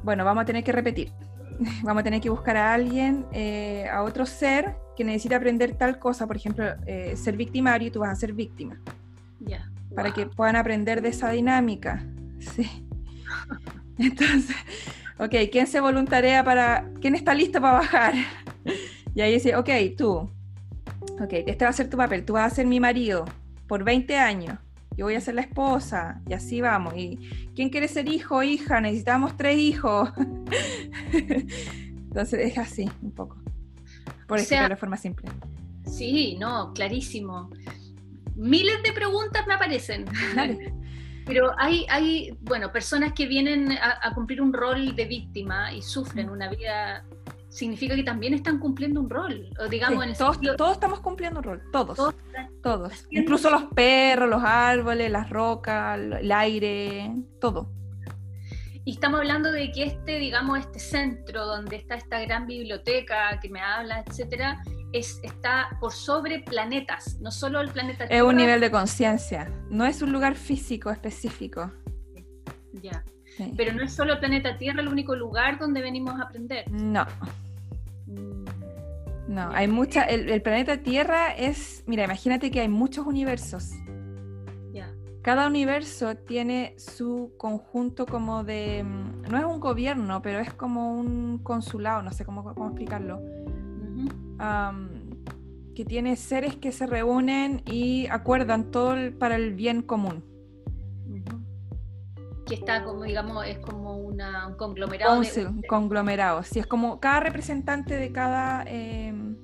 bueno, 0.04 0.26
vamos 0.26 0.42
a 0.42 0.46
tener 0.46 0.64
que 0.64 0.74
repetir. 0.74 1.14
vamos 1.84 2.02
a 2.02 2.04
tener 2.04 2.20
que 2.20 2.30
buscar 2.30 2.58
a 2.58 2.74
alguien, 2.74 3.26
eh, 3.32 3.88
a 3.90 4.04
otro 4.04 4.26
ser 4.26 4.76
que 4.98 5.06
necesita 5.06 5.38
aprender 5.38 5.76
tal 5.76 6.00
cosa, 6.00 6.28
por 6.28 6.36
ejemplo, 6.36 6.66
eh, 6.86 7.16
ser 7.16 7.38
victimario 7.38 7.88
y 7.88 7.92
tú 7.92 8.02
vas 8.02 8.10
a 8.10 8.16
ser 8.16 8.34
víctima. 8.34 8.78
Ya. 9.40 9.72
Para 9.96 10.14
que 10.14 10.26
puedan 10.26 10.58
aprender 10.58 11.02
de 11.02 11.10
esa 11.10 11.32
dinámica. 11.32 12.04
Sí. 12.40 12.86
Entonces, 13.98 14.56
ok, 15.18 15.34
¿quién 15.52 15.66
se 15.66 15.80
voluntarea 15.80 16.44
para... 16.44 16.88
¿Quién 17.02 17.16
está 17.16 17.34
listo 17.34 17.60
para 17.60 17.80
bajar? 17.80 18.14
Y 19.16 19.22
ahí 19.22 19.34
dice, 19.34 19.56
ok, 19.56 19.70
tú, 19.98 20.30
ok, 21.20 21.34
este 21.46 21.66
va 21.66 21.70
a 21.70 21.74
ser 21.74 21.90
tu 21.90 21.98
papel, 21.98 22.26
tú 22.26 22.34
vas 22.34 22.52
a 22.52 22.56
ser 22.56 22.66
mi 22.66 22.80
marido 22.80 23.26
por 23.68 23.84
20 23.84 24.18
años, 24.18 24.58
yo 24.98 25.06
voy 25.06 25.16
a 25.16 25.22
ser 25.22 25.36
la 25.36 25.42
esposa, 25.42 26.22
y 26.28 26.34
así 26.34 26.60
vamos. 26.60 26.96
¿Y 26.98 27.18
quién 27.56 27.70
quiere 27.70 27.88
ser 27.88 28.08
hijo 28.08 28.38
o 28.38 28.44
hija? 28.44 28.82
Necesitamos 28.82 29.38
tres 29.38 29.58
hijos. 29.58 30.10
Entonces 31.14 32.52
es 32.52 32.58
así, 32.58 32.90
un 33.04 33.12
poco. 33.12 33.38
Por 34.28 34.40
decirlo 34.40 34.70
de 34.70 34.76
forma 34.76 34.98
simple. 34.98 35.30
Sí, 35.86 36.36
no, 36.40 36.74
clarísimo. 36.74 37.50
Miles 38.36 38.82
de 38.84 38.92
preguntas 38.92 39.46
me 39.48 39.54
aparecen. 39.54 40.06
Pero 41.28 41.52
hay, 41.60 41.86
hay, 41.90 42.38
bueno, 42.42 42.72
personas 42.72 43.14
que 43.14 43.28
vienen 43.28 43.74
a, 43.74 44.14
cumplir 44.16 44.42
un 44.42 44.54
rol 44.54 44.96
de 44.96 45.06
víctima 45.06 45.74
y 45.74 45.82
sufren 45.82 46.30
una 46.30 46.50
vida 46.50 47.06
significa 47.58 47.96
que 47.96 48.04
también 48.04 48.34
están 48.34 48.60
cumpliendo 48.60 49.02
un 49.02 49.10
rol. 49.10 49.50
O 49.60 49.68
digamos, 49.68 50.18
todos, 50.18 50.40
todos, 50.56 50.74
estamos 50.74 51.00
cumpliendo 51.00 51.40
un 51.40 51.44
rol, 51.44 51.64
todos. 51.72 52.16
Todos. 52.62 53.08
Incluso 53.10 53.50
los 53.50 53.64
perros, 53.74 54.30
los 54.30 54.44
árboles, 54.44 55.12
las 55.12 55.30
rocas, 55.30 55.98
el 55.98 56.32
aire, 56.32 57.12
todo. 57.42 57.72
Y 58.86 58.92
estamos 58.92 59.20
hablando 59.20 59.52
de 59.52 59.72
que 59.72 59.84
este, 59.84 60.20
digamos, 60.20 60.60
este 60.60 60.80
centro 60.80 61.46
donde 61.46 61.76
está 61.76 61.96
esta 61.96 62.22
gran 62.22 62.46
biblioteca 62.46 63.38
que 63.42 63.50
me 63.50 63.60
habla, 63.60 64.04
etcétera, 64.06 64.62
es, 64.94 65.20
está 65.24 65.68
por 65.82 65.92
sobre 65.92 66.40
planetas, 66.40 67.20
no 67.20 67.32
solo 67.32 67.60
el 67.60 67.70
planeta 67.70 68.08
Tierra. 68.08 68.16
Es 68.16 68.24
un 68.24 68.38
nivel 68.38 68.62
de 68.62 68.72
conciencia, 68.72 69.52
no 69.70 69.86
es 69.86 70.02
un 70.02 70.14
lugar 70.14 70.36
físico 70.36 70.90
específico. 70.92 71.74
Ya. 72.82 73.04
Pero 73.56 73.74
no 73.74 73.84
es 73.84 73.94
solo 73.94 74.14
el 74.14 74.20
planeta 74.20 74.58
Tierra 74.58 74.82
el 74.82 74.88
único 74.88 75.16
lugar 75.16 75.60
donde 75.60 75.82
venimos 75.82 76.20
a 76.20 76.24
aprender. 76.24 76.72
No. 76.72 77.06
No, 79.28 79.50
hay 79.52 79.68
mucha. 79.68 80.04
El, 80.04 80.42
planeta 80.42 80.78
Tierra 80.78 81.34
es. 81.34 81.84
Mira, 81.86 82.06
imagínate 82.06 82.50
que 82.50 82.62
hay 82.62 82.70
muchos 82.70 83.06
universos. 83.06 83.72
Cada 85.24 85.46
universo 85.48 86.16
tiene 86.16 86.74
su 86.78 87.34
conjunto 87.38 88.06
como 88.06 88.46
de. 88.46 88.86
Mm, 88.86 89.24
no 89.30 89.38
es 89.38 89.44
un 89.44 89.60
gobierno, 89.60 90.22
pero 90.22 90.40
es 90.40 90.54
como 90.54 90.98
un 90.98 91.40
consulado, 91.40 92.02
no 92.02 92.14
sé 92.14 92.24
cómo, 92.24 92.46
cómo 92.46 92.68
explicarlo. 92.68 93.22
que 95.76 95.84
tiene 95.84 96.16
seres 96.16 96.56
que 96.56 96.72
se 96.72 96.88
reúnen 96.88 97.62
y 97.66 98.08
acuerdan 98.08 98.72
todo 98.72 98.96
para 99.20 99.36
el 99.36 99.54
bien 99.54 99.82
común 99.82 100.37
que 102.48 102.56
está 102.56 102.84
como, 102.84 103.04
digamos, 103.04 103.46
es 103.46 103.60
como 103.60 103.98
una, 103.98 104.48
un 104.48 104.56
conglomerado. 104.56 105.20
un 105.20 105.62
conglomerado, 105.64 106.44
sí, 106.44 106.60
es 106.60 106.68
como 106.68 107.00
cada 107.00 107.20
representante 107.20 107.96
de 107.98 108.12
cada, 108.12 108.64
em, 108.64 109.36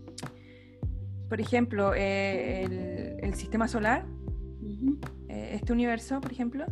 por 1.30 1.42
ejemplo, 1.42 1.94
eh, 1.96 3.18
el, 3.22 3.36
sistema 3.36 3.68
solar, 3.68 4.06
eh, 5.28 5.52
este 5.54 5.74
universo, 5.74 6.22
por 6.22 6.32
ejemplo, 6.32 6.66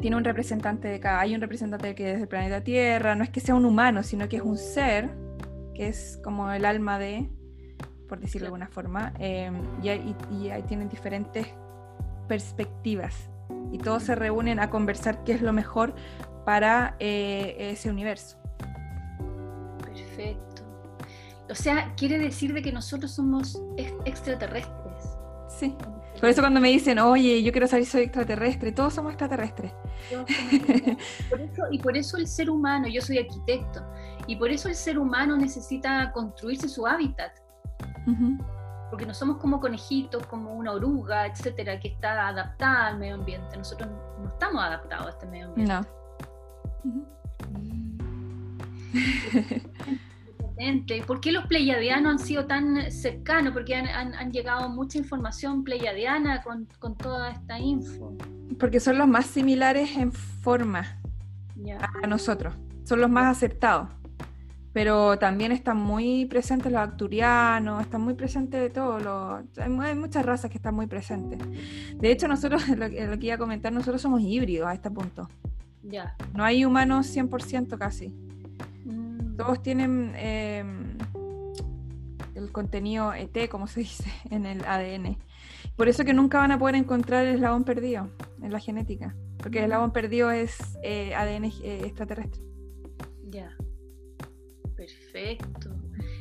tiene 0.00 0.16
un 0.16 0.24
representante 0.24 0.88
de 0.88 1.00
cada, 1.00 1.20
hay 1.20 1.34
un 1.34 1.40
representante 1.40 1.94
que 1.94 2.12
es 2.12 2.18
del 2.18 2.28
planeta 2.28 2.62
Tierra, 2.62 3.14
no 3.14 3.24
es 3.24 3.30
que 3.30 3.40
sea 3.40 3.54
un 3.54 3.64
humano, 3.64 4.02
sino 4.02 4.28
que 4.28 4.36
es 4.36 4.42
un 4.42 4.58
ser, 4.58 5.10
que 5.74 5.88
es 5.88 6.20
como 6.22 6.50
el 6.52 6.64
alma 6.64 6.98
de, 6.98 7.30
por 8.08 8.20
decirlo 8.20 8.44
de 8.44 8.48
alguna 8.48 8.68
forma, 8.68 9.14
em, 9.18 9.62
y, 9.82 9.88
y 10.36 10.50
ahí 10.50 10.62
tienen 10.62 10.88
diferentes 10.88 11.46
perspectivas 12.28 13.29
y 13.72 13.78
todos 13.78 14.02
se 14.04 14.14
reúnen 14.14 14.60
a 14.60 14.70
conversar 14.70 15.24
qué 15.24 15.32
es 15.32 15.42
lo 15.42 15.52
mejor 15.52 15.94
para 16.44 16.96
eh, 16.98 17.56
ese 17.58 17.90
universo. 17.90 18.38
Perfecto. 19.82 20.62
O 21.48 21.54
sea, 21.54 21.92
quiere 21.96 22.18
decir 22.18 22.52
de 22.52 22.62
que 22.62 22.72
nosotros 22.72 23.10
somos 23.12 23.60
extraterrestres. 24.04 25.16
Sí. 25.48 25.74
Por 26.20 26.28
eso 26.28 26.42
cuando 26.42 26.60
me 26.60 26.68
dicen, 26.68 26.98
oye, 26.98 27.42
yo 27.42 27.50
quiero 27.50 27.66
saber 27.66 27.84
si 27.86 27.92
soy 27.92 28.02
extraterrestre, 28.02 28.72
todos 28.72 28.92
somos 28.92 29.12
extraterrestres. 29.12 29.72
y 31.70 31.78
por 31.78 31.96
eso 31.96 32.18
el 32.18 32.26
ser 32.26 32.50
humano, 32.50 32.88
yo 32.88 33.00
soy 33.00 33.18
arquitecto, 33.18 33.82
y 34.26 34.36
por 34.36 34.50
eso 34.50 34.68
el 34.68 34.74
ser 34.74 34.98
humano 34.98 35.36
necesita 35.36 36.12
construirse 36.12 36.68
su 36.68 36.86
hábitat 36.86 37.32
porque 38.90 39.06
no 39.06 39.14
somos 39.14 39.38
como 39.38 39.60
conejitos, 39.60 40.26
como 40.26 40.52
una 40.54 40.72
oruga, 40.72 41.26
etcétera, 41.26 41.78
que 41.78 41.88
está 41.88 42.28
adaptada 42.28 42.88
al 42.88 42.98
medio 42.98 43.14
ambiente. 43.14 43.56
Nosotros 43.56 43.88
no 44.20 44.28
estamos 44.28 44.62
adaptados 44.62 45.06
a 45.06 45.10
este 45.10 45.26
medio 45.26 45.46
ambiente. 45.46 45.72
No. 45.72 46.00
¿Por 51.06 51.20
qué 51.20 51.32
los 51.32 51.46
pleiadianos 51.46 52.12
han 52.12 52.18
sido 52.18 52.46
tan 52.46 52.90
cercanos? 52.90 53.54
Porque 53.54 53.74
han, 53.76 54.32
llegado 54.32 54.68
mucha 54.68 54.98
información 54.98 55.64
pleiadiana 55.64 56.42
con, 56.42 56.66
toda 56.96 57.30
esta 57.30 57.58
info. 57.58 58.16
Porque 58.58 58.80
son 58.80 58.98
los 58.98 59.08
más 59.08 59.26
similares 59.26 59.96
en 59.96 60.12
forma 60.12 61.00
a 62.02 62.06
nosotros. 62.06 62.54
Son 62.84 63.00
los 63.00 63.08
más 63.08 63.36
aceptados 63.36 63.88
pero 64.72 65.18
también 65.18 65.50
están 65.52 65.76
muy 65.76 66.26
presentes 66.26 66.70
los 66.70 66.80
acturianos, 66.80 67.82
están 67.82 68.02
muy 68.02 68.14
presentes 68.14 68.60
de 68.60 68.70
todo, 68.70 69.00
los, 69.00 69.58
hay, 69.58 69.94
muchas 69.94 70.24
razas 70.24 70.50
que 70.50 70.58
están 70.58 70.74
muy 70.74 70.86
presentes. 70.86 71.38
De 71.96 72.10
hecho, 72.10 72.28
nosotros, 72.28 72.68
lo, 72.68 72.88
que 72.88 73.26
iba 73.26 73.34
a 73.34 73.38
comentar, 73.38 73.72
nosotros 73.72 74.00
somos 74.00 74.20
híbridos 74.20 74.68
a 74.68 74.74
este 74.74 74.90
punto. 74.90 75.28
Ya. 75.82 76.14
No 76.34 76.44
hay 76.44 76.64
humanos 76.64 77.14
100% 77.14 77.78
casi. 77.78 78.08
Mm. 78.84 79.36
Todos 79.36 79.62
tienen 79.62 80.12
em, 80.16 80.98
el 82.34 82.52
contenido 82.52 83.12
ET, 83.12 83.48
como 83.48 83.66
se 83.66 83.80
dice, 83.80 84.10
en 84.30 84.46
el 84.46 84.64
ADN. 84.64 85.16
Por 85.76 85.88
eso 85.88 86.04
que 86.04 86.12
nunca 86.12 86.38
van 86.38 86.52
a 86.52 86.58
poder 86.58 86.76
encontrar 86.76 87.26
el 87.26 87.36
eslabón 87.36 87.64
perdido 87.64 88.08
en 88.42 88.52
la 88.52 88.60
genética, 88.60 89.16
porque 89.38 89.58
el 89.58 89.64
eslabón 89.64 89.92
perdido 89.92 90.30
es 90.30 90.78
eh, 90.82 91.14
ADN 91.14 91.44
eh, 91.44 91.82
extraterrestre. 91.84 92.49
Perfecto. 95.12 95.70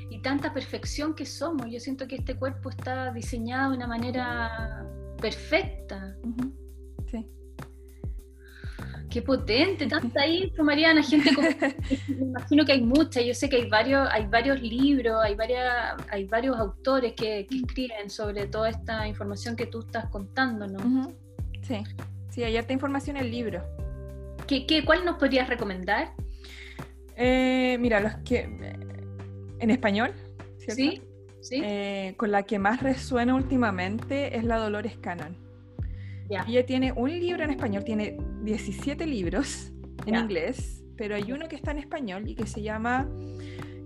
Y 0.10 0.20
tanta 0.22 0.54
perfección 0.54 1.14
que 1.14 1.26
somos. 1.26 1.68
Yo 1.70 1.80
siento 1.80 2.08
que 2.08 2.16
este 2.16 2.36
cuerpo 2.36 2.70
está 2.70 3.12
diseñado 3.12 3.72
de 3.72 3.78
una 3.78 3.88
manera 3.88 4.86
perfecta. 5.22 6.16
Sí. 7.12 7.28
Qué 9.10 9.22
potente, 9.22 9.88
tanta 9.88 10.28
info, 10.28 10.64
Mariana, 10.64 11.02
gente 11.02 11.32
me 12.10 12.26
imagino 12.26 12.64
que 12.64 12.74
hay 12.74 12.82
mucha, 12.82 13.22
yo 13.22 13.34
sé 13.34 13.50
que 13.50 13.56
hay 13.56 13.68
varios, 13.68 14.08
hay 14.12 14.28
varios 14.28 14.62
libros, 14.62 15.16
hay 15.24 15.34
varias, 15.34 15.96
hay 16.12 16.26
varios 16.26 16.56
autores 16.58 17.14
que, 17.14 17.48
escriben 17.50 18.10
sobre 18.12 18.46
toda 18.46 18.70
esta 18.70 19.08
información 19.08 19.56
que 19.56 19.66
tú 19.66 19.80
estás 19.80 20.06
contando, 20.10 20.68
¿no? 20.68 21.12
Sí, 21.64 21.84
sí, 22.30 22.44
hay 22.44 22.56
harta 22.56 22.72
información 22.72 23.18
en 23.18 23.26
el 23.26 23.32
libro. 23.32 23.64
¿Qué, 24.46 24.68
qué, 24.68 24.86
cuál 24.86 25.04
nos 25.06 25.18
podrías 25.18 25.50
recomendar? 25.50 26.14
Eh, 27.20 27.78
mira, 27.80 28.00
los 28.00 28.16
que. 28.24 28.44
En 29.60 29.70
español, 29.70 30.14
¿cierto? 30.58 30.76
Sí, 30.76 31.02
sí. 31.42 31.62
Eh, 31.64 32.14
con 32.16 32.32
la 32.32 32.44
que 32.44 32.58
más 32.60 32.82
resuena 32.82 33.36
últimamente 33.36 34.38
es 34.38 34.46
la 34.46 34.58
Dolores 34.58 34.98
Cannon. 34.98 35.36
Ella 36.30 36.66
tiene 36.66 36.94
un 36.94 37.10
libro 37.10 37.44
en 37.44 37.50
español, 37.50 37.84
tiene 37.84 38.18
17 38.44 39.06
libros 39.06 39.74
en 40.06 40.16
inglés, 40.16 40.82
pero 40.96 41.16
hay 41.16 41.32
uno 41.32 41.50
que 41.50 41.58
está 41.58 41.72
en 41.72 41.80
español 41.80 42.30
y 42.30 42.36
que 42.36 42.48
se 42.48 42.62
llama. 42.62 43.10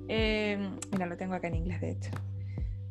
Eh, 0.10 0.70
mira, 0.92 1.08
lo 1.08 1.18
tengo 1.18 1.34
acá 1.34 1.48
en 1.48 1.56
inglés, 1.56 1.82
de 1.82 1.92
hecho. 1.92 2.12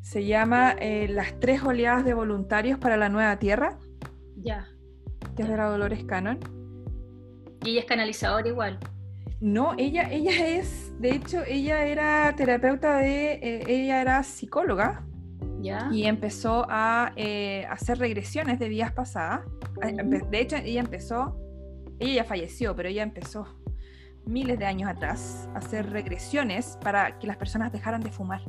Se 0.01 0.25
llama 0.25 0.75
Las 1.09 1.39
tres 1.39 1.63
oleadas 1.63 2.05
de 2.05 2.15
voluntarios 2.15 2.81
para 2.81 2.97
la 2.97 3.09
nueva 3.09 3.39
tierra. 3.39 3.79
Ya. 4.37 4.67
Que 5.37 5.43
es 5.43 5.49
de 5.49 5.57
la 5.57 5.67
Dolores 5.67 6.03
Cannon. 6.03 6.41
Y 7.65 7.71
ella 7.71 7.81
es 7.81 7.87
canalizadora 7.87 8.49
igual. 8.49 8.81
No, 9.43 9.75
ella, 9.77 10.09
ella 10.09 10.47
es, 10.47 10.93
de 11.01 11.11
hecho, 11.17 11.43
ella 11.45 11.85
era 11.85 12.33
terapeuta 12.37 12.99
de, 12.99 13.33
eh, 13.33 13.65
ella 13.67 14.01
era 14.01 14.23
psicóloga. 14.23 15.05
¿Ya? 15.61 15.89
Y 15.93 16.05
empezó 16.05 16.65
a 16.69 17.13
eh, 17.17 17.67
hacer 17.69 17.99
regresiones 17.99 18.61
de 18.61 18.69
vidas 18.69 18.93
pasadas. 18.93 19.41
De 20.31 20.41
hecho, 20.41 20.57
ella 20.57 20.81
empezó, 20.81 21.37
ella 21.99 22.23
ya 22.23 22.25
falleció, 22.25 22.77
pero 22.77 22.89
ella 22.89 23.03
empezó 23.03 23.59
miles 24.27 24.61
de 24.61 24.67
años 24.67 24.89
atrás 24.89 25.49
a 25.55 25.59
hacer 25.59 25.91
regresiones 25.91 26.79
para 26.81 27.19
que 27.19 27.27
las 27.27 27.37
personas 27.37 27.73
dejaran 27.73 28.01
de 28.01 28.13
fumar. 28.13 28.43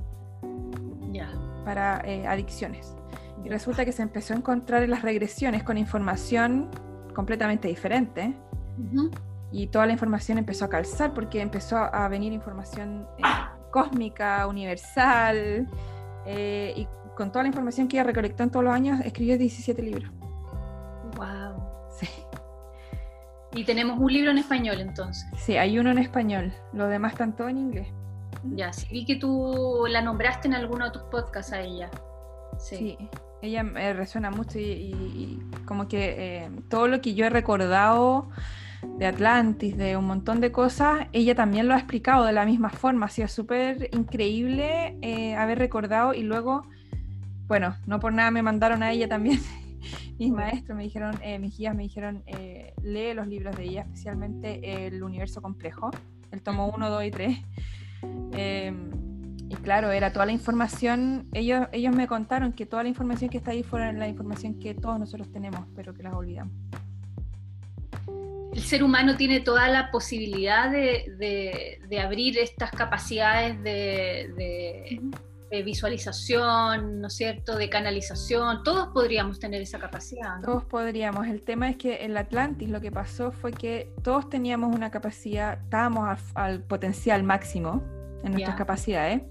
Ya. 1.12 1.32
Para 1.66 2.04
eh, 2.06 2.28
adicciones. 2.28 2.96
Y 3.44 3.50
resulta 3.50 3.84
que 3.84 3.92
se 3.92 4.04
empezó 4.04 4.36
a 4.36 4.38
encontrar 4.38 4.84
en 4.84 4.92
las 4.92 5.02
regresiones 5.02 5.64
con 5.64 5.80
información 5.80 6.70
completamente 7.16 7.68
diferente 7.68 8.36
y 9.54 9.68
toda 9.68 9.86
la 9.86 9.94
información 9.94 10.40
empezó 10.40 10.66
a 10.66 10.70
calzar 10.70 11.14
porque 11.14 11.40
empezó 11.40 11.78
a 11.78 12.08
venir 12.08 12.34
información 12.34 13.08
eh, 13.20 13.22
cósmica, 13.72 14.48
universal, 14.48 15.70
eh, 16.26 16.74
y 16.76 16.88
con 17.16 17.32
toda 17.32 17.44
la 17.44 17.50
información 17.50 17.88
que 17.88 17.98
ella 17.98 18.04
recolectó 18.04 18.42
en 18.42 18.50
todos 18.50 18.66
los 18.66 18.74
años, 18.74 19.00
escribió 19.06 19.38
17 19.38 19.80
libros. 19.84 20.12
¡Wow! 21.16 21.64
Sí. 22.00 22.08
Y 23.56 23.64
tenemos 23.64 24.00
un 24.00 24.12
libro 24.12 24.32
en 24.32 24.40
español 24.40 24.82
entonces. 24.82 25.30
Sí, 25.38 25.56
hay 25.56 25.78
uno 25.78 25.92
en 25.92 26.00
español, 26.00 26.52
los 26.74 26.90
demás 26.90 27.12
están 27.12 27.36
todos 27.36 27.52
en 27.52 27.60
inglés. 27.60 27.88
Ya, 28.56 28.74
sí, 28.74 28.88
vi 28.92 29.06
que 29.06 29.18
tú 29.18 29.86
la 29.88 30.02
nombraste 30.02 30.48
en 30.48 30.56
alguno 30.56 30.86
de 30.86 30.92
tus 30.92 31.04
podcasts 31.04 31.54
a 31.54 31.62
ella. 31.62 31.92
Sí. 32.58 32.98
ella 33.44 33.64
me 33.64 33.94
resuena 33.94 34.32
mucho 34.32 34.58
y, 34.58 35.40
como 35.66 35.88
que 35.88 36.16
eh, 36.18 36.52
todo 36.70 36.88
lo 36.88 37.02
que 37.02 37.14
yo 37.14 37.26
he 37.26 37.30
recordado 37.30 38.30
de 38.98 39.06
Atlantis, 39.06 39.76
de 39.78 39.98
un 39.98 40.06
montón 40.06 40.40
de 40.40 40.52
cosas, 40.52 41.08
ella 41.12 41.36
también 41.36 41.68
lo 41.68 41.74
ha 41.74 41.78
explicado 41.78 42.26
de 42.26 42.34
la 42.34 42.46
misma 42.46 42.70
forma. 42.70 43.08
Ha 43.08 43.10
sido 43.10 43.28
súper 43.28 43.90
increíble 43.94 44.98
eh, 45.02 45.36
haber 45.36 45.60
recordado 45.60 46.14
y 46.14 46.24
luego, 46.24 46.66
bueno, 47.48 47.76
no 47.86 48.00
por 48.00 48.14
nada 48.14 48.32
me 48.32 48.42
mandaron 48.42 48.84
a 48.84 48.92
ella 48.92 49.08
también. 49.08 49.40
mis 50.20 50.32
maestros 50.32 50.78
me 50.78 50.84
dijeron, 50.84 51.16
eh, 51.22 51.40
mis 51.40 51.58
guías 51.58 51.76
me 51.76 51.84
dijeron, 51.84 52.24
eh, 52.28 52.74
lee 52.82 53.14
los 53.14 53.28
libros 53.28 53.56
de 53.58 53.64
ella, 53.64 53.82
especialmente 53.82 54.86
El 54.88 55.02
Universo 55.04 55.42
Complejo, 55.42 55.92
el 56.32 56.42
tomo 56.42 56.68
1, 56.70 56.90
2 56.90 57.04
y 57.06 57.12
3. 57.12 57.38
Em, 58.34 58.92
y 59.50 59.56
claro, 59.56 59.92
era 59.92 60.14
toda 60.14 60.26
la 60.26 60.32
información, 60.32 61.28
ellos, 61.34 61.68
ellos 61.72 61.96
me 61.96 62.08
contaron 62.08 62.54
que 62.54 62.66
toda 62.66 62.84
la 62.84 62.90
información 62.90 63.30
que 63.30 63.38
está 63.38 63.52
ahí 63.52 63.64
fuera 63.64 63.92
la 63.92 64.08
información 64.08 64.60
que 64.60 64.74
todos 64.74 65.00
nosotros 65.00 65.32
tenemos, 65.32 65.68
pero 65.76 65.94
que 65.94 66.04
las 66.04 66.14
olvidamos 66.14 66.54
el 68.54 68.62
ser 68.62 68.84
humano 68.84 69.18
tiene 69.18 69.40
toda 69.40 69.68
la 69.68 69.90
posibilidad 69.90 70.70
de, 70.70 72.00
abrir 72.04 72.38
estas 72.38 72.72
capacidades 72.72 73.62
de, 73.64 75.02
visualización, 75.64 77.00
¿no 77.00 77.08
es 77.08 77.14
cierto?, 77.14 77.56
de 77.56 77.70
canalización, 77.70 78.64
todos 78.64 78.88
podríamos 78.88 79.40
tener 79.40 79.62
esa 79.62 79.78
capacidad. 79.78 80.42
Todos 80.42 80.66
podríamos. 80.66 81.28
El 81.28 81.44
tema 81.44 81.70
es 81.70 81.78
que 81.78 82.04
en 82.04 82.18
Atlantis 82.18 82.70
lo 82.70 82.82
que 82.82 82.92
pasó 82.92 83.32
fue 83.32 83.52
que 83.52 83.92
todos 84.02 84.30
teníamos 84.30 84.76
una 84.76 84.90
capacidad, 84.90 85.60
estábamos 85.62 86.20
al, 86.34 86.64
potencial 86.64 87.22
máximo 87.22 87.84
en 88.24 88.32
nuestras 88.32 88.56
capacidades. 88.56 89.22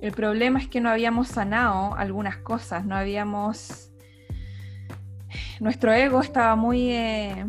El 0.00 0.12
problema 0.12 0.58
es 0.58 0.66
que 0.66 0.80
no 0.80 0.90
habíamos 0.90 1.28
sanado 1.28 1.94
algunas 1.94 2.38
cosas, 2.38 2.84
no 2.84 2.96
habíamos... 2.96 3.92
Nuestro 5.60 5.92
ego 5.92 6.20
estaba 6.20 6.56
muy... 6.56 6.90
Eh, 6.90 7.46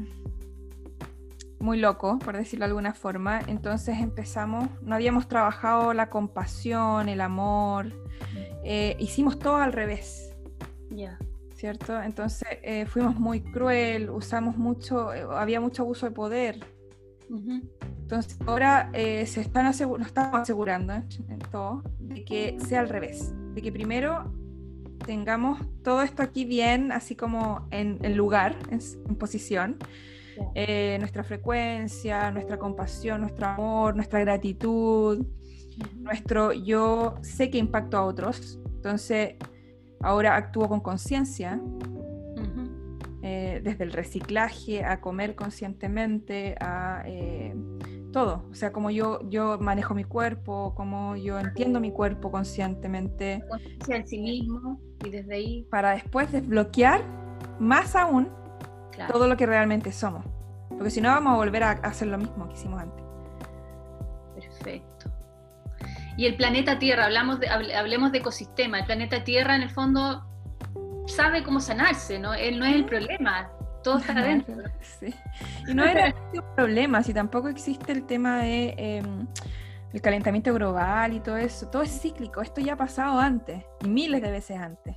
muy 1.62 1.78
loco, 1.80 2.20
por 2.20 2.36
decirlo 2.36 2.66
de 2.66 2.70
alguna 2.70 2.94
forma. 2.94 3.40
Entonces 3.48 4.00
empezamos, 4.00 4.70
no 4.82 4.96
habíamos 4.96 5.28
trabajado 5.28 5.94
la 5.94 6.10
compasión, 6.10 7.10
el 7.10 7.22
amor, 7.22 7.94
eh, 8.64 8.96
hicimos 9.00 9.40
todo 9.40 9.58
al 9.58 9.74
revés. 9.74 10.36
Ya. 10.90 11.18
¿Cierto? 11.56 12.02
Entonces 12.02 12.48
eh, 12.64 12.86
fuimos 12.88 13.20
muy 13.20 13.42
cruel, 13.42 14.10
usamos 14.10 14.58
mucho, 14.58 15.14
eh, 15.14 15.26
había 15.32 15.62
mucho 15.62 15.84
abuso 15.84 16.08
de 16.08 16.12
poder. 16.12 16.60
Entonces 17.30 18.38
ahora 18.46 18.90
se 18.94 19.40
están 19.40 19.64
nos 19.64 19.80
estamos 19.80 20.42
asegurando 20.42 20.92
en 20.92 21.40
todo 21.50 21.82
de 21.98 22.26
que 22.26 22.58
sea 22.60 22.82
al 22.82 22.90
revés, 22.90 23.34
de 23.54 23.62
que 23.62 23.72
primero 23.72 24.34
tengamos 25.06 25.62
todo 25.82 26.02
esto 26.02 26.22
aquí 26.22 26.44
bien, 26.44 26.92
así 26.92 27.16
como 27.16 27.68
en, 27.72 28.00
el 28.02 28.16
lugar, 28.16 28.58
en 28.70 29.16
posición, 29.16 29.78
eh, 30.56 30.98
nuestra 31.00 31.24
frecuencia, 31.24 32.32
nuestra 32.32 32.58
compasión, 32.58 33.22
nuestro 33.22 33.48
amor, 33.48 33.96
nuestra 33.96 34.20
gratitud, 34.20 35.26
nuestro 35.96 36.52
yo 36.54 37.16
sé 37.22 37.50
que 37.50 37.58
impacto 37.58 37.98
a 37.98 38.06
otros, 38.06 38.60
entonces 38.76 39.36
ahora 40.02 40.36
actúo 40.36 40.68
con 40.68 40.80
conciencia, 40.80 41.60
eh, 43.24 43.62
desde 43.64 43.84
el 43.84 43.94
reciclaje 43.94 44.84
a 44.84 45.00
comer 45.00 45.36
conscientemente, 45.36 46.56
a 46.60 47.04
eh, 47.06 47.56
todo, 48.12 48.48
o 48.50 48.56
sea, 48.56 48.72
como 48.72 48.90
yo, 48.90 49.20
yo 49.30 49.60
manejo 49.60 49.94
mi 49.94 50.04
cuerpo, 50.04 50.74
como 50.76 51.16
yo 51.16 51.40
entiendo 51.40 51.80
mi 51.80 51.92
cuerpo 51.92 52.32
conscientemente. 52.32 53.44
Conciencia 53.48 53.96
en 53.98 54.08
sí 54.08 54.20
mismo 54.20 54.82
y 55.06 55.10
desde 55.12 55.36
ahí. 55.36 55.68
Para 55.70 55.92
después 55.92 56.32
desbloquear 56.32 57.04
más 57.60 57.96
aún 57.96 58.30
todo 59.12 59.28
lo 59.28 59.38
que 59.38 59.46
realmente 59.46 59.92
somos. 59.92 60.26
Porque 60.70 60.90
si 60.90 61.02
no 61.02 61.10
vamos 61.10 61.34
a 61.34 61.36
volver 61.38 61.64
a 61.64 61.72
hacer 61.72 62.08
lo 62.08 62.18
mismo 62.18 62.48
que 62.48 62.54
hicimos 62.54 62.82
antes. 62.82 63.04
Perfecto. 64.36 65.12
Y 66.18 66.26
el 66.26 66.36
planeta 66.36 66.80
Tierra, 66.80 67.06
hablamos 67.06 67.40
de, 67.40 67.50
hablemos 67.50 68.12
de 68.12 68.20
ecosistema. 68.20 68.80
El 68.80 68.86
planeta 68.86 69.24
Tierra 69.24 69.56
en 69.56 69.64
el 69.64 69.70
fondo 69.70 70.26
sabe 71.08 71.44
cómo 71.44 71.60
sanarse, 71.60 72.20
¿no? 72.20 72.34
Él 72.34 72.60
no 72.60 72.66
es 72.66 72.76
el 72.76 72.86
problema, 72.86 73.50
todo 73.84 73.98
está 73.98 74.14
adentro. 74.18 74.56
Sí. 74.82 75.14
Y 75.68 75.74
no 75.74 75.84
era 75.84 76.14
un 76.34 76.56
problema, 76.56 77.04
si 77.04 77.14
tampoco 77.14 77.48
existe 77.48 77.92
el 77.92 78.06
tema 78.06 78.40
de 78.40 78.74
em, 78.78 79.28
el 79.94 80.02
calentamiento 80.02 80.54
global 80.54 81.14
y 81.14 81.20
todo 81.20 81.38
eso. 81.38 81.68
Todo 81.68 81.82
es 81.82 82.02
cíclico, 82.02 82.42
esto 82.42 82.62
ya 82.62 82.74
ha 82.74 82.78
pasado 82.78 83.20
antes, 83.20 83.64
y 83.84 83.88
miles 83.88 84.22
de 84.22 84.32
veces 84.32 84.58
antes. 84.58 84.96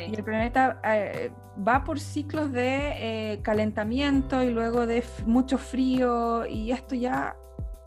Y 0.00 0.14
el 0.14 0.24
planeta 0.24 0.80
eh, 0.84 1.30
va 1.56 1.84
por 1.84 2.00
ciclos 2.00 2.52
de 2.52 3.32
eh, 3.32 3.40
calentamiento 3.42 4.42
y 4.42 4.50
luego 4.50 4.86
de 4.86 5.04
mucho 5.26 5.58
frío 5.58 6.46
y 6.46 6.72
esto 6.72 6.94
ya 6.94 7.36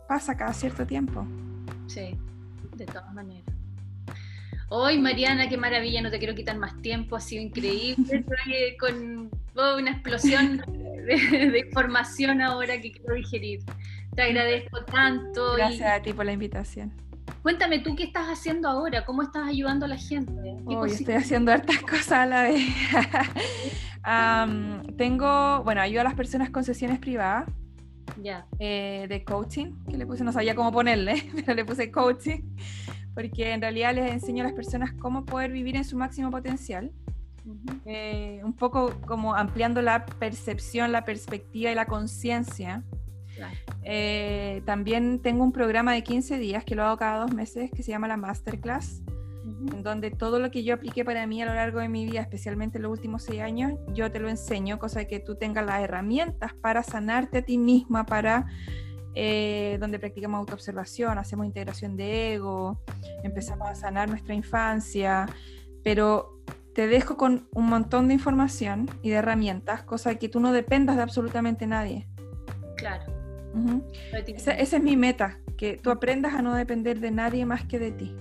pasa 0.08 0.36
cada 0.36 0.52
cierto 0.52 0.86
tiempo. 0.86 1.26
Sí, 1.86 2.18
de 2.76 2.86
todas 2.86 3.12
maneras. 3.12 3.44
Hoy, 4.70 4.98
Mariana, 4.98 5.48
qué 5.48 5.56
maravilla, 5.56 6.02
no 6.02 6.10
te 6.10 6.18
quiero 6.18 6.34
quitar 6.34 6.58
más 6.58 6.80
tiempo, 6.82 7.16
ha 7.16 7.20
sido 7.20 7.42
increíble. 7.42 8.24
Con 8.78 9.30
una 9.54 9.90
explosión 9.90 10.62
de, 11.06 11.64
información 11.66 12.40
ahora 12.42 12.80
que 12.80 12.92
quiero 12.92 13.14
digerir. 13.14 13.60
Te 14.14 14.22
agradezco 14.22 14.84
tanto. 14.84 15.54
Gracias 15.56 15.90
a 15.90 16.02
ti 16.02 16.12
por 16.12 16.26
la 16.26 16.32
invitación. 16.32 16.92
Cuéntame 17.48 17.78
tú 17.78 17.96
qué 17.96 18.02
estás 18.02 18.26
haciendo 18.26 18.68
ahora, 18.68 19.06
cómo 19.06 19.22
estás 19.22 19.48
ayudando 19.48 19.86
a 19.86 19.88
la 19.88 19.96
gente. 19.96 20.58
Hoy 20.66 20.90
estoy 20.90 21.14
haciendo 21.14 21.50
hartas 21.50 21.80
cosas 21.90 22.12
a 22.12 22.26
la 22.26 22.42
vez. 22.42 22.60
tengo, 24.98 25.62
bueno, 25.64 25.80
ayudo 25.80 26.02
a 26.02 26.04
las 26.04 26.14
personas 26.14 26.50
con 26.50 26.62
sesiones 26.62 26.98
privadas. 26.98 27.48
Ya. 28.22 28.46
Eh, 28.58 29.06
de 29.08 29.24
coaching, 29.24 29.72
que 29.88 29.96
le 29.96 30.06
puse, 30.06 30.24
no 30.24 30.32
sabía 30.32 30.54
cómo 30.54 30.70
ponerle, 30.70 31.22
pero 31.34 31.54
le 31.54 31.64
puse 31.64 31.90
coaching, 31.90 32.42
porque 33.14 33.50
en 33.54 33.62
realidad 33.62 33.94
les 33.94 34.12
enseño 34.12 34.44
a 34.44 34.48
las 34.48 34.54
personas 34.54 34.92
cómo 35.00 35.24
poder 35.24 35.50
vivir 35.50 35.74
en 35.74 35.84
su 35.84 35.96
máximo 35.96 36.30
potencial. 36.30 36.92
Eh, 37.86 38.42
un 38.44 38.52
poco 38.52 38.92
como 39.06 39.34
ampliando 39.34 39.80
la 39.80 40.04
percepción, 40.04 40.92
la 40.92 41.06
perspectiva 41.06 41.72
y 41.72 41.74
la 41.74 41.86
conciencia 41.86 42.84
eh, 43.84 44.62
también 44.64 45.20
tengo 45.20 45.44
un 45.44 45.52
programa 45.52 45.92
de 45.92 46.02
15 46.02 46.38
días 46.38 46.64
que 46.64 46.74
lo 46.74 46.84
hago 46.84 46.96
cada 46.96 47.20
dos 47.20 47.32
meses 47.32 47.70
que 47.70 47.82
se 47.82 47.90
llama 47.90 48.08
la 48.08 48.16
Masterclass, 48.16 49.02
en 49.72 49.82
donde 49.82 50.10
todo 50.10 50.38
lo 50.38 50.50
que 50.50 50.62
yo 50.62 50.74
apliqué 50.74 51.04
para 51.04 51.26
mí 51.26 51.42
a 51.42 51.46
lo 51.46 51.54
largo 51.54 51.80
de 51.80 51.88
mi 51.88 52.04
vida, 52.04 52.20
especialmente 52.20 52.78
en 52.78 52.82
los 52.82 52.92
últimos 52.92 53.22
seis 53.22 53.40
años, 53.40 53.72
yo 53.94 54.10
te 54.10 54.20
lo 54.20 54.28
enseño, 54.28 54.78
cosa 54.78 55.00
de 55.00 55.08
que 55.08 55.20
tú 55.20 55.36
tengas 55.36 55.64
las 55.64 55.80
herramientas 55.82 56.54
para 56.54 56.82
sanarte 56.82 57.38
a 57.38 57.42
ti 57.42 57.58
misma, 57.58 58.04
para 58.04 58.46
eh, 59.14 59.78
donde 59.80 59.98
practicamos 59.98 60.38
autoobservación, 60.38 61.18
hacemos 61.18 61.46
integración 61.46 61.96
de 61.96 62.34
ego, 62.34 62.82
empezamos 63.22 63.68
a 63.68 63.74
sanar 63.74 64.08
nuestra 64.08 64.34
infancia, 64.34 65.26
pero 65.82 66.40
te 66.74 66.86
dejo 66.86 67.16
con 67.16 67.48
un 67.52 67.66
montón 67.66 68.08
de 68.08 68.14
información 68.14 68.88
y 69.02 69.10
de 69.10 69.16
herramientas, 69.16 69.82
cosa 69.82 70.14
que 70.16 70.28
tú 70.28 70.40
no 70.40 70.52
dependas 70.52 70.96
de 70.96 71.02
absolutamente 71.02 71.66
nadie. 71.66 72.06
Claro 72.76 73.17
esa, 74.26 74.52
es 74.52 74.82
mi 74.82 74.96
meta, 74.96 75.38
que 75.56 75.76
tú 75.76 75.90
aprendas 75.90 76.34
a 76.34 76.42
no 76.42 76.54
depender 76.54 77.00
de 77.00 77.10
nadie 77.10 77.46
más 77.46 77.64
que 77.64 77.78
de 77.78 77.92
ti. 77.92 78.14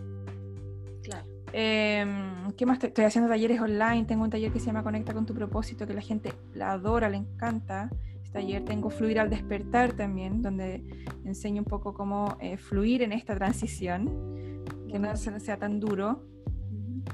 Claro. 1.03 1.25
Em, 1.53 2.51
¿Qué 2.57 2.65
más? 2.65 2.84
Estoy 2.84 3.05
haciendo 3.05 3.30
talleres 3.30 3.59
online, 3.61 4.05
tengo 4.05 4.23
un 4.23 4.30
taller 4.30 4.51
que 4.51 4.59
se 4.59 4.67
llama 4.67 4.84
Conecta 4.84 5.13
con 5.13 5.25
tu 5.25 5.34
propósito, 5.34 5.86
que 5.88 5.93
la 5.93 6.01
gente 6.01 6.34
la 6.53 6.73
adora, 6.73 7.09
le 7.09 7.17
encanta. 7.17 7.89
Este 8.23 8.39
taller 8.39 8.65
tengo 8.65 8.89
Fluir 8.89 9.19
al 9.19 9.30
despertar 9.30 9.93
también, 9.93 10.41
donde 10.41 10.84
enseño 11.25 11.61
un 11.61 11.65
poco 11.65 11.93
cómo 11.93 12.38
eh, 12.41 12.57
fluir 12.57 13.01
en 13.01 13.11
esta 13.11 13.36
transición, 13.36 14.63
que 14.89 14.99
no 14.99 15.15
sea 15.15 15.57
tan 15.57 15.80
duro. 15.80 16.23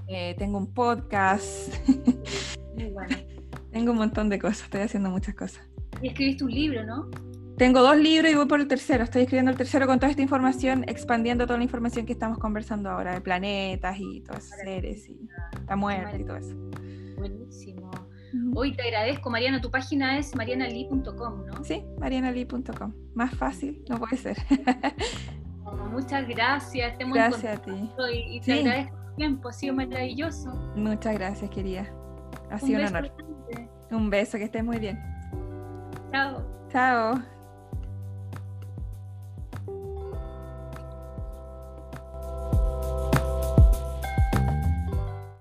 Eh, 0.07 0.35
tengo 0.37 0.57
un 0.57 0.73
podcast. 0.73 1.73
Muy 2.75 2.85
bueno. 2.91 3.15
tengo 3.71 3.91
un 3.91 3.97
montón 3.97 4.29
de 4.29 4.39
cosas, 4.39 4.63
estoy 4.63 4.81
haciendo 4.81 5.09
muchas 5.09 5.35
cosas. 5.35 5.67
Y 6.01 6.07
escribiste 6.07 6.43
un 6.43 6.51
libro, 6.51 6.85
¿no? 6.85 7.09
Tengo 7.57 7.81
dos 7.81 7.97
libros 7.97 8.31
y 8.31 8.35
voy 8.35 8.47
por 8.47 8.59
el 8.59 8.67
tercero. 8.67 9.03
Estoy 9.03 9.23
escribiendo 9.23 9.51
el 9.51 9.57
tercero 9.57 9.85
con 9.85 9.99
toda 9.99 10.09
esta 10.09 10.21
información, 10.21 10.83
expandiendo 10.87 11.45
toda 11.45 11.57
la 11.57 11.63
información 11.63 12.05
que 12.05 12.13
estamos 12.13 12.39
conversando 12.39 12.89
ahora, 12.89 13.13
de 13.13 13.21
planetas 13.21 13.97
y 13.99 14.21
todos 14.21 14.45
esos 14.45 14.57
seres 14.59 15.07
y 15.07 15.29
la 15.67 15.75
muerte 15.75 16.19
y 16.19 16.25
todo 16.25 16.37
eso. 16.37 16.55
Buenísimo. 17.17 17.91
Hoy 18.55 18.75
te 18.75 18.81
agradezco, 18.81 19.29
Mariana. 19.29 19.61
Tu 19.61 19.69
página 19.69 20.17
es 20.17 20.35
marianali.com, 20.35 21.45
¿no? 21.45 21.63
Sí, 21.63 21.83
marianali.com. 21.99 22.93
Más 23.13 23.35
fácil, 23.35 23.83
no 23.87 23.99
puede 23.99 24.17
ser. 24.17 24.37
muchas 25.91 26.27
gracias. 26.27 26.97
gracias 26.97 27.59
a 27.59 27.61
ti. 27.61 27.89
Y, 28.31 28.41
te 28.41 28.53
agradezco 28.53 28.97
el 29.09 29.15
tiempo, 29.15 29.49
ha 29.49 29.53
sido 29.53 29.75
maravilloso. 29.75 30.51
Muchas 30.75 31.13
gracias, 31.13 31.51
querida. 31.51 31.87
Ha 32.49 32.57
sido 32.57 32.79
un, 32.79 32.87
un 32.87 32.95
honor. 32.95 33.11
Un 33.91 34.09
beso, 34.09 34.39
que 34.39 34.45
estés 34.45 34.63
muy 34.63 34.79
bien. 34.79 34.99
Chao. 36.11 36.43
Chao. 36.71 37.32